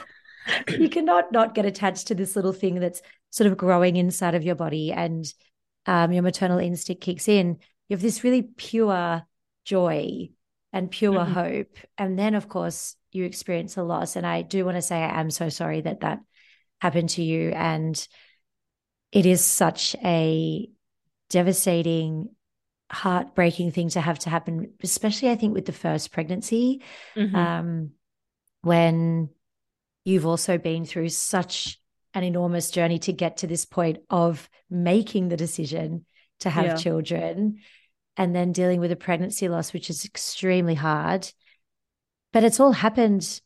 you 0.79 0.89
cannot 0.89 1.33
not 1.33 1.55
get 1.55 1.67
attached 1.67 2.09
to 2.09 2.15
this 2.15 2.37
little 2.37 2.53
thing 2.53 2.81
that's 2.81 3.03
sort 3.31 3.51
of 3.51 3.57
growing 3.57 3.97
inside 3.97 4.35
of 4.35 4.45
your 4.45 4.55
body, 4.55 4.93
and 4.93 5.25
um, 5.87 6.13
your 6.13 6.23
maternal 6.23 6.59
instinct 6.59 7.03
kicks 7.03 7.29
in. 7.29 7.59
You 7.89 7.97
have 7.97 8.03
this 8.03 8.23
really 8.23 8.43
pure 8.43 9.23
joy 9.65 10.31
and 10.73 10.91
pure 10.91 11.15
mm-hmm. 11.15 11.33
hope, 11.33 11.77
and 11.99 12.19
then 12.19 12.35
of 12.35 12.49
course 12.49 12.97
you 13.13 13.25
experience 13.25 13.77
a 13.77 13.83
loss. 13.83 14.17
And 14.17 14.27
I 14.27 14.43
do 14.43 14.65
want 14.65 14.77
to 14.77 14.83
say 14.83 14.97
I 14.97 15.21
am 15.21 15.31
so 15.31 15.49
sorry 15.49 15.81
that 15.81 16.01
that 16.01 16.21
happened 16.81 17.11
to 17.11 17.23
you, 17.23 17.51
and 17.51 18.07
it 19.13 19.27
is 19.27 19.45
such 19.45 19.97
a 20.05 20.69
devastating 21.29 22.29
heartbreaking 22.91 23.71
thing 23.71 23.89
to 23.91 24.01
have 24.01 24.19
to 24.21 24.31
happen, 24.31 24.73
especially 24.83 25.31
I 25.31 25.37
think 25.37 25.55
with 25.55 25.67
the 25.67 25.73
first 25.73 26.13
pregnancy, 26.13 26.83
mm-hmm. 27.17 27.35
um, 27.35 27.91
when 28.63 29.31
you've 30.05 30.27
also 30.27 30.59
been 30.59 30.85
through 30.85 31.09
such 31.11 31.79
an 32.15 32.25
enormous 32.25 32.71
journey 32.71 32.99
to 32.99 33.13
get 33.13 33.39
to 33.39 33.47
this 33.47 33.65
point 33.65 33.99
of 34.11 34.49
making 34.69 35.29
the 35.29 35.37
decision 35.37 36.05
to 36.41 36.51
have 36.51 36.65
yeah. 36.65 36.77
children 36.77 37.59
and 38.21 38.37
then 38.37 38.53
dealing 38.53 38.81
with 38.81 38.93
a 38.93 38.97
pregnancy 38.97 39.49
loss, 39.49 39.73
which 39.73 39.89
is 39.89 40.05
extremely 40.05 40.75
hard. 40.75 41.27
But 42.35 42.45
it's 42.45 42.61
all 42.61 42.73
happened, 42.73 43.41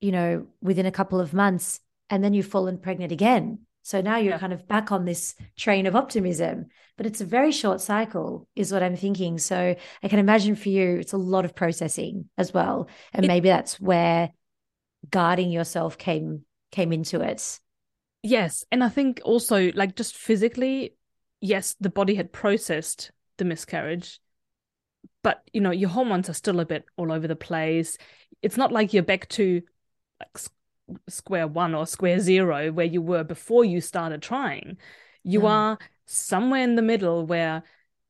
you 0.00 0.10
know, 0.10 0.48
within 0.60 0.86
a 0.86 0.90
couple 0.90 1.20
of 1.20 1.32
months. 1.32 1.78
And 2.10 2.22
then 2.22 2.34
you've 2.34 2.48
fallen 2.48 2.78
pregnant 2.78 3.12
again. 3.12 3.60
So 3.82 4.00
now 4.00 4.16
you're 4.16 4.32
yeah. 4.32 4.38
kind 4.40 4.52
of 4.52 4.66
back 4.66 4.90
on 4.90 5.04
this 5.04 5.36
train 5.56 5.86
of 5.86 5.94
optimism, 5.94 6.66
but 6.96 7.06
it's 7.06 7.20
a 7.20 7.24
very 7.24 7.52
short 7.52 7.80
cycle, 7.80 8.48
is 8.56 8.72
what 8.72 8.82
I'm 8.82 8.96
thinking. 8.96 9.38
So 9.38 9.76
I 10.02 10.08
can 10.08 10.18
imagine 10.18 10.56
for 10.56 10.68
you, 10.68 10.96
it's 10.96 11.12
a 11.12 11.16
lot 11.16 11.44
of 11.44 11.54
processing 11.54 12.28
as 12.36 12.52
well, 12.52 12.88
and 13.12 13.24
it, 13.24 13.28
maybe 13.28 13.50
that's 13.50 13.80
where 13.80 14.30
guarding 15.08 15.50
yourself 15.50 15.96
came 15.96 16.42
came 16.72 16.92
into 16.92 17.20
it. 17.20 17.60
Yes, 18.24 18.64
and 18.72 18.82
I 18.82 18.88
think 18.88 19.20
also 19.24 19.70
like 19.74 19.94
just 19.94 20.16
physically, 20.16 20.96
yes, 21.40 21.76
the 21.80 21.90
body 21.90 22.16
had 22.16 22.32
processed 22.32 23.12
the 23.38 23.44
miscarriage, 23.44 24.20
but 25.22 25.42
you 25.52 25.60
know 25.60 25.70
your 25.70 25.90
hormones 25.90 26.28
are 26.28 26.34
still 26.34 26.60
a 26.60 26.66
bit 26.66 26.84
all 26.96 27.12
over 27.12 27.26
the 27.26 27.36
place. 27.36 27.98
It's 28.42 28.56
not 28.56 28.72
like 28.72 28.92
you're 28.92 29.02
back 29.02 29.28
to 29.30 29.62
like 30.20 30.44
square 31.08 31.46
one 31.46 31.74
or 31.74 31.86
square 31.86 32.20
zero 32.20 32.72
where 32.72 32.86
you 32.86 33.00
were 33.00 33.24
before 33.24 33.64
you 33.64 33.80
started 33.80 34.22
trying. 34.22 34.76
You 35.22 35.40
mm. 35.40 35.48
are 35.48 35.78
somewhere 36.06 36.62
in 36.62 36.76
the 36.76 36.82
middle 36.82 37.24
where 37.26 37.62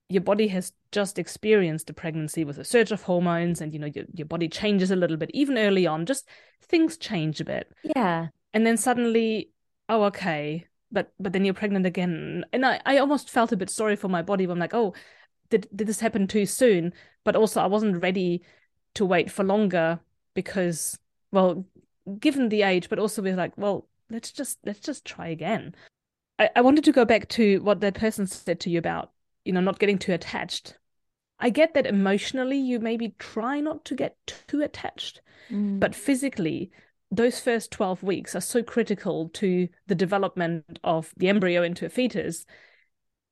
your 0.09 0.23
body 0.23 0.49
has 0.49 0.73
just 0.91 1.19
experienced 1.19 1.89
a 1.89 1.95
pregnancy 1.95 2.45
with 2.45 2.59
a 2.59 2.65
surge 2.65 2.93
of 2.93 3.03
hormones 3.03 3.61
and 3.61 3.73
you 3.73 3.79
know 3.79 3.91
your, 3.95 4.05
your 4.15 4.27
body 4.27 4.49
changes 4.49 4.91
a 4.91 4.97
little 4.97 5.17
bit 5.17 5.31
even 5.33 5.57
early 5.57 5.87
on 5.87 6.05
just 6.05 6.29
things 6.63 6.97
change 6.97 7.41
a 7.41 7.45
bit. 7.45 7.73
Yeah. 7.97 8.29
And 8.53 8.67
then 8.67 8.77
suddenly 8.77 9.51
oh 9.89 10.05
okay 10.05 10.67
but 10.93 11.13
but 11.19 11.33
then 11.33 11.45
you're 11.45 11.55
pregnant 11.55 11.87
again. 11.87 12.45
And 12.53 12.65
i, 12.65 12.81
I 12.87 12.99
almost 12.99 13.31
felt 13.31 13.53
a 13.53 13.57
bit 13.57 13.71
sorry 13.71 13.97
for 13.97 14.09
my 14.09 14.23
body. 14.23 14.45
I'm 14.45 14.59
like 14.59 14.75
oh 14.75 14.95
did, 15.51 15.69
did 15.75 15.87
this 15.87 16.01
happen 16.01 16.27
too 16.27 16.47
soon? 16.47 16.93
But 17.25 17.37
also 17.37 17.61
i 17.61 17.67
wasn't 17.67 18.03
ready 18.03 18.43
to 18.95 19.05
wait 19.05 19.31
for 19.31 19.45
longer 19.45 20.01
because 20.35 20.99
well 21.31 21.65
given 22.19 22.49
the 22.49 22.63
age 22.63 22.89
but 22.89 22.99
also 22.99 23.23
we're 23.23 23.37
like 23.37 23.57
well 23.57 23.87
let's 24.11 24.33
just 24.33 24.59
let's 24.65 24.81
just 24.81 25.05
try 25.05 25.29
again. 25.29 25.75
I, 26.39 26.51
I 26.57 26.61
wanted 26.61 26.85
to 26.85 26.93
go 26.93 27.05
back 27.05 27.29
to 27.31 27.61
what 27.61 27.81
that 27.81 27.95
person 27.95 28.27
said 28.27 28.61
to 28.61 28.71
you 28.71 28.79
about 28.79 29.11
you 29.45 29.53
know 29.53 29.61
not 29.61 29.79
getting 29.79 29.99
too 29.99 30.13
attached. 30.13 30.77
I 31.39 31.51
get 31.51 31.75
that 31.75 31.87
emotionally 31.87 32.59
you 32.59 32.79
maybe 32.79 33.17
try 33.19 33.61
not 33.61 33.85
to 33.87 33.97
get 33.97 34.17
too 34.47 34.63
attached 34.63 35.21
mm. 35.51 35.81
but 35.81 35.95
physically 35.95 36.71
those 37.13 37.39
first 37.39 37.71
12 37.71 38.03
weeks 38.03 38.35
are 38.35 38.41
so 38.41 38.63
critical 38.63 39.29
to 39.35 39.69
the 39.87 39.95
development 39.95 40.81
of 40.83 41.13
the 41.19 41.29
embryo 41.29 41.63
into 41.63 41.85
a 41.85 41.91
fetus 41.91 42.47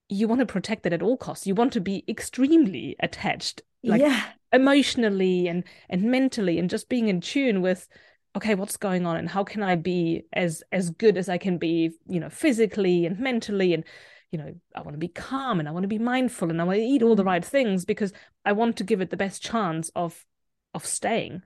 you 0.09 0.29
want 0.29 0.41
to 0.41 0.47
protect 0.47 0.85
it 0.87 0.93
at 0.93 1.03
all 1.03 1.17
costs 1.17 1.47
you 1.47 1.55
want 1.55 1.73
to 1.73 1.81
be 1.81 2.05
extremely 2.07 2.95
attached 3.01 3.63
like 3.83 4.03
yeah. 4.03 4.25
emotionally 4.53 5.49
and 5.49 5.65
and 5.89 6.03
mentally 6.03 6.59
and 6.59 6.69
just 6.69 6.89
being 6.89 7.09
in 7.09 7.21
tune 7.21 7.63
with 7.63 7.89
okay 8.37 8.55
what's 8.55 8.77
going 8.77 9.07
on 9.07 9.17
and 9.17 9.31
how 9.31 9.43
can 9.43 9.63
i 9.63 9.75
be 9.75 10.23
as 10.35 10.63
as 10.73 10.91
good 10.91 11.17
as 11.17 11.29
i 11.29 11.39
can 11.39 11.57
be 11.57 11.91
you 12.07 12.21
know 12.21 12.29
physically 12.29 13.07
and 13.07 13.19
mentally 13.19 13.73
and 13.73 13.85
you 14.31 14.39
know 14.39 14.55
i 14.75 14.83
want 14.83 14.93
to 14.93 14.99
be 14.99 15.09
calm 15.09 15.59
and 15.59 15.69
i 15.69 15.73
want 15.73 15.85
to 15.85 15.89
be 15.89 15.99
mindful 15.99 16.51
and 16.51 16.61
i 16.61 16.65
want 16.65 16.77
to 16.77 16.85
eat 16.85 17.03
all 17.03 17.17
the 17.17 17.23
mm. 17.23 17.27
right 17.27 17.45
things 17.45 17.87
because 17.87 18.13
i 18.45 18.53
want 18.53 18.77
to 18.77 18.85
give 18.85 19.01
it 19.01 19.09
the 19.09 19.17
best 19.17 19.43
chance 19.43 19.91
of 19.97 20.27
of 20.75 20.85
staying 20.85 21.43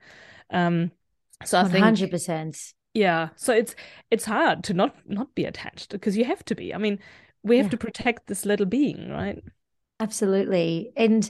um 0.51 0.91
so 1.43 1.59
i 1.59 1.63
100%. 1.63 1.71
think 1.71 2.11
100% 2.13 2.73
yeah. 2.95 3.29
So 3.35 3.53
it's 3.53 3.75
it's 4.09 4.25
hard 4.25 4.63
to 4.63 4.73
not 4.73 4.95
not 5.05 5.35
be 5.35 5.43
attached 5.43 5.91
because 5.91 6.17
you 6.17 6.23
have 6.25 6.43
to 6.45 6.55
be. 6.55 6.73
I 6.73 6.77
mean 6.77 6.97
we 7.43 7.57
have 7.57 7.67
yeah. 7.67 7.71
to 7.71 7.77
protect 7.77 8.25
this 8.25 8.45
little 8.45 8.65
being 8.65 9.09
right? 9.09 9.43
Absolutely. 9.99 10.91
And 10.95 11.29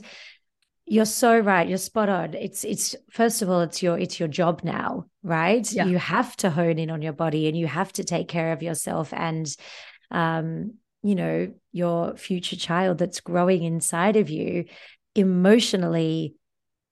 you're 0.86 1.04
so 1.04 1.38
right. 1.38 1.68
You're 1.68 1.78
spot 1.78 2.08
on. 2.08 2.34
It's 2.34 2.64
it's 2.64 2.94
first 3.10 3.42
of 3.42 3.50
all 3.50 3.60
it's 3.60 3.82
your 3.82 3.98
it's 3.98 4.18
your 4.18 4.28
job 4.28 4.62
now 4.62 5.06
right? 5.24 5.70
Yeah. 5.70 5.86
you 5.86 5.98
have 5.98 6.36
to 6.36 6.50
hone 6.50 6.78
in 6.78 6.88
on 6.88 7.02
your 7.02 7.12
body 7.12 7.48
and 7.48 7.58
you 7.58 7.66
have 7.66 7.92
to 7.94 8.04
take 8.04 8.28
care 8.28 8.52
of 8.52 8.62
yourself 8.62 9.12
and 9.12 9.54
um 10.12 10.74
you 11.02 11.16
know 11.16 11.52
your 11.72 12.16
future 12.16 12.54
child 12.54 12.98
that's 12.98 13.18
growing 13.18 13.64
inside 13.64 14.14
of 14.14 14.30
you 14.30 14.66
emotionally 15.16 16.36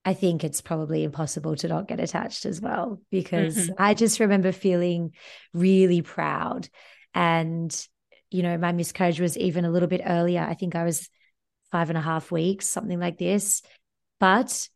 I 0.04 0.14
think 0.14 0.44
it's 0.44 0.60
probably 0.60 1.04
impossible 1.04 1.56
to 1.56 1.68
not 1.68 1.88
get 1.88 2.00
attached 2.00 2.44
as 2.44 2.60
well 2.60 3.00
because 3.10 3.56
mm-hmm. 3.56 3.74
I 3.78 3.94
just 3.94 4.20
remember 4.20 4.52
feeling 4.52 5.12
really 5.52 6.02
proud. 6.02 6.68
And, 7.14 7.74
you 8.30 8.42
know, 8.42 8.58
my 8.58 8.72
miscarriage 8.72 9.20
was 9.20 9.38
even 9.38 9.64
a 9.64 9.70
little 9.70 9.88
bit 9.88 10.02
earlier. 10.04 10.42
I 10.42 10.54
think 10.54 10.74
I 10.74 10.84
was 10.84 11.08
five 11.72 11.88
and 11.88 11.98
a 11.98 12.02
half 12.02 12.30
weeks, 12.30 12.66
something 12.66 13.00
like 13.00 13.18
this. 13.18 13.62
But 14.20 14.68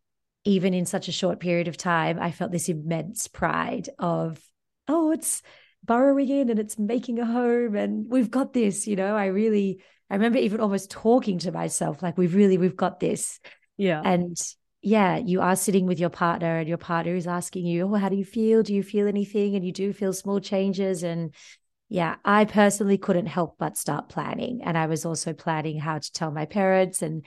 even 0.44 0.72
in 0.72 0.86
such 0.86 1.08
a 1.08 1.12
short 1.12 1.40
period 1.40 1.68
of 1.68 1.76
time, 1.76 2.18
I 2.18 2.30
felt 2.30 2.52
this 2.52 2.68
immense 2.68 3.28
pride 3.28 3.90
of, 3.98 4.40
oh, 4.86 5.10
it's 5.10 5.42
burrowing 5.84 6.28
in 6.28 6.50
and 6.50 6.58
it's 6.58 6.78
making 6.78 7.18
a 7.18 7.26
home 7.26 7.74
and 7.76 8.06
we've 8.08 8.30
got 8.30 8.52
this, 8.52 8.86
you 8.86 8.96
know. 8.96 9.14
I 9.16 9.26
really 9.26 9.82
I 10.10 10.14
remember 10.14 10.38
even 10.38 10.60
almost 10.60 10.90
talking 10.90 11.38
to 11.40 11.52
myself 11.52 12.02
like 12.02 12.16
we've 12.16 12.34
really 12.34 12.58
we've 12.58 12.76
got 12.76 13.00
this. 13.00 13.40
Yeah. 13.76 14.00
And 14.04 14.36
yeah, 14.82 15.18
you 15.18 15.40
are 15.40 15.56
sitting 15.56 15.86
with 15.86 15.98
your 15.98 16.10
partner 16.10 16.58
and 16.58 16.68
your 16.68 16.78
partner 16.78 17.14
is 17.14 17.26
asking 17.26 17.66
you, 17.66 17.84
"Oh, 17.86 17.94
how 17.94 18.08
do 18.08 18.16
you 18.16 18.24
feel? 18.24 18.62
Do 18.62 18.74
you 18.74 18.82
feel 18.82 19.08
anything?" 19.08 19.56
and 19.56 19.64
you 19.64 19.72
do 19.72 19.92
feel 19.92 20.12
small 20.12 20.40
changes 20.40 21.02
and 21.02 21.34
yeah, 21.88 22.16
I 22.24 22.44
personally 22.44 22.98
couldn't 22.98 23.26
help 23.26 23.56
but 23.58 23.78
start 23.78 24.08
planning. 24.10 24.60
And 24.62 24.76
I 24.76 24.86
was 24.86 25.06
also 25.06 25.32
planning 25.32 25.78
how 25.78 25.98
to 25.98 26.12
tell 26.12 26.30
my 26.30 26.44
parents 26.44 27.00
and 27.02 27.24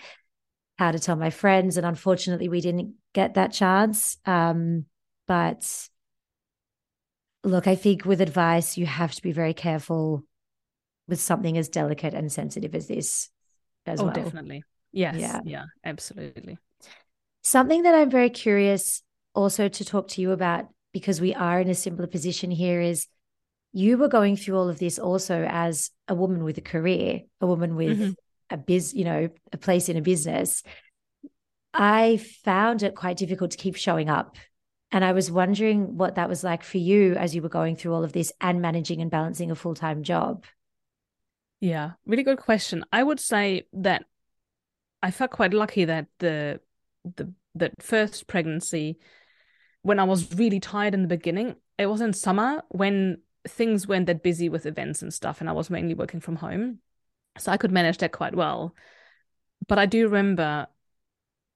how 0.77 0.91
to 0.91 0.99
tell 0.99 1.15
my 1.15 1.31
friends. 1.31 1.77
And 1.77 1.85
unfortunately, 1.85 2.47
we 2.47 2.61
didn't 2.61 2.93
get 3.13 3.33
that 3.33 3.53
chance. 3.53 4.17
Um, 4.25 4.85
but 5.27 5.89
look, 7.43 7.67
I 7.67 7.75
think 7.75 8.05
with 8.05 8.21
advice, 8.21 8.77
you 8.77 8.85
have 8.85 9.13
to 9.13 9.21
be 9.21 9.31
very 9.31 9.53
careful 9.53 10.23
with 11.07 11.19
something 11.19 11.57
as 11.57 11.69
delicate 11.69 12.13
and 12.13 12.31
sensitive 12.31 12.75
as 12.75 12.87
this 12.87 13.29
as 13.85 13.99
oh, 13.99 14.05
well. 14.05 14.13
definitely. 14.13 14.63
Yes. 14.91 15.17
Yeah. 15.19 15.41
Yeah, 15.43 15.65
absolutely. 15.83 16.57
Something 17.41 17.83
that 17.83 17.95
I'm 17.95 18.09
very 18.09 18.29
curious 18.29 19.01
also 19.33 19.67
to 19.67 19.85
talk 19.85 20.09
to 20.09 20.21
you 20.21 20.31
about, 20.31 20.67
because 20.93 21.21
we 21.21 21.33
are 21.33 21.59
in 21.59 21.69
a 21.69 21.75
similar 21.75 22.07
position 22.07 22.51
here, 22.51 22.81
is 22.81 23.07
you 23.73 23.97
were 23.97 24.09
going 24.09 24.35
through 24.35 24.57
all 24.57 24.69
of 24.69 24.79
this 24.79 24.99
also 24.99 25.45
as 25.49 25.91
a 26.07 26.15
woman 26.15 26.43
with 26.43 26.57
a 26.57 26.61
career, 26.61 27.21
a 27.39 27.47
woman 27.47 27.75
with 27.75 27.99
mm-hmm. 27.99 28.11
a 28.49 28.57
biz, 28.57 28.93
you 28.93 29.05
know, 29.05 29.29
a 29.53 29.57
place 29.57 29.89
in 29.89 29.97
a 29.97 30.01
business. 30.01 30.61
I 31.73 32.17
found 32.43 32.83
it 32.83 32.95
quite 32.95 33.17
difficult 33.17 33.51
to 33.51 33.57
keep 33.57 33.75
showing 33.75 34.09
up 34.09 34.35
and 34.91 35.05
I 35.05 35.13
was 35.13 35.31
wondering 35.31 35.97
what 35.97 36.15
that 36.15 36.27
was 36.27 36.43
like 36.43 36.63
for 36.63 36.77
you 36.77 37.15
as 37.15 37.33
you 37.33 37.41
were 37.41 37.49
going 37.49 37.75
through 37.75 37.93
all 37.93 38.03
of 38.03 38.11
this 38.11 38.33
and 38.41 38.61
managing 38.61 39.01
and 39.01 39.09
balancing 39.09 39.49
a 39.49 39.55
full 39.55 39.73
time 39.73 40.03
job. 40.03 40.43
Yeah, 41.61 41.91
really 42.05 42.23
good 42.23 42.39
question. 42.39 42.83
I 42.91 43.01
would 43.01 43.19
say 43.19 43.67
that 43.73 44.03
I 45.01 45.11
felt 45.11 45.31
quite 45.31 45.53
lucky 45.53 45.85
that 45.85 46.07
the 46.19 46.59
the 47.03 47.33
the 47.55 47.71
first 47.79 48.27
pregnancy, 48.27 48.97
when 49.81 49.99
I 49.99 50.03
was 50.03 50.33
really 50.35 50.59
tired 50.59 50.93
in 50.93 51.01
the 51.01 51.07
beginning, 51.07 51.55
it 51.77 51.87
was 51.87 52.01
in 52.01 52.13
summer 52.13 52.63
when 52.69 53.19
things 53.47 53.87
weren't 53.87 54.05
that 54.05 54.23
busy 54.23 54.49
with 54.49 54.65
events 54.65 55.01
and 55.01 55.13
stuff, 55.13 55.41
and 55.41 55.49
I 55.49 55.53
was 55.53 55.69
mainly 55.69 55.93
working 55.93 56.19
from 56.19 56.37
home, 56.37 56.79
so 57.37 57.51
I 57.51 57.57
could 57.57 57.71
manage 57.71 57.97
that 57.99 58.11
quite 58.11 58.35
well. 58.35 58.75
But 59.67 59.79
I 59.79 59.85
do 59.85 60.07
remember 60.07 60.67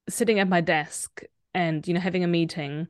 sitting 0.08 0.38
at 0.38 0.48
my 0.48 0.60
desk 0.60 1.22
and 1.54 1.86
you 1.86 1.94
know 1.94 2.00
having 2.00 2.22
a 2.22 2.28
meeting 2.28 2.88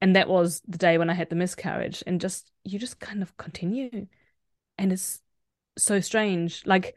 and 0.00 0.16
that 0.16 0.28
was 0.28 0.62
the 0.66 0.78
day 0.78 0.98
when 0.98 1.10
I 1.10 1.14
had 1.14 1.28
the 1.28 1.36
miscarriage 1.36 2.02
and 2.06 2.20
just 2.20 2.50
you 2.64 2.78
just 2.78 3.00
kind 3.00 3.22
of 3.22 3.36
continue. 3.36 4.06
And 4.78 4.92
it's 4.92 5.20
so 5.76 6.00
strange. 6.00 6.62
Like 6.64 6.96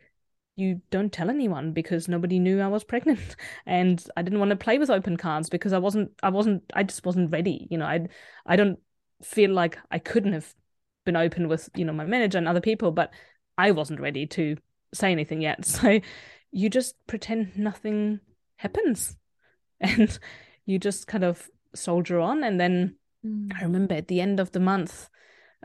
you 0.55 0.81
don't 0.91 1.11
tell 1.11 1.29
anyone 1.29 1.71
because 1.71 2.07
nobody 2.07 2.39
knew 2.39 2.61
I 2.61 2.67
was 2.67 2.83
pregnant. 2.83 3.35
And 3.65 4.03
I 4.15 4.21
didn't 4.21 4.39
want 4.39 4.49
to 4.49 4.55
play 4.55 4.77
with 4.77 4.89
open 4.89 5.17
cards 5.17 5.49
because 5.49 5.73
I 5.73 5.79
wasn't 5.79 6.11
I 6.21 6.29
wasn't 6.29 6.63
I 6.73 6.83
just 6.83 7.05
wasn't 7.05 7.31
ready 7.31 7.67
you 7.69 7.77
know? 7.77 7.85
I 7.85 8.07
I 8.45 8.55
don't 8.55 8.79
feel 9.23 9.51
like 9.51 9.77
I 9.89 9.99
couldn't 9.99 10.33
have 10.33 10.53
been 11.05 11.15
open 11.15 11.47
with 11.47 11.69
you 11.75 11.85
know 11.85 11.93
my 11.93 12.05
manager 12.05 12.37
and 12.37 12.47
other 12.47 12.61
people 12.61 12.91
but 12.91 13.11
I 13.57 13.71
wasn't 13.71 13.99
ready 13.99 14.25
to 14.27 14.57
say 14.93 15.11
anything 15.11 15.41
yet. 15.41 15.65
So 15.65 15.99
you 16.51 16.69
just 16.69 16.95
pretend 17.07 17.57
nothing 17.57 18.19
happens. 18.57 19.15
And 19.79 20.17
you 20.65 20.79
just 20.79 21.07
kind 21.07 21.23
of 21.23 21.49
soldier 21.75 22.19
on. 22.19 22.43
And 22.43 22.59
then 22.59 22.95
mm. 23.25 23.51
i 23.59 23.63
remember 23.63 23.95
at 23.95 24.07
the 24.07 24.21
end 24.21 24.39
of 24.39 24.51
the 24.51 24.59
month 24.59 25.09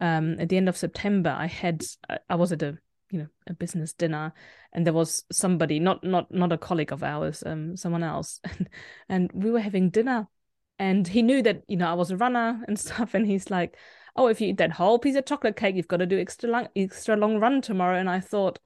um 0.01 0.39
at 0.39 0.49
the 0.49 0.57
end 0.57 0.69
of 0.69 0.77
september 0.77 1.31
i 1.31 1.47
had 1.47 1.83
i 2.29 2.35
was 2.35 2.53
at 2.53 2.63
a 2.63 2.79
you 3.11 3.19
know 3.19 3.27
a 3.47 3.55
business 3.55 3.93
dinner 3.93 4.33
and 4.73 4.87
there 4.87 4.93
was 4.93 5.25
somebody 5.33 5.79
not 5.79 6.03
not 6.05 6.33
not 6.33 6.53
a 6.53 6.59
colleague 6.59 6.93
of 6.93 7.03
ours 7.03 7.43
um 7.47 7.77
someone 7.77 8.03
else 8.03 8.41
and, 8.45 8.69
and 9.09 9.31
we 9.33 9.51
were 9.51 9.61
having 9.61 9.91
dinner 9.91 10.29
and 10.79 11.09
he 11.09 11.23
knew 11.23 11.43
that 11.43 11.63
you 11.69 11.77
know 11.77 11.89
i 11.89 11.95
was 11.95 12.11
a 12.11 12.17
runner 12.17 12.63
and 12.67 12.79
stuff 12.79 13.15
and 13.15 13.27
he's 13.27 13.51
like 13.51 13.77
oh 14.17 14.27
if 14.27 14.41
you 14.41 14.49
eat 14.49 14.59
that 14.59 14.73
whole 14.73 14.99
piece 14.99 15.17
of 15.17 15.25
chocolate 15.25 15.57
cake 15.57 15.75
you've 15.75 15.89
got 15.89 15.99
to 15.99 16.07
do 16.07 16.19
extra 16.19 16.49
long 16.49 16.69
extra 16.77 17.17
long 17.17 17.39
run 17.39 17.61
tomorrow 17.61 17.99
and 17.99 18.11
i 18.11 18.21
thought 18.21 18.59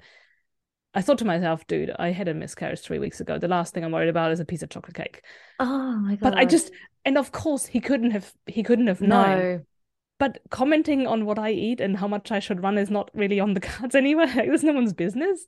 I 0.94 1.00
thought 1.00 1.18
to 1.18 1.24
myself, 1.24 1.66
dude, 1.66 1.90
I 1.98 2.10
had 2.10 2.28
a 2.28 2.34
miscarriage 2.34 2.80
three 2.80 2.98
weeks 2.98 3.20
ago. 3.20 3.38
The 3.38 3.48
last 3.48 3.72
thing 3.72 3.82
I'm 3.82 3.92
worried 3.92 4.10
about 4.10 4.30
is 4.30 4.40
a 4.40 4.44
piece 4.44 4.62
of 4.62 4.68
chocolate 4.68 4.94
cake. 4.94 5.22
Oh 5.58 5.96
my 5.96 6.16
god! 6.16 6.20
But 6.20 6.38
I 6.38 6.44
just, 6.44 6.70
and 7.04 7.16
of 7.16 7.32
course, 7.32 7.64
he 7.64 7.80
couldn't 7.80 8.10
have, 8.10 8.30
he 8.46 8.62
couldn't 8.62 8.88
have 8.88 9.00
known. 9.00 9.38
No. 9.38 9.64
But 10.22 10.38
commenting 10.50 11.04
on 11.08 11.26
what 11.26 11.36
I 11.36 11.50
eat 11.50 11.80
and 11.80 11.96
how 11.96 12.06
much 12.06 12.30
I 12.30 12.38
should 12.38 12.62
run 12.62 12.78
is 12.78 12.90
not 12.90 13.10
really 13.12 13.40
on 13.40 13.54
the 13.54 13.60
cards 13.68 13.96
anyway. 13.96 14.26
Like, 14.26 14.48
it's 14.48 14.62
no 14.62 14.72
one's 14.72 14.92
business. 14.92 15.46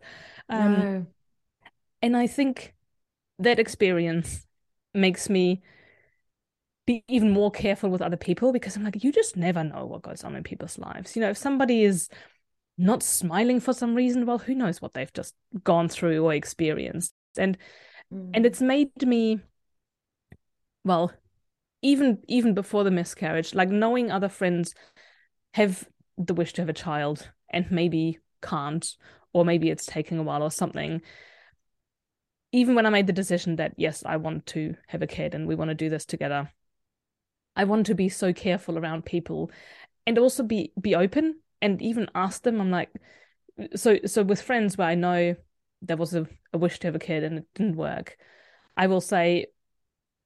Um, 0.49 0.73
no. 0.73 1.07
And 2.03 2.17
I 2.17 2.27
think 2.27 2.75
that 3.39 3.61
experience 3.61 4.45
makes 4.93 5.31
me 5.31 5.63
be 6.87 7.05
even 7.07 7.31
more 7.31 7.53
careful 7.53 7.89
with 7.89 8.03
other 8.03 8.17
people 8.17 8.53
because 8.53 8.75
I'm 8.75 8.83
like, 8.83 9.05
you 9.05 9.13
just 9.13 9.37
never 9.37 9.63
know 9.63 9.87
what 9.87 10.03
goes 10.03 10.25
on 10.25 10.35
in 10.35 10.43
people's 10.43 10.77
lives. 10.77 11.15
You 11.15 11.23
know, 11.23 11.31
if 11.31 11.39
somebody 11.39 11.85
is 11.85 12.09
not 12.77 13.01
smiling 13.01 13.61
for 13.61 13.73
some 13.73 13.95
reason 13.95 14.27
well 14.27 14.39
who 14.39 14.57
knows 14.57 14.83
what 14.83 14.95
they've 14.95 15.13
just 15.13 15.33
gone 15.63 15.89
through 15.89 16.25
or 16.25 16.35
experienced 16.35 17.15
and 17.39 17.57
mm. 18.13 18.29
and 18.35 18.45
it's 18.45 18.61
made 18.61 18.91
me 19.07 19.39
well, 20.85 21.13
even 21.85 22.19
even 22.27 22.55
before 22.55 22.83
the 22.83 22.91
miscarriage, 22.91 23.55
like 23.55 23.69
knowing 23.69 24.11
other 24.11 24.31
friends 24.31 24.75
have 25.53 25.87
the 26.17 26.35
wish 26.35 26.55
to 26.55 26.63
have 26.63 26.69
a 26.71 26.73
child 26.73 27.31
and 27.51 27.71
maybe 27.71 28.19
can't, 28.43 28.97
or 29.33 29.45
maybe 29.45 29.71
it's 29.71 29.87
taking 29.87 30.19
a 30.19 30.23
while 30.23 30.43
or 30.43 30.51
something. 30.51 31.03
Even 32.53 32.75
when 32.75 32.87
I 32.87 32.91
made 32.91 33.07
the 33.07 33.13
decision 33.13 33.57
that 33.57 33.75
yes, 33.77 34.03
I 34.05 34.17
want 34.17 34.47
to 34.47 34.75
have 34.89 35.03
a 35.03 35.07
kid 35.07 35.35
and 35.35 35.47
we 35.47 35.55
want 35.55 35.69
to 35.69 35.75
do 35.75 35.91
this 35.91 36.07
together, 36.07 36.51
I 37.55 37.65
want 37.65 37.87
to 37.87 37.95
be 37.95 38.09
so 38.09 38.33
careful 38.33 38.79
around 38.79 39.05
people 39.05 39.51
and 40.07 40.19
also 40.19 40.43
be 40.43 40.73
be 40.81 40.95
open 40.95 41.41
and 41.61 41.83
even 41.83 42.09
ask 42.15 42.43
them. 42.43 42.63
I'm 42.63 42.71
like, 42.71 42.91
so 43.77 43.99
so 44.07 44.23
with 44.23 44.41
friends 44.41 44.79
where 44.79 44.89
I 44.89 44.95
know 44.95 45.37
there 45.83 45.99
was 45.99 46.15
a, 46.15 46.27
a 46.55 46.57
wish 46.57 46.79
to 46.79 46.87
have 46.87 46.97
a 46.97 46.99
kid 46.99 47.25
and 47.25 47.41
it 47.41 47.47
didn't 47.55 47.77
work, 47.77 48.17
I 48.75 48.87
will 48.87 49.03
say, 49.03 49.49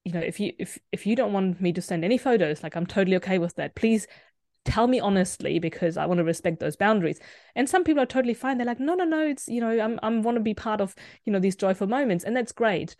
you 0.09 0.15
know, 0.15 0.21
if 0.21 0.41
you 0.41 0.55
if 0.59 0.79
if 0.91 1.07
you 1.07 1.15
don't 1.15 1.35
want 1.35 1.61
me 1.61 1.71
to 1.73 1.83
send 1.83 2.03
any 2.03 2.17
photos, 2.17 2.63
like 2.63 2.77
I'm 2.77 2.87
totally 2.87 3.17
okay 3.17 3.39
with 3.39 3.55
that. 3.57 3.75
Please 3.75 4.07
tell 4.65 4.87
me 4.87 5.01
honestly 5.01 5.59
because 5.59 5.99
I 5.99 6.07
want 6.07 6.19
to 6.19 6.25
respect 6.25 6.61
those 6.61 6.77
boundaries. 6.77 7.21
And 7.55 7.69
some 7.69 7.85
people 7.85 8.03
are 8.03 8.07
totally 8.07 8.33
fine. 8.35 8.57
They're 8.57 8.67
like, 8.67 8.81
no, 8.81 8.95
no, 8.95 9.05
no, 9.05 9.27
it's 9.27 9.49
you 9.49 9.61
know, 9.61 9.79
I'm 9.79 10.01
I'm 10.03 10.23
want 10.23 10.37
to 10.37 10.43
be 10.43 10.55
part 10.55 10.81
of, 10.81 10.95
you 11.27 11.33
know, 11.33 11.39
these 11.41 11.57
joyful 11.57 11.87
moments. 11.87 12.25
And 12.25 12.35
that's 12.35 12.53
great. 12.53 12.97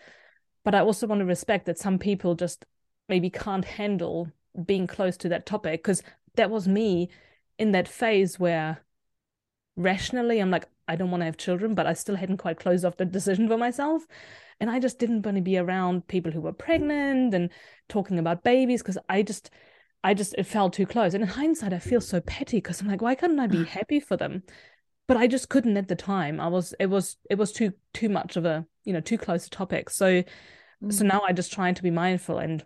But 0.65 0.75
I 0.75 0.81
also 0.81 1.07
want 1.07 1.21
to 1.21 1.25
respect 1.25 1.65
that 1.67 1.79
some 1.79 1.99
people 1.99 2.35
just 2.35 2.67
maybe 3.09 3.31
can't 3.31 3.65
handle 3.65 4.31
being 4.67 4.87
close 4.87 5.17
to 5.19 5.29
that 5.31 5.47
topic 5.47 5.83
because 5.83 6.03
that 6.35 6.51
was 6.51 6.69
me 6.69 7.09
in 7.59 7.73
that 7.73 7.89
phase 7.89 8.39
where 8.39 8.85
rationally 9.77 10.41
I'm 10.41 10.51
like, 10.51 10.67
I 10.89 10.97
don't 10.97 11.11
want 11.11 11.23
to 11.23 11.27
have 11.27 11.37
children, 11.37 11.75
but 11.75 11.87
I 11.87 11.95
still 11.95 12.17
hadn't 12.17 12.39
quite 12.39 12.59
closed 12.59 12.85
off 12.85 12.97
the 12.99 13.05
decision 13.19 13.49
for 13.49 13.57
myself. 13.57 14.07
And 14.61 14.71
I 14.71 14.81
just 14.81 14.99
didn't 14.99 15.25
want 15.25 15.37
to 15.37 15.43
be 15.43 15.57
around 15.57 16.09
people 16.09 16.33
who 16.33 16.41
were 16.41 16.53
pregnant 16.53 17.35
and 17.35 17.51
talking 17.89 18.19
about 18.19 18.45
babies 18.45 18.83
because 18.83 18.99
I 19.09 19.23
just, 19.23 19.51
I 20.03 20.15
just, 20.15 20.35
it 20.37 20.45
felt 20.45 20.73
too 20.73 20.87
close. 20.87 21.15
And 21.15 21.23
in 21.23 21.29
hindsight, 21.29 21.73
I 21.73 21.79
feel 21.79 22.01
so 22.01 22.21
petty 22.21 22.59
because 22.59 22.81
I'm 22.81 22.89
like, 22.89 23.03
why 23.03 23.15
couldn't 23.15 23.41
I 23.41 23.47
be 23.47 23.65
happy 23.79 24.01
for 24.01 24.17
them? 24.17 24.43
But 25.07 25.17
I 25.17 25.27
just 25.27 25.49
couldn't 25.49 25.77
at 25.77 25.89
the 25.89 25.97
time. 25.97 26.41
I 26.41 26.49
was, 26.49 26.75
it 26.81 26.87
was, 26.87 27.17
it 27.31 27.37
was 27.37 27.53
too, 27.53 27.73
too 27.95 28.09
much 28.09 28.37
of 28.37 28.45
a, 28.45 28.67
you 28.85 28.93
know, 28.93 29.01
too 29.01 29.17
close 29.17 29.47
a 29.47 29.51
topic. 29.51 29.91
So, 29.91 30.23
mm. 30.83 30.93
so 30.93 31.05
now 31.05 31.23
I 31.27 31.33
just 31.33 31.53
trying 31.53 31.75
to 31.75 31.83
be 31.83 31.91
mindful 31.91 32.39
and 32.39 32.65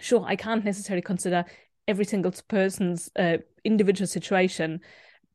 sure, 0.00 0.24
I 0.26 0.36
can't 0.36 0.64
necessarily 0.64 1.02
consider 1.02 1.44
every 1.88 2.04
single 2.04 2.32
person's 2.48 3.10
uh, 3.16 3.38
individual 3.64 4.06
situation 4.06 4.80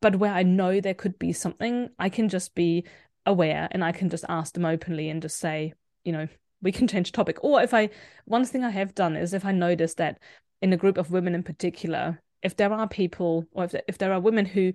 but 0.02 0.18
where 0.18 0.34
i 0.34 0.44
know 0.44 0.80
there 0.80 0.94
could 0.94 1.18
be 1.20 1.34
something 1.34 1.90
i 2.00 2.10
can 2.10 2.30
just 2.30 2.56
be 2.56 2.86
aware 3.28 3.67
and 3.71 3.84
i 3.84 3.91
can 3.91 4.09
just 4.09 4.25
ask 4.30 4.53
them 4.53 4.65
openly 4.65 5.09
and 5.09 5.21
just 5.21 5.38
say 5.38 5.73
you 6.03 6.11
know 6.11 6.28
we 6.61 6.71
can 6.71 6.88
change 6.88 7.11
topic 7.11 7.38
or 7.43 7.61
if 7.61 7.73
i 7.73 7.89
one 8.25 8.43
thing 8.45 8.63
i 8.63 8.69
have 8.71 8.95
done 8.95 9.15
is 9.15 9.34
if 9.34 9.45
i 9.45 9.51
notice 9.51 9.93
that 9.95 10.19
in 10.61 10.73
a 10.73 10.78
group 10.78 10.97
of 10.97 11.11
women 11.11 11.36
in 11.36 11.43
particular 11.43 12.19
if 12.41 12.55
there 12.55 12.73
are 12.73 12.88
people 12.88 13.45
or 13.51 13.65
if, 13.65 13.75
if 13.88 13.97
there 13.99 14.13
are 14.13 14.19
women 14.19 14.45
who 14.45 14.73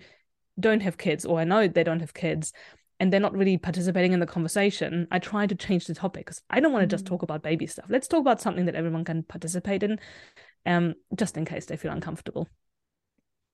don't 0.60 0.82
have 0.82 0.98
kids 0.98 1.24
or 1.24 1.40
i 1.40 1.44
know 1.44 1.66
they 1.66 1.82
don't 1.82 2.00
have 2.00 2.14
kids 2.14 2.52
and 3.02 3.12
they're 3.12 3.18
not 3.18 3.36
really 3.36 3.58
participating 3.58 4.12
in 4.12 4.20
the 4.20 4.26
conversation, 4.26 5.08
I 5.10 5.18
try 5.18 5.48
to 5.48 5.56
change 5.56 5.86
the 5.86 5.94
topic 5.94 6.26
because 6.26 6.40
I 6.48 6.60
don't 6.60 6.72
want 6.72 6.84
to 6.84 6.86
just 6.86 7.04
mm. 7.04 7.08
talk 7.08 7.22
about 7.22 7.42
baby 7.42 7.66
stuff. 7.66 7.86
Let's 7.88 8.06
talk 8.06 8.20
about 8.20 8.40
something 8.40 8.66
that 8.66 8.76
everyone 8.76 9.04
can 9.04 9.24
participate 9.24 9.82
in, 9.82 9.98
um, 10.66 10.94
just 11.16 11.36
in 11.36 11.44
case 11.44 11.66
they 11.66 11.76
feel 11.76 11.90
uncomfortable. 11.90 12.48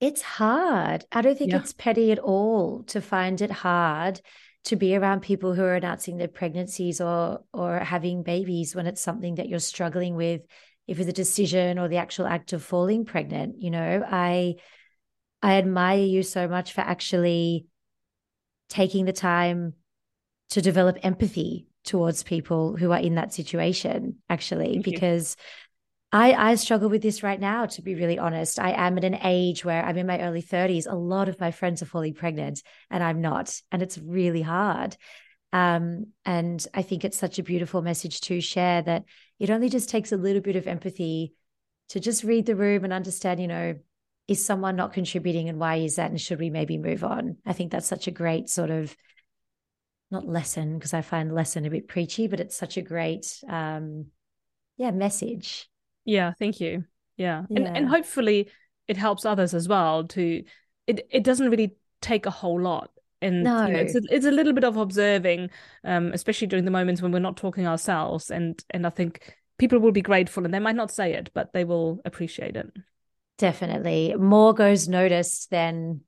It's 0.01 0.21
hard. 0.21 1.07
I 1.11 1.23
don't 1.23 1.39
think 1.39 1.53
yeah. 1.53 1.61
it's 1.61 1.73
petty 1.73 2.13
at 2.13 2.19
all 2.19 2.83
to 2.89 3.01
find 3.01 3.41
it 3.41 3.51
hard 3.51 4.21
to 4.65 4.77
be 4.77 4.97
around 4.97 5.21
people 5.21 5.55
who 5.55 5.63
are 5.63 5.75
announcing 5.75 6.17
their 6.17 6.29
pregnancies 6.29 7.01
or 7.01 7.41
or 7.53 7.79
having 7.79 8.23
babies 8.23 8.75
when 8.75 8.87
it's 8.87 9.01
something 9.01 9.37
that 9.37 9.49
you're 9.49 9.59
struggling 9.59 10.15
with, 10.15 10.43
if 10.87 10.99
it's 10.99 11.09
a 11.09 11.13
decision 11.13 11.79
or 11.79 11.89
the 11.89 11.97
actual 11.97 12.27
act 12.27 12.53
of 12.53 12.63
falling 12.63 13.05
pregnant. 13.05 13.63
You 13.63 13.71
know, 13.71 14.05
I 14.07 14.57
I 15.43 15.55
admire 15.55 16.05
you 16.05 16.23
so 16.23 16.49
much 16.49 16.73
for 16.73 16.81
actually 16.81 17.67
taking 18.69 19.05
the 19.05 19.13
time 19.13 19.75
to 20.51 20.61
develop 20.61 20.99
empathy 21.03 21.69
towards 21.85 22.23
people 22.23 22.77
who 22.77 22.93
are 22.93 22.99
in 22.99 23.15
that 23.15 23.33
situation 23.33 24.17
actually 24.29 24.75
Thank 24.75 24.85
because 24.85 25.37
you. 25.39 25.45
I 26.11 26.33
I 26.33 26.55
struggle 26.55 26.89
with 26.89 27.03
this 27.03 27.23
right 27.23 27.39
now 27.39 27.67
to 27.67 27.83
be 27.83 27.95
really 27.95 28.19
honest. 28.19 28.59
I 28.59 28.71
am 28.73 28.97
at 28.97 29.05
an 29.05 29.19
age 29.23 29.65
where 29.65 29.85
I'm 29.85 29.99
in 29.99 30.07
my 30.07 30.21
early 30.21 30.43
30s. 30.43 30.87
A 30.87 30.95
lot 30.95 31.29
of 31.29 31.41
my 31.41 31.51
friends 31.51 31.83
are 31.83 31.87
falling 31.87 32.15
pregnant 32.15 32.63
and 32.91 33.03
I'm 33.03 33.21
not 33.21 33.61
and 33.71 33.83
it's 33.83 33.99
really 33.99 34.43
hard. 34.43 34.97
Um, 35.53 36.09
and 36.25 36.65
I 36.75 36.83
think 36.83 37.05
it's 37.05 37.19
such 37.19 37.39
a 37.39 37.43
beautiful 37.43 37.83
message 37.83 38.21
to 38.23 38.41
share 38.41 38.83
that 38.83 39.05
it 39.39 39.51
only 39.51 39.69
just 39.69 39.89
takes 39.89 40.13
a 40.13 40.17
little 40.17 40.43
bit 40.43 40.57
of 40.57 40.67
empathy 40.67 41.35
to 41.91 42.01
just 42.01 42.25
read 42.25 42.45
the 42.45 42.57
room 42.57 42.85
and 42.85 42.93
understand, 42.93 43.41
you 43.41 43.49
know, 43.49 43.77
is 44.29 44.45
someone 44.45 44.77
not 44.77 44.93
contributing 44.93 45.49
and 45.49 45.59
why 45.59 45.77
is 45.77 45.97
that 45.97 46.11
and 46.11 46.21
should 46.21 46.39
we 46.39 46.51
maybe 46.51 46.77
move 46.77 47.03
on 47.03 47.39
i 47.47 47.53
think 47.53 47.73
that's 47.73 47.87
such 47.87 48.07
a 48.07 48.13
great 48.13 48.49
sort 48.49 48.71
of 48.71 48.95
not 50.11 50.29
lesson 50.29 50.75
because 50.75 50.95
i 50.95 51.01
find 51.01 51.35
lesson 51.35 51.65
a 51.65 51.71
bit 51.71 51.89
preachy 51.89 52.29
but 52.29 52.39
it's 52.39 52.57
such 52.57 52.77
a 52.77 52.83
great 52.83 53.43
um 53.49 54.07
yeah 54.77 54.91
message 54.91 55.69
yeah 56.09 56.33
thank 56.39 56.61
you 56.61 56.85
yeah, 57.17 57.45
yeah. 57.49 57.57
And, 57.57 57.77
and 57.77 57.89
hopefully 57.89 58.51
it 58.87 58.97
helps 58.97 59.25
others 59.25 59.55
as 59.55 59.69
well 59.69 60.07
to 60.09 60.43
it 60.87 61.07
it 61.11 61.25
doesn't 61.25 61.51
really 61.51 61.77
take 62.01 62.27
a 62.27 62.31
whole 62.31 62.61
lot 62.61 62.91
and 63.21 63.43
no. 63.43 63.67
you 63.67 63.73
know, 63.73 63.79
it's 63.81 63.97
a, 63.97 64.01
it's 64.11 64.27
a 64.27 64.31
little 64.31 64.53
bit 64.53 64.65
of 64.65 64.77
observing 64.77 65.51
um 65.85 66.13
especially 66.13 66.47
during 66.47 66.65
the 66.65 66.71
moments 66.71 67.03
when 67.03 67.11
we're 67.11 67.19
not 67.19 67.37
talking 67.37 67.67
ourselves 67.67 68.31
and 68.31 68.65
and 68.71 68.87
i 68.87 68.91
think 68.91 69.37
people 69.59 69.81
will 69.81 69.91
be 69.91 70.03
grateful 70.03 70.45
and 70.45 70.55
they 70.55 70.61
might 70.61 70.77
not 70.77 70.93
say 70.93 71.15
it 71.15 71.31
but 71.35 71.53
they 71.53 71.65
will 71.65 72.01
appreciate 72.05 72.57
it 72.57 72.71
Definitely. 73.39 74.15
More 74.19 74.53
goes 74.53 74.89
noticed 74.89 75.51
than 75.51 76.01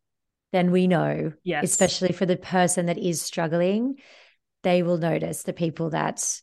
than 0.52 0.72
we 0.72 0.88
know. 0.88 1.32
Yes. 1.44 1.64
Especially 1.64 2.12
for 2.12 2.26
the 2.26 2.36
person 2.36 2.86
that 2.86 2.98
is 2.98 3.22
struggling. 3.22 3.96
They 4.62 4.82
will 4.82 4.98
notice 4.98 5.44
the 5.44 5.52
people 5.52 5.90
that 5.90 6.40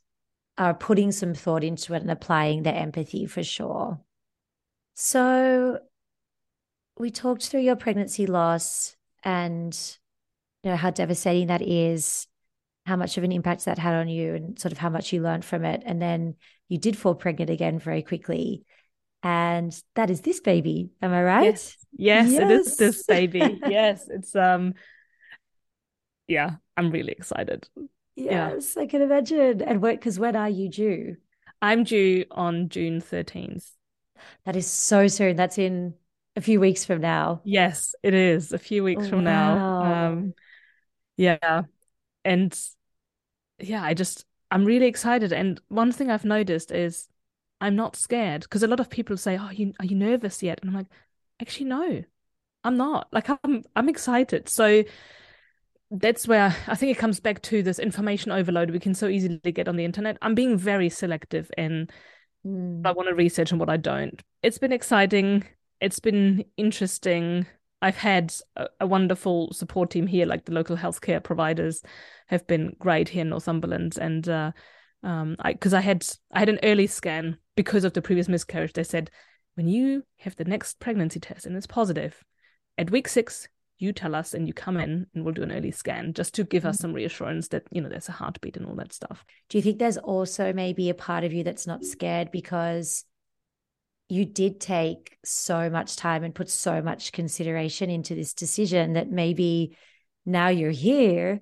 are 0.57 0.73
putting 0.73 1.11
some 1.11 1.33
thought 1.33 1.63
into 1.63 1.93
it 1.93 2.01
and 2.01 2.11
applying 2.11 2.63
their 2.63 2.75
empathy 2.75 3.25
for 3.25 3.43
sure. 3.43 3.99
So 4.95 5.79
we 6.97 7.11
talked 7.11 7.47
through 7.47 7.61
your 7.61 7.75
pregnancy 7.75 8.25
loss 8.25 8.95
and 9.23 9.77
you 10.63 10.71
know 10.71 10.77
how 10.77 10.89
devastating 10.89 11.47
that 11.47 11.61
is, 11.61 12.27
how 12.85 12.95
much 12.95 13.17
of 13.17 13.23
an 13.23 13.31
impact 13.31 13.65
that 13.65 13.77
had 13.77 13.93
on 13.93 14.07
you 14.07 14.33
and 14.35 14.59
sort 14.59 14.71
of 14.71 14.77
how 14.77 14.89
much 14.89 15.13
you 15.13 15.21
learned 15.21 15.45
from 15.45 15.63
it. 15.63 15.83
And 15.85 16.01
then 16.01 16.35
you 16.69 16.77
did 16.77 16.97
fall 16.97 17.15
pregnant 17.15 17.51
again 17.51 17.77
very 17.79 18.01
quickly 18.01 18.65
and 19.23 19.83
that 19.95 20.09
is 20.09 20.21
this 20.21 20.39
baby. 20.39 20.89
Am 21.01 21.11
I 21.11 21.23
right? 21.23 21.43
Yes, 21.45 21.77
yes, 21.93 22.31
yes. 22.31 22.41
it 22.41 22.51
is 22.51 22.77
this 22.77 23.03
baby. 23.03 23.59
yes, 23.67 24.07
it's 24.09 24.35
um, 24.35 24.73
yeah, 26.27 26.55
I'm 26.75 26.91
really 26.91 27.11
excited. 27.11 27.67
Yes, 28.17 28.75
yeah. 28.75 28.81
I 28.83 28.85
can 28.87 29.01
imagine. 29.01 29.61
And 29.61 29.81
what? 29.81 29.91
Because 29.99 30.19
when 30.19 30.35
are 30.35 30.49
you 30.49 30.67
due? 30.69 31.17
I'm 31.61 31.83
due 31.83 32.25
on 32.31 32.69
June 32.69 33.01
13th. 33.01 33.75
That 34.45 34.55
is 34.55 34.67
so 34.67 35.07
soon. 35.07 35.35
That's 35.35 35.57
in 35.57 35.95
a 36.35 36.41
few 36.41 36.59
weeks 36.59 36.85
from 36.85 37.01
now. 37.01 37.41
Yes, 37.43 37.95
it 38.03 38.13
is 38.13 38.51
a 38.51 38.57
few 38.59 38.83
weeks 38.83 39.07
from 39.07 39.23
now. 39.23 39.63
Um, 39.79 40.33
yeah, 41.17 41.63
and 42.25 42.59
yeah, 43.59 43.83
I 43.83 43.93
just 43.93 44.25
I'm 44.51 44.65
really 44.65 44.85
excited. 44.87 45.33
And 45.33 45.59
one 45.69 45.91
thing 45.91 46.09
I've 46.11 46.25
noticed 46.25 46.71
is 46.71 47.07
I'm 47.61 47.75
not 47.75 47.95
scared 47.95 48.41
because 48.43 48.63
a 48.63 48.67
lot 48.67 48.79
of 48.79 48.89
people 48.89 49.17
say, 49.17 49.37
"Oh, 49.39 49.49
you 49.51 49.73
are 49.79 49.85
you 49.85 49.95
nervous 49.95 50.43
yet?" 50.43 50.59
And 50.61 50.69
I'm 50.69 50.75
like, 50.75 50.87
actually, 51.41 51.65
no, 51.67 52.03
I'm 52.63 52.77
not. 52.77 53.09
Like, 53.13 53.29
I'm 53.43 53.63
I'm 53.75 53.89
excited. 53.89 54.49
So 54.49 54.83
that's 55.91 56.27
where 56.27 56.55
I 56.67 56.75
think 56.75 56.91
it 56.91 56.99
comes 56.99 57.19
back 57.19 57.41
to 57.43 57.63
this 57.63 57.79
information 57.79 58.31
overload 58.31 58.71
we 58.71 58.79
can 58.79 58.93
so 58.93 59.07
easily 59.07 59.39
get 59.51 59.67
on 59.67 59.75
the 59.75 59.85
internet. 59.85 60.17
I'm 60.21 60.35
being 60.35 60.57
very 60.57 60.89
selective 60.89 61.49
in 61.57 61.89
mm. 62.45 62.85
I 62.85 62.91
want 62.91 63.09
to 63.09 63.15
research 63.15 63.51
and 63.51 63.59
what 63.59 63.69
I 63.69 63.77
don't. 63.77 64.21
It's 64.43 64.57
been 64.57 64.73
exciting. 64.73 65.45
It's 65.79 65.99
been 65.99 66.45
interesting. 66.57 67.45
I've 67.81 67.97
had 67.97 68.33
a, 68.55 68.67
a, 68.81 68.87
wonderful 68.87 69.53
support 69.53 69.91
team 69.91 70.07
here, 70.07 70.25
like 70.25 70.45
the 70.45 70.53
local 70.53 70.75
healthcare 70.75 71.23
providers 71.23 71.83
have 72.25 72.47
been 72.47 72.75
great 72.79 73.07
here 73.09 73.21
in 73.21 73.29
Northumberland, 73.29 73.99
and 73.99 74.27
uh, 74.27 74.51
um 75.03 75.35
i 75.39 75.53
because 75.53 75.73
i 75.73 75.81
had 75.81 76.05
i 76.31 76.39
had 76.39 76.49
an 76.49 76.59
early 76.63 76.87
scan 76.87 77.37
because 77.55 77.83
of 77.83 77.93
the 77.93 78.01
previous 78.01 78.27
miscarriage 78.27 78.73
they 78.73 78.83
said 78.83 79.09
when 79.55 79.67
you 79.67 80.03
have 80.19 80.35
the 80.35 80.45
next 80.45 80.79
pregnancy 80.79 81.19
test 81.19 81.45
and 81.45 81.55
it's 81.55 81.67
positive 81.67 82.23
at 82.77 82.91
week 82.91 83.07
six 83.07 83.47
you 83.79 83.93
tell 83.93 84.15
us 84.15 84.33
and 84.33 84.47
you 84.47 84.53
come 84.53 84.77
in 84.77 85.05
and 85.13 85.23
we'll 85.23 85.33
do 85.33 85.43
an 85.43 85.51
early 85.51 85.71
scan 85.71 86.13
just 86.13 86.33
to 86.33 86.43
give 86.43 86.65
us 86.65 86.77
mm. 86.77 86.81
some 86.81 86.93
reassurance 86.93 87.49
that 87.49 87.63
you 87.71 87.81
know 87.81 87.89
there's 87.89 88.09
a 88.09 88.13
heartbeat 88.13 88.57
and 88.57 88.65
all 88.65 88.75
that 88.75 88.93
stuff 88.93 89.25
do 89.49 89.57
you 89.57 89.61
think 89.61 89.79
there's 89.79 89.97
also 89.97 90.53
maybe 90.53 90.89
a 90.89 90.93
part 90.93 91.23
of 91.23 91.33
you 91.33 91.43
that's 91.43 91.67
not 91.67 91.83
scared 91.83 92.31
because 92.31 93.05
you 94.09 94.25
did 94.25 94.59
take 94.59 95.17
so 95.23 95.69
much 95.69 95.95
time 95.95 96.23
and 96.23 96.33
put 96.33 96.49
so 96.49 96.81
much 96.81 97.11
consideration 97.11 97.89
into 97.89 98.15
this 98.15 98.33
decision 98.33 98.93
that 98.93 99.11
maybe 99.11 99.75
now 100.25 100.47
you're 100.47 100.71
here 100.71 101.41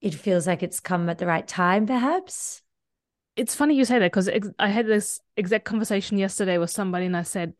it 0.00 0.14
feels 0.14 0.46
like 0.46 0.62
it's 0.62 0.80
come 0.80 1.08
at 1.08 1.18
the 1.18 1.26
right 1.26 1.48
time 1.48 1.86
perhaps 1.86 2.62
it's 3.36 3.54
funny 3.54 3.74
you 3.74 3.84
say 3.84 3.98
that 3.98 4.06
because 4.06 4.30
I 4.58 4.68
had 4.68 4.86
this 4.86 5.20
exact 5.36 5.66
conversation 5.66 6.16
yesterday 6.18 6.56
with 6.56 6.70
somebody, 6.70 7.04
and 7.04 7.16
I 7.16 7.22
said 7.22 7.52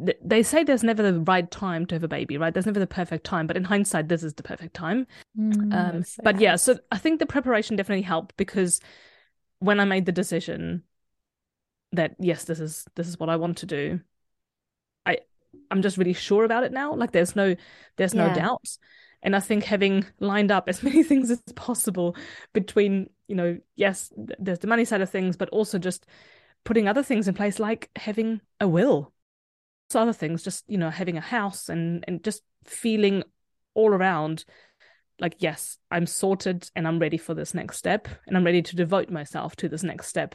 they 0.00 0.42
say 0.42 0.64
there's 0.64 0.82
never 0.82 1.02
the 1.02 1.20
right 1.20 1.48
time 1.50 1.86
to 1.86 1.94
have 1.94 2.02
a 2.02 2.08
baby, 2.08 2.36
right? 2.36 2.52
There's 2.52 2.66
never 2.66 2.80
the 2.80 2.86
perfect 2.86 3.24
time, 3.24 3.46
but 3.46 3.56
in 3.56 3.64
hindsight, 3.64 4.08
this 4.08 4.24
is 4.24 4.34
the 4.34 4.42
perfect 4.42 4.74
time. 4.74 5.06
Mm, 5.38 5.72
um, 5.72 6.02
so 6.02 6.22
but 6.24 6.40
yeah, 6.40 6.56
so 6.56 6.78
I 6.90 6.98
think 6.98 7.20
the 7.20 7.26
preparation 7.26 7.76
definitely 7.76 8.02
helped 8.02 8.36
because 8.36 8.80
when 9.60 9.78
I 9.78 9.84
made 9.84 10.06
the 10.06 10.12
decision 10.12 10.82
that 11.92 12.16
yes, 12.18 12.44
this 12.44 12.58
is 12.58 12.84
this 12.96 13.06
is 13.06 13.18
what 13.18 13.28
I 13.28 13.36
want 13.36 13.58
to 13.58 13.66
do, 13.66 14.00
I 15.06 15.18
I'm 15.70 15.82
just 15.82 15.98
really 15.98 16.14
sure 16.14 16.44
about 16.44 16.64
it 16.64 16.72
now. 16.72 16.94
Like 16.94 17.12
there's 17.12 17.36
no 17.36 17.54
there's 17.96 18.14
yeah. 18.14 18.28
no 18.28 18.34
doubts. 18.34 18.78
And 19.24 19.36
I 19.36 19.40
think 19.40 19.62
having 19.64 20.04
lined 20.18 20.50
up 20.50 20.68
as 20.68 20.82
many 20.82 21.02
things 21.02 21.30
as 21.30 21.40
possible 21.54 22.16
between, 22.52 23.08
you 23.28 23.36
know, 23.36 23.58
yes, 23.76 24.12
there's 24.16 24.58
the 24.58 24.66
money 24.66 24.84
side 24.84 25.00
of 25.00 25.10
things, 25.10 25.36
but 25.36 25.48
also 25.50 25.78
just 25.78 26.06
putting 26.64 26.88
other 26.88 27.02
things 27.02 27.28
in 27.28 27.34
place, 27.34 27.58
like 27.58 27.90
having 27.96 28.40
a 28.60 28.66
will. 28.68 29.12
Other 29.94 30.12
things, 30.12 30.42
just, 30.42 30.64
you 30.68 30.78
know, 30.78 30.90
having 30.90 31.16
a 31.16 31.20
house 31.20 31.68
and 31.68 32.04
and 32.06 32.22
just 32.22 32.42
feeling 32.64 33.22
all 33.74 33.90
around 33.90 34.44
like, 35.18 35.36
yes, 35.38 35.78
I'm 35.90 36.06
sorted 36.06 36.68
and 36.74 36.86
I'm 36.86 36.98
ready 36.98 37.16
for 37.16 37.32
this 37.34 37.54
next 37.54 37.76
step. 37.76 38.08
And 38.26 38.36
I'm 38.36 38.44
ready 38.44 38.62
to 38.62 38.76
devote 38.76 39.10
myself 39.10 39.54
to 39.56 39.68
this 39.68 39.82
next 39.82 40.08
step 40.08 40.34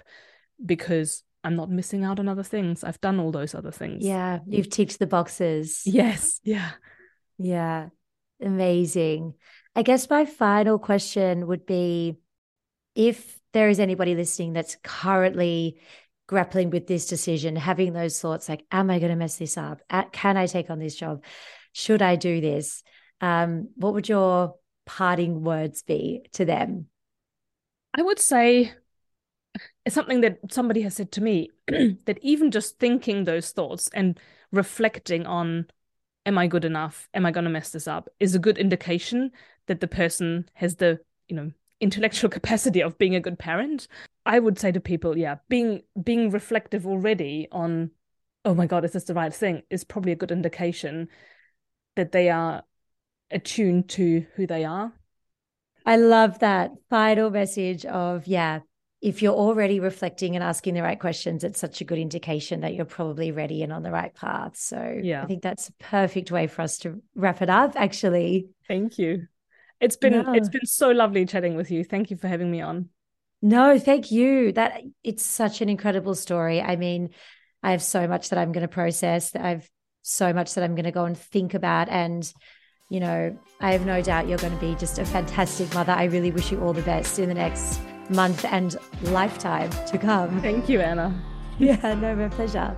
because 0.66 1.24
I'm 1.44 1.56
not 1.56 1.70
missing 1.70 2.04
out 2.04 2.20
on 2.20 2.30
other 2.30 2.44
things. 2.44 2.84
I've 2.84 3.02
done 3.02 3.20
all 3.20 3.32
those 3.32 3.54
other 3.54 3.72
things. 3.72 4.06
Yeah. 4.06 4.40
You've 4.48 4.70
ticked 4.70 4.98
the 4.98 5.08
boxes. 5.08 5.82
Yes. 5.86 6.40
Yeah. 6.44 6.72
Yeah. 7.38 7.90
Amazing. 8.42 9.34
I 9.76 9.84
guess 9.84 10.10
my 10.10 10.26
final 10.26 10.80
question 10.80 11.48
would 11.48 11.66
be 11.66 12.18
if 12.96 13.38
there 13.54 13.70
is 13.70 13.80
anybody 13.80 14.16
listening 14.16 14.54
that's 14.54 14.78
currently 14.84 15.78
grappling 16.28 16.70
with 16.70 16.88
this 16.88 17.08
decision, 17.08 17.56
having 17.56 17.94
those 17.94 18.20
thoughts 18.20 18.50
like, 18.50 18.66
am 18.72 18.90
I 18.90 19.00
going 19.00 19.12
to 19.12 19.16
mess 19.16 19.38
this 19.38 19.58
up? 19.58 19.82
Can 20.12 20.38
I 20.38 20.46
take 20.46 20.70
on 20.70 20.80
this 20.80 20.96
job? 20.96 21.24
Should 21.72 22.02
I 22.02 22.16
do 22.18 22.42
this? 22.42 22.84
Um, 23.22 23.70
what 23.76 23.94
would 23.94 24.10
your 24.10 24.56
parting 24.86 25.44
words 25.44 25.84
be 25.84 26.22
to 26.34 26.46
them? 26.46 26.88
I 27.94 28.02
would 28.02 28.20
say 28.20 28.74
it's 29.86 29.96
something 29.96 30.22
that 30.22 30.40
somebody 30.52 30.82
has 30.82 30.96
said 30.96 31.12
to 31.14 31.22
me 31.22 31.50
that 31.68 32.20
even 32.22 32.52
just 32.52 32.78
thinking 32.78 33.24
those 33.24 33.52
thoughts 33.52 33.90
and 33.94 34.20
reflecting 34.52 35.26
on 35.26 35.68
am 36.26 36.38
I 36.38 36.48
good 36.48 36.66
enough? 36.66 37.08
Am 37.14 37.26
I 37.26 37.32
going 37.32 37.46
to 37.46 37.50
mess 37.50 37.70
this 37.70 37.88
up? 37.88 38.10
Is 38.20 38.36
a 38.36 38.40
good 38.40 38.58
indication 38.58 39.32
that 39.68 39.80
the 39.80 39.88
person 39.88 40.50
has 40.54 40.76
the, 40.76 41.00
you 41.30 41.36
know, 41.36 41.52
intellectual 41.80 42.30
capacity 42.30 42.82
of 42.82 42.98
being 42.98 43.16
a 43.16 43.20
good 43.20 43.38
parent. 43.40 43.88
I 44.26 44.40
would 44.40 44.60
say 44.60 44.72
to 44.72 44.80
people, 44.80 45.18
yeah, 45.18 45.36
being 45.50 45.84
being 46.02 46.32
reflective 46.32 46.86
already 46.86 47.48
on, 47.52 47.92
oh 48.46 48.54
my 48.54 48.66
God, 48.66 48.86
is 48.86 48.92
this 48.92 49.06
the 49.06 49.14
right 49.14 49.34
thing? 49.34 49.64
Is 49.70 49.84
probably 49.84 50.12
a 50.12 50.18
good 50.18 50.32
indication 50.32 51.08
that 51.96 52.12
they 52.12 52.30
are 52.30 52.64
attuned 53.32 53.90
to 53.90 54.26
who 54.36 54.48
they 54.48 54.66
are. 54.66 54.94
I 55.86 55.96
love 55.96 56.40
that 56.40 56.72
final 56.90 57.30
message 57.30 57.86
of, 57.86 58.28
yeah, 58.28 58.60
if 59.02 59.22
you're 59.22 59.34
already 59.34 59.80
reflecting 59.80 60.36
and 60.36 60.44
asking 60.44 60.74
the 60.74 60.82
right 60.82 61.00
questions, 61.00 61.44
it's 61.44 61.60
such 61.60 61.82
a 61.82 61.86
good 61.86 62.00
indication 62.00 62.62
that 62.62 62.74
you're 62.74 62.86
probably 62.86 63.32
ready 63.32 63.64
and 63.64 63.72
on 63.72 63.84
the 63.84 63.92
right 63.92 64.14
path. 64.14 64.58
So 64.58 65.00
yeah. 65.02 65.24
I 65.24 65.26
think 65.28 65.44
that's 65.44 65.70
a 65.70 65.74
perfect 65.74 66.32
way 66.32 66.48
for 66.48 66.62
us 66.62 66.80
to 66.80 67.02
wrap 67.16 67.42
it 67.42 67.50
up, 67.50 67.74
actually. 67.76 68.50
Thank 68.68 68.98
you. 68.98 69.28
It's 69.80 69.98
been 69.98 70.14
no. 70.14 70.34
it's 70.34 70.50
been 70.50 70.66
so 70.66 70.92
lovely 70.92 71.26
chatting 71.26 71.56
with 71.56 71.72
you. 71.72 71.84
Thank 71.84 72.10
you 72.10 72.18
for 72.18 72.28
having 72.28 72.50
me 72.50 72.62
on. 72.62 72.90
No, 73.42 73.78
thank 73.78 74.12
you. 74.12 74.52
That 74.52 74.82
it's 75.04 75.24
such 75.24 75.62
an 75.62 75.70
incredible 75.70 76.16
story. 76.16 76.62
I 76.62 76.76
mean, 76.76 77.10
I 77.62 77.72
have 77.72 77.84
so 77.84 78.08
much 78.08 78.30
that 78.30 78.40
I'm 78.40 78.52
going 78.52 78.64
to 78.64 78.68
process. 78.68 79.36
I've 79.36 79.70
so 80.02 80.34
much 80.34 80.56
that 80.56 80.64
I'm 80.64 80.74
going 80.76 80.86
to 80.86 80.92
go 80.92 81.06
and 81.06 81.18
think 81.18 81.54
about 81.54 81.90
and 81.90 82.32
you 82.90 83.02
know, 83.02 83.38
I 83.60 83.74
have 83.74 83.86
no 83.86 84.02
doubt 84.02 84.28
you're 84.28 84.38
going 84.38 84.54
to 84.54 84.60
be 84.60 84.74
just 84.76 84.98
a 84.98 85.06
fantastic 85.06 85.74
mother. 85.74 85.92
I 85.92 86.06
really 86.06 86.32
wish 86.32 86.52
you 86.52 86.62
all 86.62 86.74
the 86.74 86.82
best 86.84 87.20
in 87.20 87.28
the 87.28 87.36
next 87.36 87.82
month 88.10 88.46
and 88.46 88.78
lifetime 89.04 89.70
to 89.88 89.98
come. 89.98 90.42
Thank 90.42 90.70
you, 90.70 90.80
Anna. 90.80 91.14
yeah, 91.60 91.94
no, 91.96 92.16
my 92.16 92.30
pleasure. 92.30 92.78